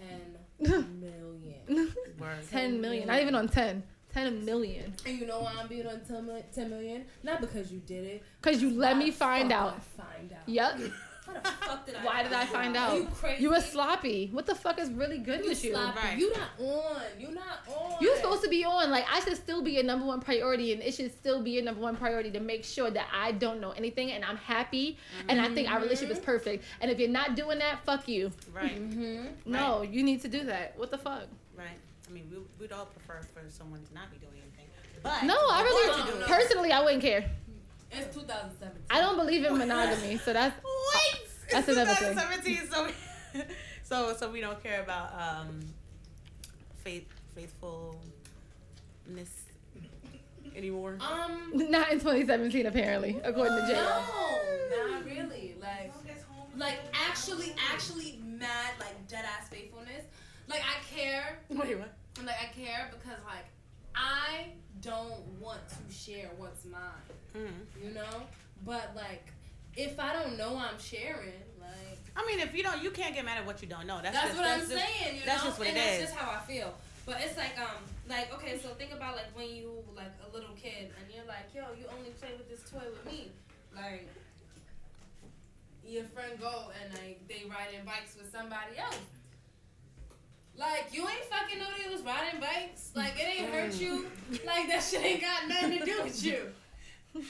[0.00, 1.94] ten million.
[2.18, 2.50] Word.
[2.50, 3.06] 10 million.
[3.06, 3.82] Not even on 10.
[4.12, 4.92] 10 million.
[5.06, 6.44] And you know why I'm being on 10 million?
[6.52, 7.04] 10 million?
[7.22, 8.22] Not because you did it.
[8.42, 9.82] Because you let me find out.
[9.82, 10.48] find out.
[10.48, 10.80] Yep.
[11.34, 12.04] How the fuck did I?
[12.04, 12.96] Why did I find out?
[12.96, 13.42] You crazy?
[13.42, 14.28] You were sloppy.
[14.32, 15.72] What the fuck is really good You with you?
[15.72, 15.98] sloppy.
[15.98, 16.18] Right.
[16.18, 17.02] You not on.
[17.18, 17.96] You not on.
[18.00, 18.90] You're supposed to be on.
[18.90, 21.62] Like, I should still be your number one priority, and it should still be your
[21.62, 25.40] number one priority to make sure that I don't know anything and I'm happy and
[25.40, 26.64] I think our relationship is perfect.
[26.80, 28.32] And if you're not doing that, fuck you.
[28.54, 28.80] Right.
[28.80, 29.50] Mm-hmm.
[29.50, 30.74] No, you need to do that.
[30.76, 31.22] What the fuck?
[31.56, 31.66] Right.
[32.08, 34.66] I mean, we, we'd all prefer for someone to not be doing anything.
[35.02, 36.26] But No, I No, really, no.
[36.26, 37.24] personally, I wouldn't care.
[37.92, 38.82] It's 2017.
[38.90, 41.28] I don't believe in monogamy, so that's Wait.
[41.50, 42.14] That's it's another thing.
[42.14, 42.88] 2017, so
[43.82, 45.60] so so we don't care about um
[46.84, 47.98] faith faithfulness
[50.56, 50.98] anymore.
[51.00, 51.52] Um.
[51.70, 53.72] not in 2017, apparently, according to J.
[53.72, 55.56] No, not really.
[55.60, 55.92] Like,
[56.56, 60.04] like actually, actually mad, like dead ass faithfulness.
[60.48, 61.38] Like I care.
[61.48, 61.92] Wait, what?
[62.18, 63.46] I'm like I care because like
[63.94, 64.48] I
[64.80, 66.80] don't want to share what's mine.
[67.36, 67.84] Mm.
[67.84, 68.22] You know.
[68.64, 69.26] But like,
[69.76, 73.24] if I don't know I'm sharing, like I mean, if you don't, you can't get
[73.24, 74.00] mad at what you don't know.
[74.02, 75.16] That's, that's, just, what that's I'm just, saying.
[75.16, 75.48] You that's know?
[75.48, 76.02] just what and it that's is.
[76.02, 76.74] just how I feel.
[77.06, 80.54] But it's like um like okay, so think about like when you like a little
[80.54, 83.32] kid and you're like, yo, you only play with this toy with me,
[83.74, 84.08] like.
[85.82, 88.94] Your friend go and like they riding bikes with somebody else.
[90.56, 92.90] Like you ain't fucking know they was riding bikes.
[92.94, 93.80] Like it ain't hurt mm.
[93.80, 94.06] you.
[94.44, 96.52] Like that shit ain't got nothing to do with you.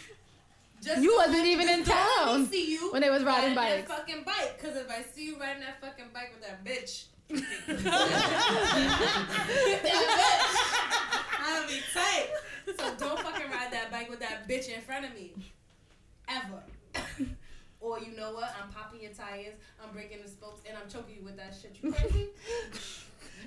[0.82, 3.54] Just You wasn't even in don't let me town see you when they was riding
[3.54, 3.88] that bikes.
[3.88, 4.58] fucking bike.
[4.62, 7.04] Cause if I see you riding that fucking bike with that bitch,
[11.40, 12.28] I'll be tight.
[12.66, 15.34] So don't fucking ride that bike with that bitch in front of me,
[16.28, 16.62] ever.
[17.80, 18.54] or you know what?
[18.60, 19.54] I'm popping your tires.
[19.82, 21.76] I'm breaking the spokes, and I'm choking you with that shit.
[21.82, 22.28] You crazy?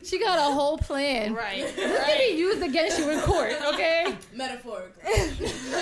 [0.03, 1.33] She got a whole plan.
[1.33, 1.63] Right.
[1.75, 4.15] This can be used against you in court, okay?
[4.33, 5.03] Metaphorically.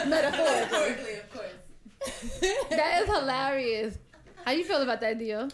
[0.08, 0.10] Metaphorically.
[0.10, 1.54] Metaphorically, of course.
[2.70, 3.98] That is hilarious.
[4.46, 5.50] How you feel about that deal?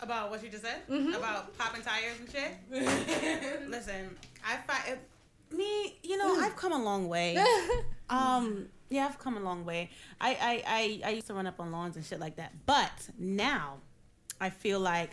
[0.00, 0.86] About what you just said?
[0.88, 1.16] Mhm.
[1.16, 3.68] About popping tires and shit?
[3.70, 4.98] Listen, I find
[5.52, 7.42] me, you know, I've come a long way.
[8.10, 9.90] Um, yeah, I've come a long way.
[10.20, 12.52] I, I, I, I used to run up on lawns and shit like that.
[12.66, 13.76] But now
[14.40, 15.10] I feel like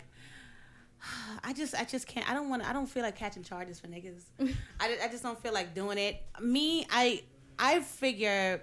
[1.44, 2.28] I just, I just can't.
[2.30, 2.68] I don't want.
[2.68, 4.22] I don't feel like catching charges for niggas.
[4.80, 6.22] I, I just don't feel like doing it.
[6.40, 7.22] Me, I,
[7.58, 8.62] I figure,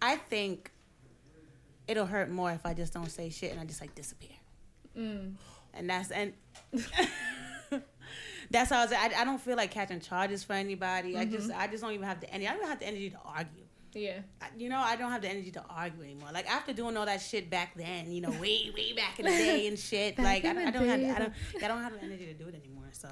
[0.00, 0.70] I think
[1.88, 4.36] it'll hurt more if I just don't say shit and I just like disappear.
[4.96, 5.34] Mm.
[5.74, 6.32] And that's and
[8.50, 8.92] that's how I was.
[8.92, 11.16] I, I don't feel like catching charges for anybody.
[11.16, 12.46] I just, I just don't even have the energy.
[12.46, 13.64] I don't even have the energy to argue.
[13.92, 14.20] Yeah.
[14.40, 16.28] I- you know, I don't have the energy to argue anymore.
[16.32, 19.32] Like after doing all that shit back then, you know, way way back in the
[19.32, 20.18] day and shit.
[20.18, 21.32] Like I, don't- I don't have I don't
[21.64, 22.88] I don't have the energy to do it anymore.
[22.92, 23.08] So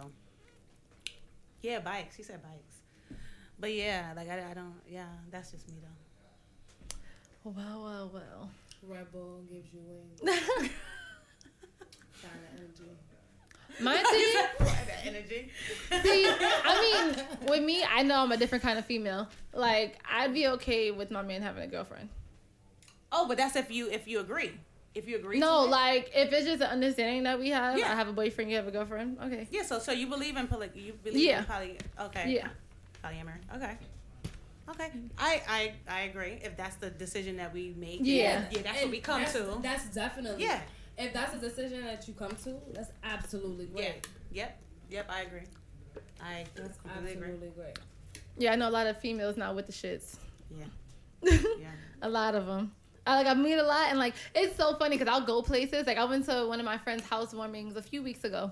[1.62, 2.16] yeah, bikes.
[2.16, 3.18] She said bikes.
[3.60, 4.74] But yeah, like I, I don't.
[4.88, 7.50] Yeah, that's just me though.
[7.50, 8.50] Well, well, well.
[8.86, 10.20] Red Bull gives you wings.
[12.22, 12.90] kind of energy.
[13.80, 13.96] My
[14.58, 14.68] thing.
[15.04, 15.50] energy.
[16.02, 19.28] See, I mean, with me, I know I'm a different kind of female.
[19.52, 22.08] Like, I'd be okay with my man having a girlfriend.
[23.10, 24.52] Oh, but that's if you if you agree.
[24.94, 25.38] If you agree.
[25.38, 25.70] No, to it.
[25.70, 27.78] like if it's just an understanding that we have.
[27.78, 27.92] Yeah.
[27.92, 29.18] I have a boyfriend, you have a girlfriend.
[29.22, 29.46] Okay.
[29.50, 29.62] Yeah.
[29.62, 30.70] So so you believe in poly?
[30.74, 31.38] You believe Yeah.
[31.38, 31.78] in poly?
[32.00, 32.30] Okay.
[32.32, 32.48] Yeah.
[33.02, 33.40] Polyamory.
[33.56, 33.78] Okay.
[34.68, 34.90] Okay.
[35.16, 36.38] I I I agree.
[36.42, 38.00] If that's the decision that we make.
[38.02, 38.44] Yeah.
[38.50, 38.62] Yeah.
[38.62, 39.58] That's what we come that's, to.
[39.62, 40.44] That's definitely.
[40.44, 40.60] Yeah.
[40.98, 44.06] If that's a decision that you come to, that's absolutely great.
[44.32, 44.42] Yeah.
[44.42, 44.60] Yep.
[44.90, 45.10] Yep.
[45.10, 45.40] I agree.
[46.20, 47.28] I That's completely agree.
[47.28, 47.78] absolutely great.
[48.36, 50.16] Yeah, I know a lot of females not with the shits.
[50.50, 50.64] Yeah.
[51.60, 51.68] Yeah.
[52.02, 52.72] a lot of them.
[53.06, 55.86] I, like I meet a lot, and like it's so funny because I'll go places.
[55.86, 58.50] Like I went to one of my friends' housewarmings a few weeks ago,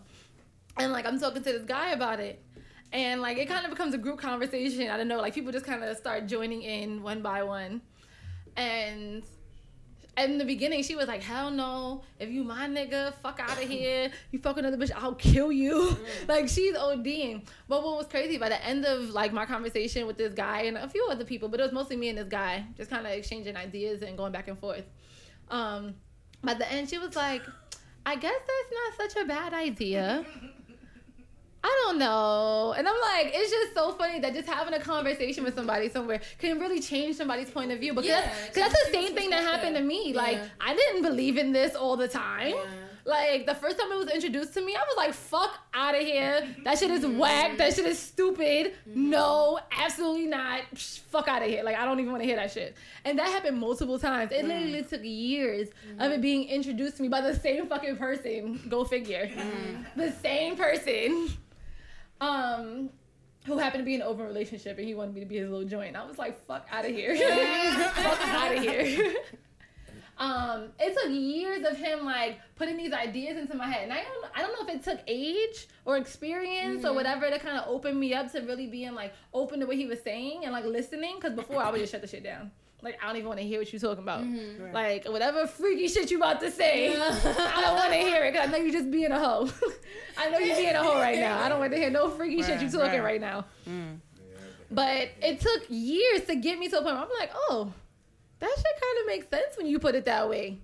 [0.78, 2.42] and like I'm talking to this guy about it,
[2.92, 4.88] and like it kind of becomes a group conversation.
[4.88, 7.82] I don't know, like people just kind of start joining in one by one,
[8.56, 9.24] and.
[10.16, 12.02] In the beginning, she was like, "Hell no!
[12.18, 14.10] If you my nigga, fuck out of here.
[14.30, 15.96] You fuck another bitch, I'll kill you."
[16.28, 17.46] like she's ODing.
[17.68, 20.78] But what was crazy by the end of like my conversation with this guy and
[20.78, 23.12] a few other people, but it was mostly me and this guy, just kind of
[23.12, 24.84] exchanging ideas and going back and forth.
[25.50, 25.94] Um,
[26.42, 27.42] by the end, she was like,
[28.06, 30.24] "I guess that's not such a bad idea."
[31.68, 32.74] I don't know.
[32.78, 36.20] And I'm like, it's just so funny that just having a conversation with somebody somewhere
[36.38, 37.92] can really change somebody's point of view.
[37.92, 40.12] Because Yeah, that's, 'cause that's the same thing that happened to me.
[40.12, 40.16] Yeah.
[40.22, 42.50] Like, I didn't believe in this all the time.
[42.54, 42.64] Yeah.
[43.04, 46.02] Like, the first time it was introduced to me, I was like, fuck out of
[46.02, 46.46] here.
[46.64, 47.56] That shit is whack.
[47.58, 48.74] That shit is stupid.
[48.86, 50.60] No, absolutely not.
[50.74, 51.62] Psh, fuck out of here.
[51.64, 52.76] Like, I don't even want to hear that shit.
[53.04, 54.30] And that happened multiple times.
[54.32, 58.60] It literally took years of it being introduced to me by the same fucking person.
[58.68, 59.30] Go figure.
[59.96, 61.28] The same person
[62.20, 62.90] um
[63.46, 65.48] who happened to be in an open relationship and he wanted me to be his
[65.48, 65.94] little joint.
[65.96, 67.16] I was like, fuck out of here.
[67.94, 69.14] fuck out of here.
[70.18, 73.84] um, it took years of him like putting these ideas into my head.
[73.84, 77.38] And I don't I don't know if it took age or experience or whatever to
[77.38, 80.44] kind of open me up to really being like open to what he was saying
[80.44, 81.20] and like listening.
[81.20, 82.50] Cause before I would just shut the shit down.
[82.86, 84.20] Like I don't even want to hear what you're talking about.
[84.22, 84.72] Right.
[84.72, 88.48] Like whatever freaky shit you about to say, I don't want to hear it because
[88.48, 89.50] I know you're just being a hoe.
[90.16, 91.40] I know you're being a hoe right now.
[91.42, 93.02] I don't want to hear no freaky shit you Right, talking right.
[93.02, 93.44] right now.
[93.68, 93.98] Mm.
[94.70, 97.72] But it took years to get me to a point where I'm like, oh,
[98.38, 100.58] that shit kind of makes sense when you put it that way.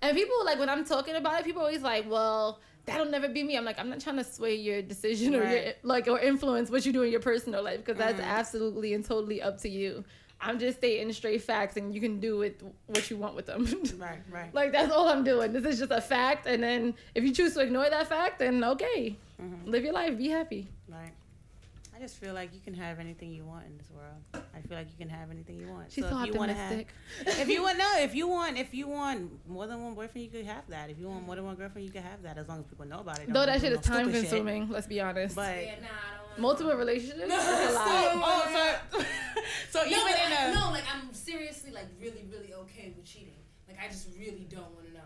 [0.00, 3.42] And people like when I'm talking about it, people always like, well, that'll never be
[3.42, 3.56] me.
[3.58, 6.86] I'm like, I'm not trying to sway your decision or your like or influence what
[6.86, 8.24] you do in your personal life because that's Mhm.
[8.24, 10.04] absolutely and totally up to you.
[10.40, 13.66] I'm just stating straight facts, and you can do with what you want with them.
[13.98, 14.18] Right.
[14.30, 14.54] Right.
[14.54, 15.52] like that's all I'm doing.
[15.52, 18.62] This is just a fact, and then if you choose to ignore that fact, then
[18.62, 19.66] okay, Mhm.
[19.66, 20.68] live your life, be happy.
[20.88, 21.12] Right.
[21.96, 24.44] I just feel like you can have anything you want in this world.
[24.54, 25.90] I feel like you can have anything you want.
[25.90, 26.94] She's so so if you want to have, optimistic.
[27.42, 30.30] if you want no, if you want, if you want more than one boyfriend, you
[30.30, 30.90] could have that.
[30.90, 32.38] If you want more than one girlfriend, you can have that.
[32.38, 33.24] As long as people know about it.
[33.26, 34.28] Don't Though that shit is time stupid shit.
[34.30, 34.68] consuming.
[34.68, 35.34] Let's be honest.
[35.34, 37.20] But Yeah, nah, I don't wanna- Multiple relationships.
[37.20, 37.86] is a lot.
[38.14, 39.04] oh, so oh,
[39.70, 42.92] so No, even but in I, a no, like I'm seriously like really, really okay
[42.96, 43.34] with cheating.
[43.66, 45.00] Like I just really don't want to know.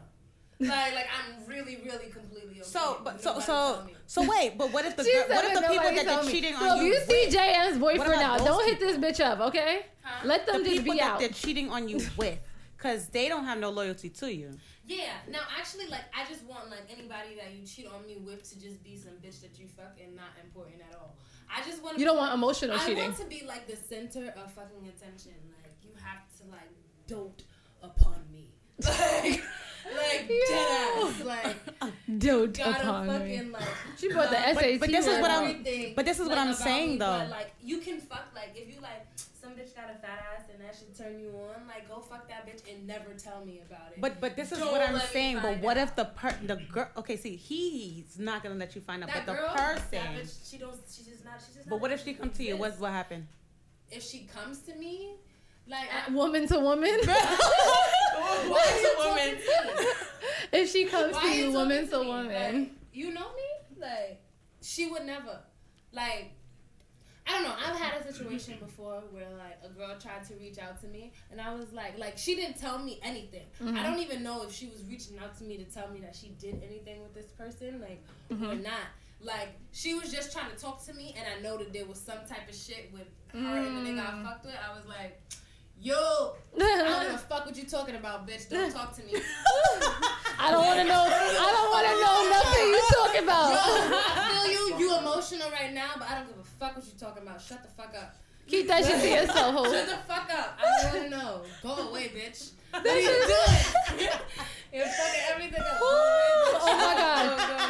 [0.61, 2.63] Like, like I'm really, really completely okay.
[2.63, 5.61] so with but so so so wait, but what if the girl, what if the
[5.69, 8.65] people that they're cheating so on if you you see with, JM's boyfriend now, don't
[8.65, 9.87] hit this bitch up, okay?
[10.03, 10.27] Huh?
[10.27, 11.19] Let them the just people be that out.
[11.19, 12.39] they're cheating on you with,
[12.77, 14.51] because they don't have no loyalty to you.
[14.87, 15.15] Yeah.
[15.31, 18.61] Now, actually, like I just want like anybody that you cheat on me with to
[18.61, 21.17] just be some bitch that you fuck and not important at all.
[21.49, 21.99] I just want.
[21.99, 23.05] You don't want emotional I cheating.
[23.05, 25.33] want to be like the center of fucking attention.
[25.63, 26.71] Like you have to like
[27.07, 27.43] dote
[27.83, 28.49] upon me.
[28.83, 29.41] Like,
[29.85, 30.37] like Yo.
[30.49, 31.25] dead ass.
[31.25, 31.57] Like
[32.53, 33.37] gotta upon me.
[33.37, 33.63] fucking like.
[33.99, 35.31] She brought the SAT but this is what.
[35.31, 35.65] I'm-
[35.97, 37.19] but this is what like, I'm saying, me, though.
[37.19, 40.45] But like you can fuck like if you like some bitch got a fat ass
[40.53, 43.61] and that should turn you on, like go fuck that bitch and never tell me
[43.67, 44.01] about it.
[44.01, 45.41] But but this is Don't what I'm saying.
[45.43, 45.89] But what out.
[45.89, 46.89] if the per the girl?
[46.97, 49.13] Okay, see, he's not gonna let you find out.
[49.13, 49.85] that but the person.
[49.93, 50.77] that bitch, she don't.
[50.89, 51.35] She's just not.
[51.45, 51.69] She's just.
[51.69, 52.57] But what if she comes to you?
[52.57, 53.27] What's what happened?
[53.93, 55.11] if she comes to me?
[55.67, 56.99] Like I, Woman to woman.
[57.05, 59.31] why woman?
[59.31, 59.89] to me?
[60.53, 62.07] if she comes Why to you, woman to me?
[62.07, 62.59] woman.
[62.61, 63.53] Like, you know me?
[63.83, 64.23] like
[64.63, 65.39] she would never
[65.93, 66.31] like
[67.25, 67.55] I don't know.
[67.55, 71.13] I've had a situation before where like a girl tried to reach out to me,
[71.31, 73.47] and I was like, like she didn't tell me anything.
[73.61, 73.77] I mm-hmm.
[73.77, 76.31] don't even know if she was reaching out to me to tell me that she
[76.41, 78.45] did anything with this person, like mm-hmm.
[78.45, 78.91] or not.
[79.21, 82.01] Like she was just trying to talk to me, and I know that there was
[82.01, 84.25] some type of shit with her and the nigga I mm.
[84.25, 84.55] fucked with.
[84.55, 85.23] I was like,
[85.83, 88.49] yo, I don't give a fuck what you talking about, bitch.
[88.49, 89.15] Don't talk to me.
[90.39, 91.03] I don't want to know.
[91.03, 93.53] I don't want to know nothing you talking Yo, about.
[93.55, 94.87] I feel you.
[94.87, 97.41] You emotional right now, but I don't give a fuck what you talking about.
[97.41, 98.17] Shut the fuck up.
[98.47, 99.65] Keep that shit to yourself, ho.
[99.65, 100.59] Shut the fuck up.
[100.59, 101.43] I don't want to know.
[101.63, 102.51] Go away, bitch.
[102.71, 104.09] What are you doing?
[104.73, 105.79] You're fucking everything up.
[105.81, 107.62] Oh my god.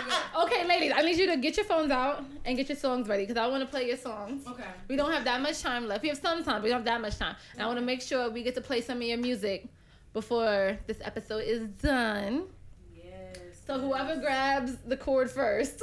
[0.42, 3.22] Okay, ladies, I need you to get your phones out and get your songs ready
[3.22, 4.44] because I want to play your songs.
[4.46, 4.64] Okay.
[4.88, 6.02] We don't have that much time left.
[6.02, 7.36] We have some time, but we don't have that much time.
[7.52, 9.68] And I want to make sure we get to play some of your music
[10.12, 12.44] before this episode is done.
[12.92, 13.36] Yes.
[13.66, 15.80] So whoever grabs the cord first,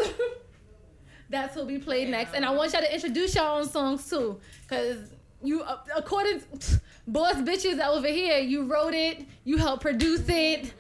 [1.30, 2.34] that's who'll be played next.
[2.34, 4.98] And I want y'all to introduce your own songs too, cause
[5.42, 6.42] you, uh, according
[7.08, 10.74] boss bitches over here, you wrote it, you helped produce it,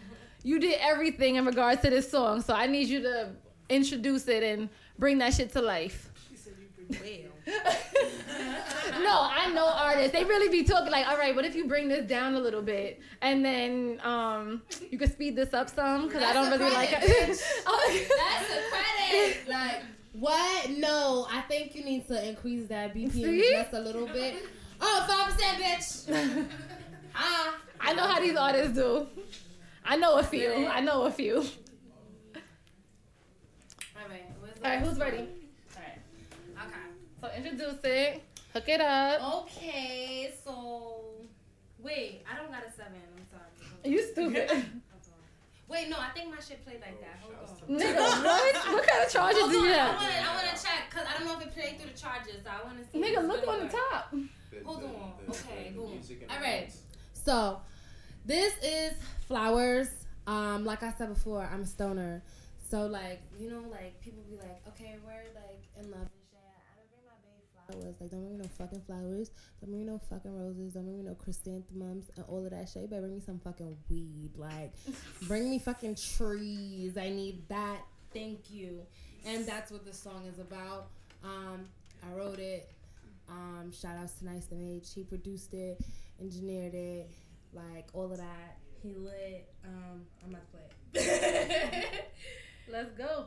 [0.44, 2.42] you did everything in regards to this song.
[2.42, 3.30] So I need you to
[3.70, 6.10] introduce it and bring that shit to life.
[7.50, 10.12] no, I know artists.
[10.12, 12.62] They really be talking like, all right, what if you bring this down a little
[12.62, 16.90] bit, and then um, you could speed this up some because I don't really like
[16.90, 17.30] credit, it.
[17.66, 19.48] That's a credit.
[19.48, 19.82] Like,
[20.14, 20.70] what?
[20.72, 23.52] No, I think you need to increase that BPM See?
[23.52, 24.44] just a little bit.
[24.82, 26.46] Oh, 5%, bitch.
[27.16, 27.56] ah.
[27.82, 29.08] I know how these artists do.
[29.86, 30.68] I know a few.
[30.68, 31.44] I know a few.
[34.64, 34.82] All right.
[34.82, 35.98] where's the All right, next who's ready?
[36.58, 36.68] All right.
[36.68, 36.86] Okay.
[37.22, 38.24] So introduce it.
[38.54, 39.44] Hook it up.
[39.44, 41.02] Okay, so
[41.80, 42.94] wait, I don't got a seven.
[43.16, 43.92] I'm sorry.
[43.94, 44.66] You stupid.
[45.68, 47.20] Wait, no, I think my shit played like that.
[47.22, 47.80] Hold on.
[47.80, 48.56] Nigga, what?
[48.74, 51.16] What kind of charges Hold do on, you I wanna, I wanna check because I
[51.16, 52.42] don't know if it played through the charges.
[52.44, 53.00] So I wanna see.
[53.00, 54.14] Nigga, look on the top.
[54.66, 55.14] Hold on.
[55.30, 55.92] Okay, the boom.
[55.92, 56.60] music and All the right.
[56.62, 56.82] dance.
[57.14, 57.60] So,
[58.26, 58.94] this is
[59.28, 59.90] flowers.
[60.26, 62.24] Um, like I said before, I'm a stoner.
[62.70, 66.38] So like, you know, like people be like, okay, we're like in love and shit.
[66.40, 67.96] I don't bring my baby flowers.
[68.00, 69.32] Like, don't bring me no fucking flowers.
[69.60, 70.74] Don't bring me no fucking roses.
[70.74, 72.84] Don't bring me no chrysanthemums and all of that shit.
[72.84, 74.32] You better bring me some fucking weed.
[74.38, 74.74] Like,
[75.28, 76.96] bring me fucking trees.
[76.96, 77.80] I need that.
[78.14, 78.82] Thank you.
[79.26, 80.90] And that's what this song is about.
[81.24, 81.66] Um,
[82.08, 82.72] I wrote it.
[83.28, 84.90] Um, shout outs to Nice and H.
[84.94, 85.82] He produced it,
[86.22, 87.10] engineered it,
[87.52, 88.58] like all of that.
[88.84, 89.50] He lit.
[89.66, 92.14] Um, I'm about to play it.
[92.72, 93.26] Let's go.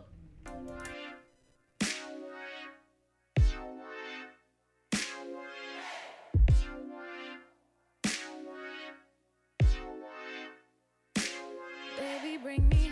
[11.99, 12.92] Baby, bring me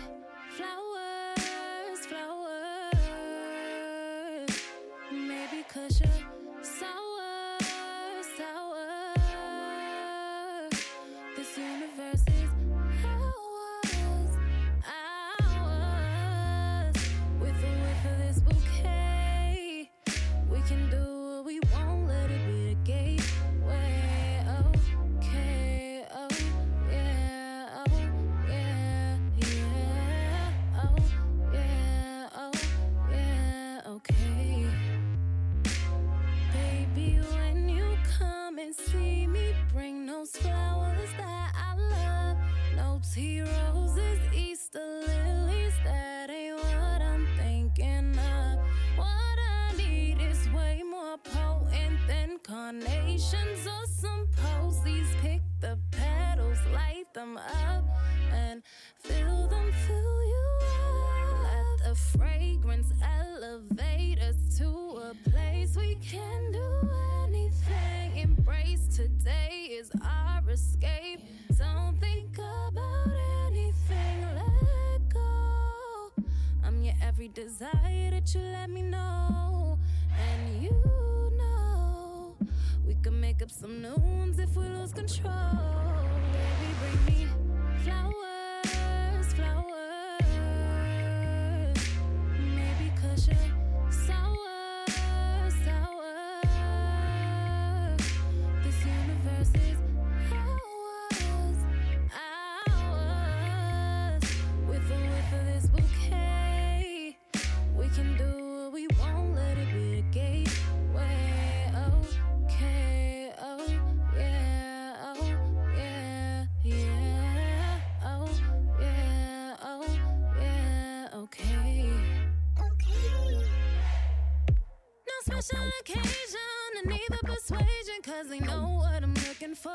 [125.91, 129.71] occasion and neither persuasion, cause they know what I'm looking for.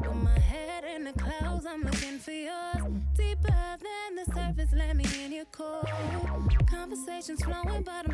[0.00, 2.82] With my head in the clouds, I'm looking for yours.
[3.14, 5.84] Deeper than the surface, let me in your core.
[6.70, 8.05] Conversations flowing, but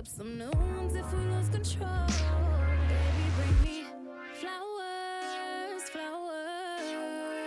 [0.00, 2.06] up some new ones if we lose control.
[2.88, 3.84] Baby, bring me
[4.40, 7.46] flowers, flowers.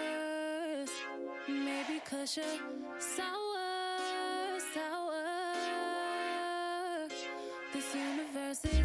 [1.48, 2.60] Maybe cause you're
[3.00, 5.24] sour, sour.
[7.74, 8.83] This universe is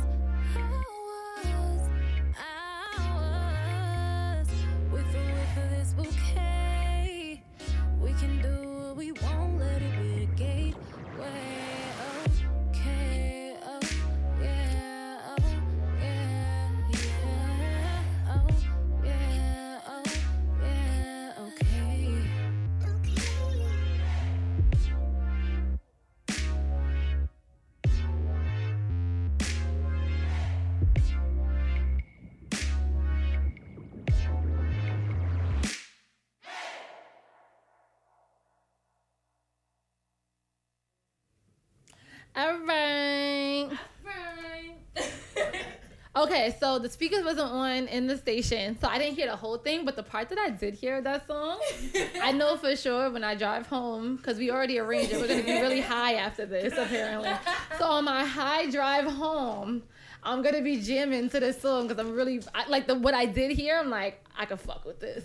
[46.29, 49.57] Okay, so the speakers wasn't on in the station, so I didn't hear the whole
[49.57, 49.87] thing.
[49.87, 51.59] But the part that I did hear that song,
[52.23, 55.21] I know for sure when I drive home because we already arranged it.
[55.23, 57.33] We're gonna be really high after this, apparently.
[57.79, 59.83] So on my high drive home,
[60.23, 63.25] I'm gonna be jamming to this song because I'm really I, like the what I
[63.25, 63.79] did hear.
[63.79, 65.25] I'm like, I can fuck with this.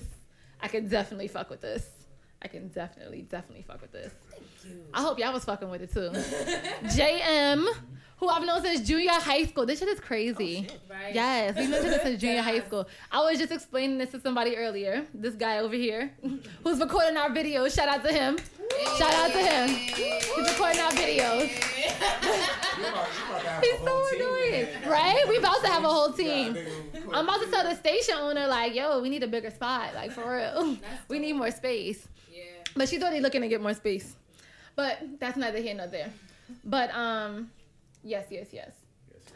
[0.62, 1.86] I can definitely fuck with this.
[2.44, 4.11] I can definitely, definitely fuck with this.
[4.94, 6.10] I hope y'all was fucking with it too.
[6.90, 7.65] JM,
[8.18, 9.65] who I've known since junior high school.
[9.65, 10.68] This shit is crazy.
[10.90, 11.15] Right?
[11.15, 12.88] Yes, we've known each other since junior high school.
[13.11, 15.06] I was just explaining this to somebody earlier.
[15.14, 16.11] This guy over here,
[16.64, 17.76] who's recording our videos.
[17.76, 18.38] Shout out to him.
[18.98, 19.70] Shout out to him.
[19.70, 21.49] He's recording our videos.
[22.78, 25.24] You about, you about to have He's so annoying, right?
[25.30, 26.57] We about to have a whole team.
[27.14, 30.11] I'm about to tell the station owner like, yo, we need a bigger spot, like
[30.11, 30.78] for real.
[31.07, 32.07] We need more space.
[32.76, 32.80] Yeah.
[32.80, 34.16] But she's already looking to get more space.
[34.76, 36.10] But that's neither here nor there.
[36.66, 37.52] But um,
[38.04, 38.72] yes, yes, yes.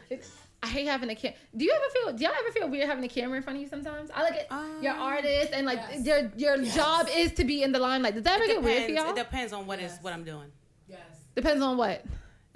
[0.09, 0.31] It's,
[0.63, 1.33] I hate having a cam.
[1.55, 2.13] Do you ever feel?
[2.17, 4.09] Do y'all ever feel weird having a camera in front of you sometimes?
[4.13, 4.47] I like it.
[4.81, 6.05] you're Um, artists and like yes.
[6.05, 8.15] your your job is to be in the limelight.
[8.15, 9.09] Does that ever It get weird for y'all?
[9.11, 10.01] It depends on what is Yes.
[10.03, 10.51] what I'm doing.
[10.87, 10.99] Yes.
[11.35, 12.03] Depends on what.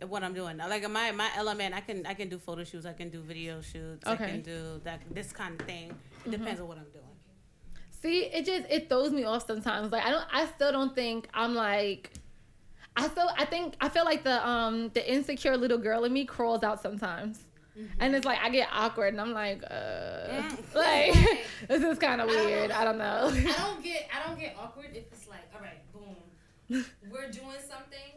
[0.08, 0.58] What I'm doing.
[0.58, 2.88] Like my my element, I can I can do photo shoots.
[2.88, 4.08] I can do video shoots.
[4.08, 4.24] Okay.
[4.24, 5.94] I can do that this kind of thing.
[6.26, 7.06] It depends on what I'm doing.
[8.02, 9.92] See, it just it throws me off sometimes.
[9.92, 12.12] Like I don't, I still don't think I'm like.
[12.94, 16.26] I still, I think, I feel like the um the insecure little girl in me
[16.26, 17.40] crawls out sometimes,
[18.02, 20.44] and it's like I get awkward, and I'm like, uh,
[20.76, 21.14] like
[21.70, 22.70] this is kind of I don't weird.
[22.70, 22.76] know.
[22.76, 23.32] I don't know.
[23.34, 27.62] I don't get I don't get awkward if it's like, all right, boom, we're doing
[27.66, 28.12] something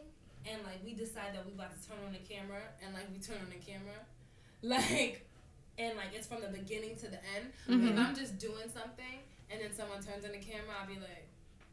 [0.45, 3.19] and like we decide that we about to turn on the camera and like we
[3.19, 3.95] turn on the camera,
[4.61, 5.25] like,
[5.77, 7.53] and like it's from the beginning to the end.
[7.69, 9.19] If I'm just doing something
[9.49, 11.27] and then someone turns on the camera, I'll be like,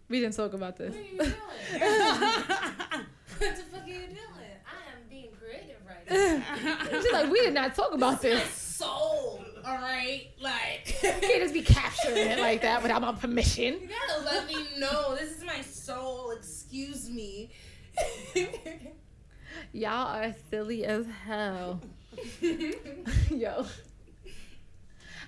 [0.09, 0.94] we didn't talk about this.
[0.94, 1.32] what are you doing?
[3.39, 4.53] what the fuck are you doing?
[4.66, 7.01] I am being creative right now.
[7.03, 8.51] She's like, we did not talk about My this.
[8.51, 10.99] soul, all right, like.
[11.03, 13.81] You can't just be capturing it like that without my permission.
[13.81, 15.16] You gotta let me know.
[15.16, 16.32] This is my soul.
[16.32, 17.51] Excuse me.
[19.73, 21.81] Y'all are silly as hell.
[23.31, 23.65] Yo.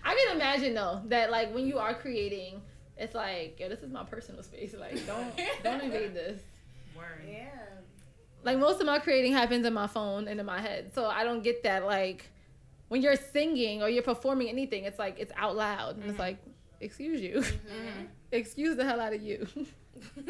[0.04, 2.60] I can imagine though that like when you are creating,
[2.96, 4.74] it's like, yo, this is my personal space.
[4.78, 5.32] Like don't
[5.62, 6.40] don't invade this.
[7.28, 7.48] yeah.
[8.42, 10.92] Like most of my creating happens in my phone and in my head.
[10.94, 12.30] So I don't get that like
[12.88, 15.96] when you're singing or you're performing anything, it's like it's out loud.
[15.96, 16.36] And it's like,
[16.80, 17.42] excuse you.
[18.32, 19.46] excuse the hell out of you.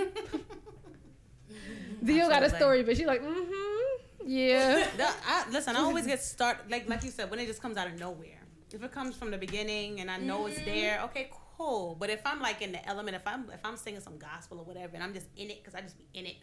[2.05, 4.01] Dio got a story, but she's like, mm-hmm.
[4.27, 4.87] Yeah.
[4.97, 7.77] The- I, listen, I always get started like like you said when it just comes
[7.77, 8.39] out of nowhere.
[8.75, 11.97] If it comes from the beginning and I know it's there, okay, cool.
[11.99, 14.65] But if I'm like in the element, if I'm if I'm singing some gospel or
[14.65, 16.35] whatever, and I'm just in it because I just be in it,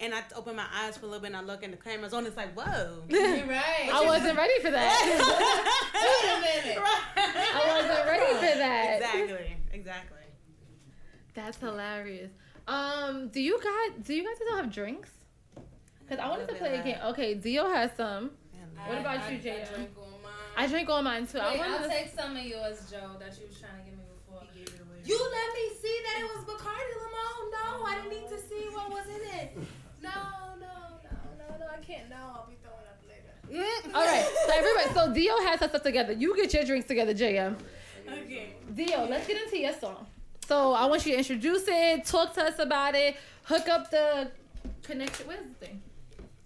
[0.00, 2.14] and I open my eyes for a little bit and I look and the camera's
[2.14, 3.02] on, it's like whoa.
[3.10, 3.90] You're right.
[3.92, 5.84] I wasn't ready for that.
[5.94, 6.78] Wait a minute.
[7.18, 7.54] Right.
[7.54, 8.96] I wasn't ready for that.
[8.96, 10.18] Exactly, exactly.
[11.34, 12.30] That's hilarious.
[12.66, 15.10] Um, do you guys do you guys still have drinks?
[16.00, 16.98] Because I wanted to play a game.
[17.08, 18.30] Okay, Dio has some.
[18.54, 19.88] Man, What about I, you, I, JM?
[20.58, 21.24] I drank on mine.
[21.24, 21.38] Drink on mine too.
[21.38, 23.84] I Wait, wanted I'll to- take some of yours, Joe, that you was trying to
[23.86, 24.42] give me before.
[24.52, 24.98] He gave it away.
[25.04, 27.38] You let me see that it was Bacardi Limon.
[27.54, 29.56] No, I didn't need to see what was in it.
[30.02, 30.10] No,
[30.60, 30.74] no,
[31.06, 31.66] no, no, no.
[31.72, 32.08] I can't.
[32.10, 33.34] No, I'll be throwing up later.
[33.48, 36.12] Mm, all right, so everybody, so Dio has her stuff together.
[36.12, 37.56] You get your drinks together, JM.
[38.24, 38.54] Okay.
[38.74, 40.06] Dio, let's get into your song.
[40.46, 44.30] So I want you to introduce it, talk to us about it, hook up the
[44.82, 45.26] connection.
[45.28, 45.82] Where's the thing?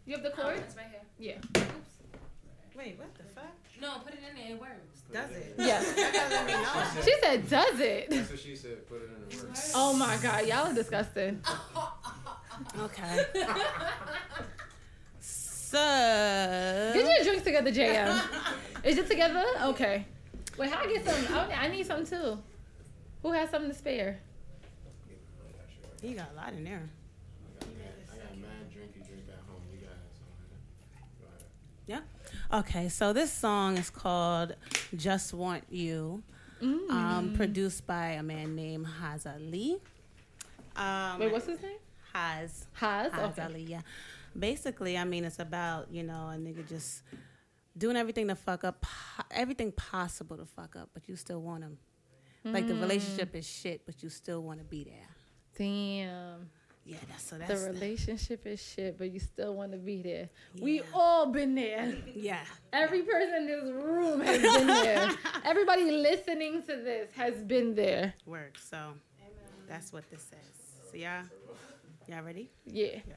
[0.07, 0.57] You have the Oh, cord?
[0.59, 0.87] it's right
[1.19, 1.35] here.
[1.55, 1.61] Yeah.
[1.63, 1.69] Oops.
[2.77, 3.45] Wait, what the fuck?
[3.83, 4.53] No, put it in there.
[4.53, 5.01] It works.
[5.13, 5.55] Does it?
[5.59, 5.83] Yeah.
[5.83, 7.05] That doesn't.
[7.05, 8.89] She said, "Does it?" That's what she said.
[8.89, 9.73] Put it in the works.
[9.75, 11.43] Oh my God, y'all are disgusting.
[12.79, 13.25] Okay.
[15.19, 15.79] So.
[16.95, 18.23] Get your drinks together, JM.
[18.85, 19.45] Is it together?
[19.65, 20.07] Okay.
[20.59, 21.35] Wait, how I get some?
[21.37, 22.39] I, I need some too.
[23.23, 24.21] Who has something to spare?
[26.03, 26.83] He got a lot in there.
[27.61, 29.63] I got mad, I got mad drinky drink at home.
[29.73, 29.97] You guys.
[31.21, 31.45] Go ahead.
[31.87, 32.01] Yeah.
[32.53, 34.55] Okay, so this song is called
[34.95, 36.23] "Just Want You,"
[36.61, 39.79] um, produced by a man named Haz Ali.
[40.77, 41.79] Um, Wait, what's his name?
[42.13, 42.67] Haz?
[42.75, 43.13] Haz.
[43.13, 43.43] Haz Okay.
[43.43, 43.63] Ali.
[43.63, 43.81] Yeah.
[44.39, 47.03] Basically, I mean, it's about you know a nigga just
[47.77, 48.85] doing everything to fuck up,
[49.31, 51.79] everything possible to fuck up, but you still want him.
[52.45, 55.09] Like the relationship is shit, but you still want to be there.
[55.57, 56.51] Damn.
[56.85, 60.29] Yeah, that's so The that's relationship is shit, but you still want to be there.
[60.61, 61.95] We all been there.
[62.15, 62.41] yeah.
[62.73, 65.11] Every person in this room has been there.
[65.45, 68.15] Everybody listening to this has been there.
[68.27, 68.59] Work.
[68.59, 68.95] So
[69.69, 70.91] that's what this says.
[70.91, 71.23] So y'all,
[72.09, 72.51] y'all ready?
[72.67, 72.99] Yeah.
[73.07, 73.15] Yeah.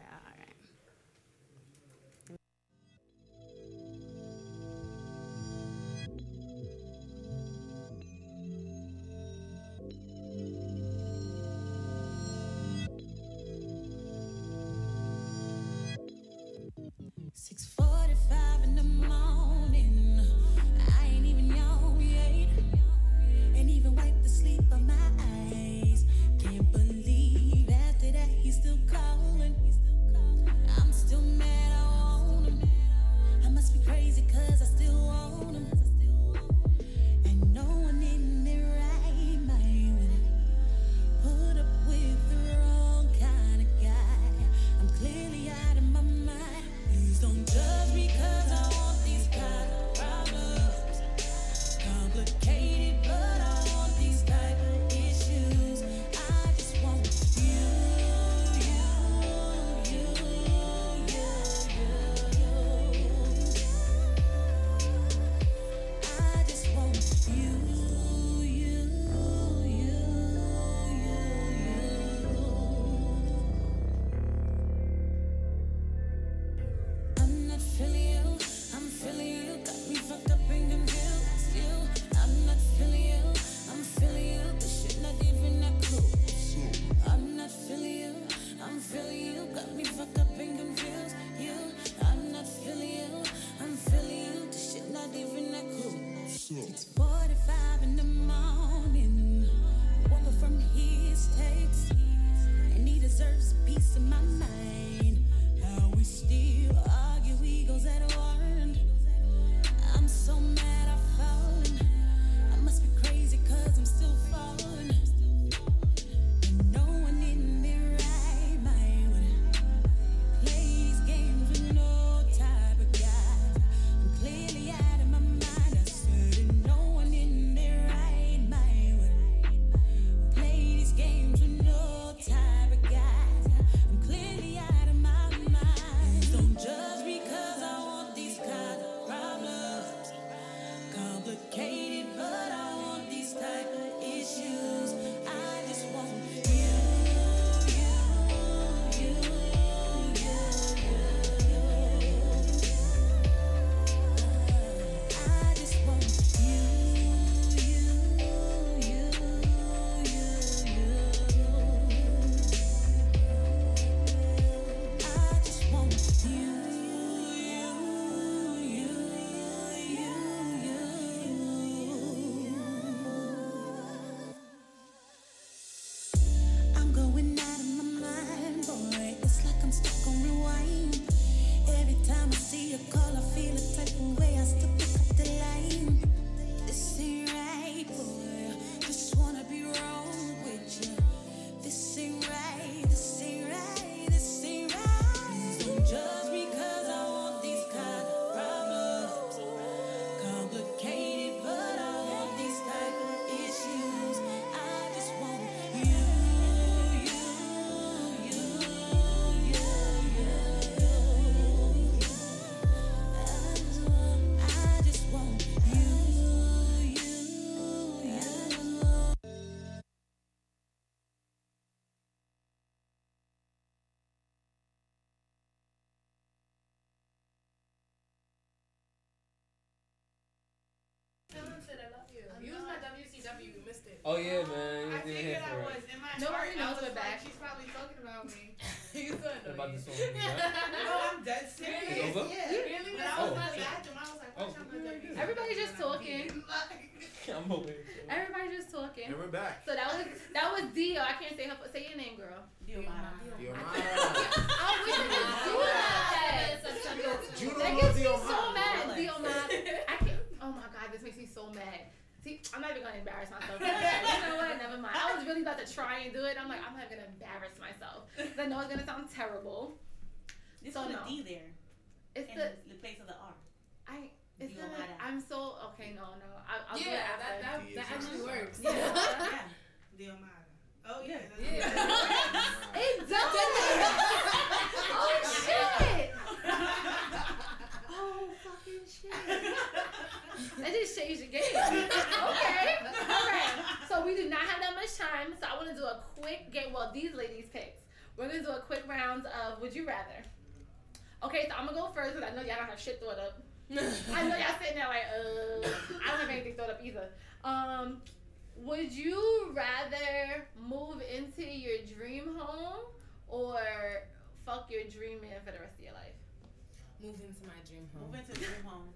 [318.65, 318.89] Home.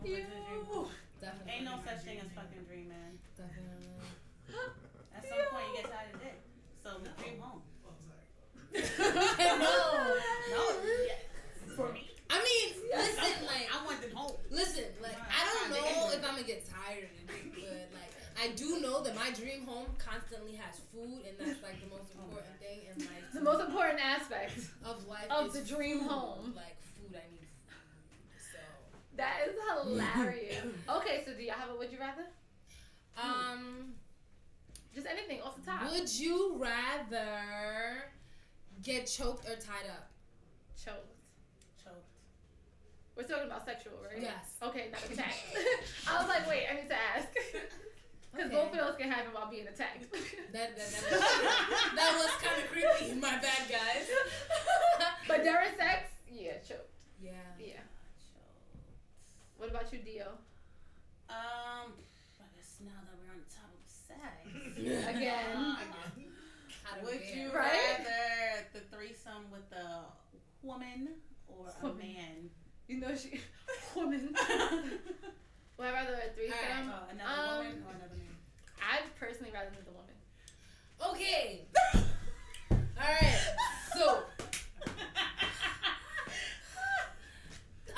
[0.00, 0.16] Move You.
[0.16, 0.88] into the dream home.
[1.20, 1.52] Definitely.
[1.52, 3.18] Ain't no such thing as fucking dream man.
[3.36, 3.86] Definitely.
[5.14, 6.38] At some point you get tired of dick.
[6.82, 6.90] So
[7.22, 7.62] dream home.
[8.74, 10.16] no.
[10.50, 10.62] No,
[11.06, 11.76] yeah.
[11.76, 12.08] for me.
[12.30, 14.32] I mean, listen, like, I want them home.
[14.50, 18.12] listen, like, I don't know if I'm gonna get tired of it, but like,
[18.42, 22.10] I do know that my dream home constantly has food, and that's like the most
[22.14, 23.28] important thing in life.
[23.34, 26.08] The most important aspect of life of is the dream food.
[26.08, 26.52] home.
[26.56, 28.40] Like food, I need food.
[28.52, 28.58] So,
[29.18, 29.54] That is
[29.84, 30.64] hilarious.
[30.88, 32.24] okay, so do y'all have a would you rather?
[33.22, 33.92] um,
[34.94, 35.90] Just anything off the top.
[35.92, 38.08] would you rather
[38.82, 40.10] get choked or tied up?
[40.82, 41.12] Choked.
[41.82, 42.08] Choked.
[43.16, 44.20] We're talking about sexual, right?
[44.22, 44.56] Yes.
[44.62, 45.44] Okay, not attacked.
[46.08, 47.28] I was like, wait, I need to ask.
[48.32, 48.56] Because Okay.
[48.56, 50.08] both of those can happen while being attacked.
[50.10, 53.12] That that, that was, that was kind of creepy.
[53.20, 54.08] My bad, guys.
[55.28, 56.88] but during sex, yeah, choked.
[57.20, 57.32] yeah.
[57.60, 57.84] Yeah.
[58.16, 58.80] Choked.
[59.58, 60.28] What about you, Dio?
[61.28, 61.92] Um,
[62.40, 64.48] I guess now that we're on the top of sex.
[64.80, 65.52] Again.
[65.54, 65.76] Uh,
[66.98, 67.98] How would you Right?
[67.98, 70.00] rather the threesome with a
[70.62, 71.08] woman
[71.48, 72.50] or a man?
[72.88, 73.40] You know she
[73.96, 74.34] woman.
[75.78, 76.92] Would I rather a threesome?
[76.92, 78.36] Oh, another Um, woman or another man?
[78.78, 80.14] I'd personally rather than the woman.
[81.14, 81.62] Okay.
[82.74, 83.40] All right.
[83.96, 84.22] So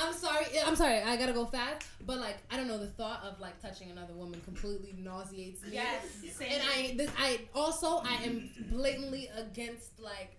[0.04, 0.46] I'm sorry.
[0.64, 0.98] I'm sorry.
[1.00, 1.86] I gotta go fast.
[2.06, 2.78] But like, I don't know.
[2.78, 5.70] The thought of like touching another woman completely nauseates me.
[5.72, 6.04] Yes,
[6.36, 6.52] same.
[6.52, 10.36] And I, this, I also, I am blatantly against like,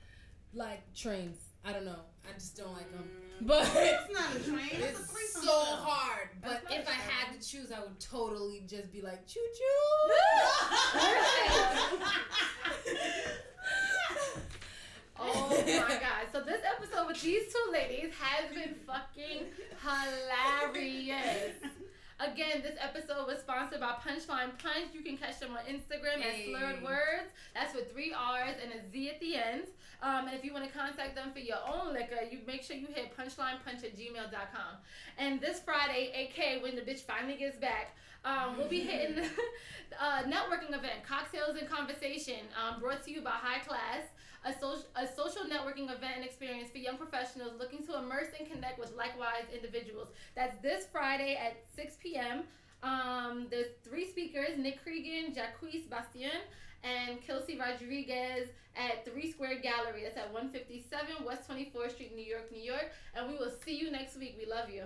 [0.54, 1.38] like trains.
[1.64, 2.00] I don't know.
[2.28, 3.10] I just don't like them.
[3.42, 3.48] Mm.
[3.48, 4.70] But It's not a train.
[4.72, 5.44] It's, a it's threesome.
[5.44, 6.30] so hard.
[6.44, 10.14] But if I had to choose, I would totally just be like, choo choo.
[15.20, 16.28] Oh my god.
[16.32, 19.44] So this episode with these two ladies has been fucking
[19.82, 21.56] hilarious.
[22.20, 24.94] Again, this episode was sponsored by Punchline Punch.
[24.94, 26.54] You can catch them on Instagram Hey.
[26.54, 27.30] at Slurred Words.
[27.54, 29.64] That's with three R's and a Z at the end.
[30.02, 32.76] Um, and if you want to contact them for your own liquor, you make sure
[32.78, 34.78] you hit punchlinepunch at gmail.com.
[35.18, 39.18] And this Friday, AK, when the bitch finally gets back, um, we'll be hitting
[40.02, 44.04] a networking event, Cocktails and Conversation, um, brought to you by High Class,
[44.46, 48.50] a, social a social networking event and experience for young professionals looking to immerse and
[48.50, 50.10] connect with likewise individuals.
[50.36, 52.44] That's this Friday at 6 p.m.
[52.84, 56.42] Um, there's three speakers Nick Cregan, Jacquees Bastien,
[56.84, 60.04] and Kelsey Rodriguez at Three Square Gallery.
[60.04, 62.92] That's at 157 West 24th Street, New York, New York.
[63.16, 64.38] And we will see you next week.
[64.38, 64.84] We love you.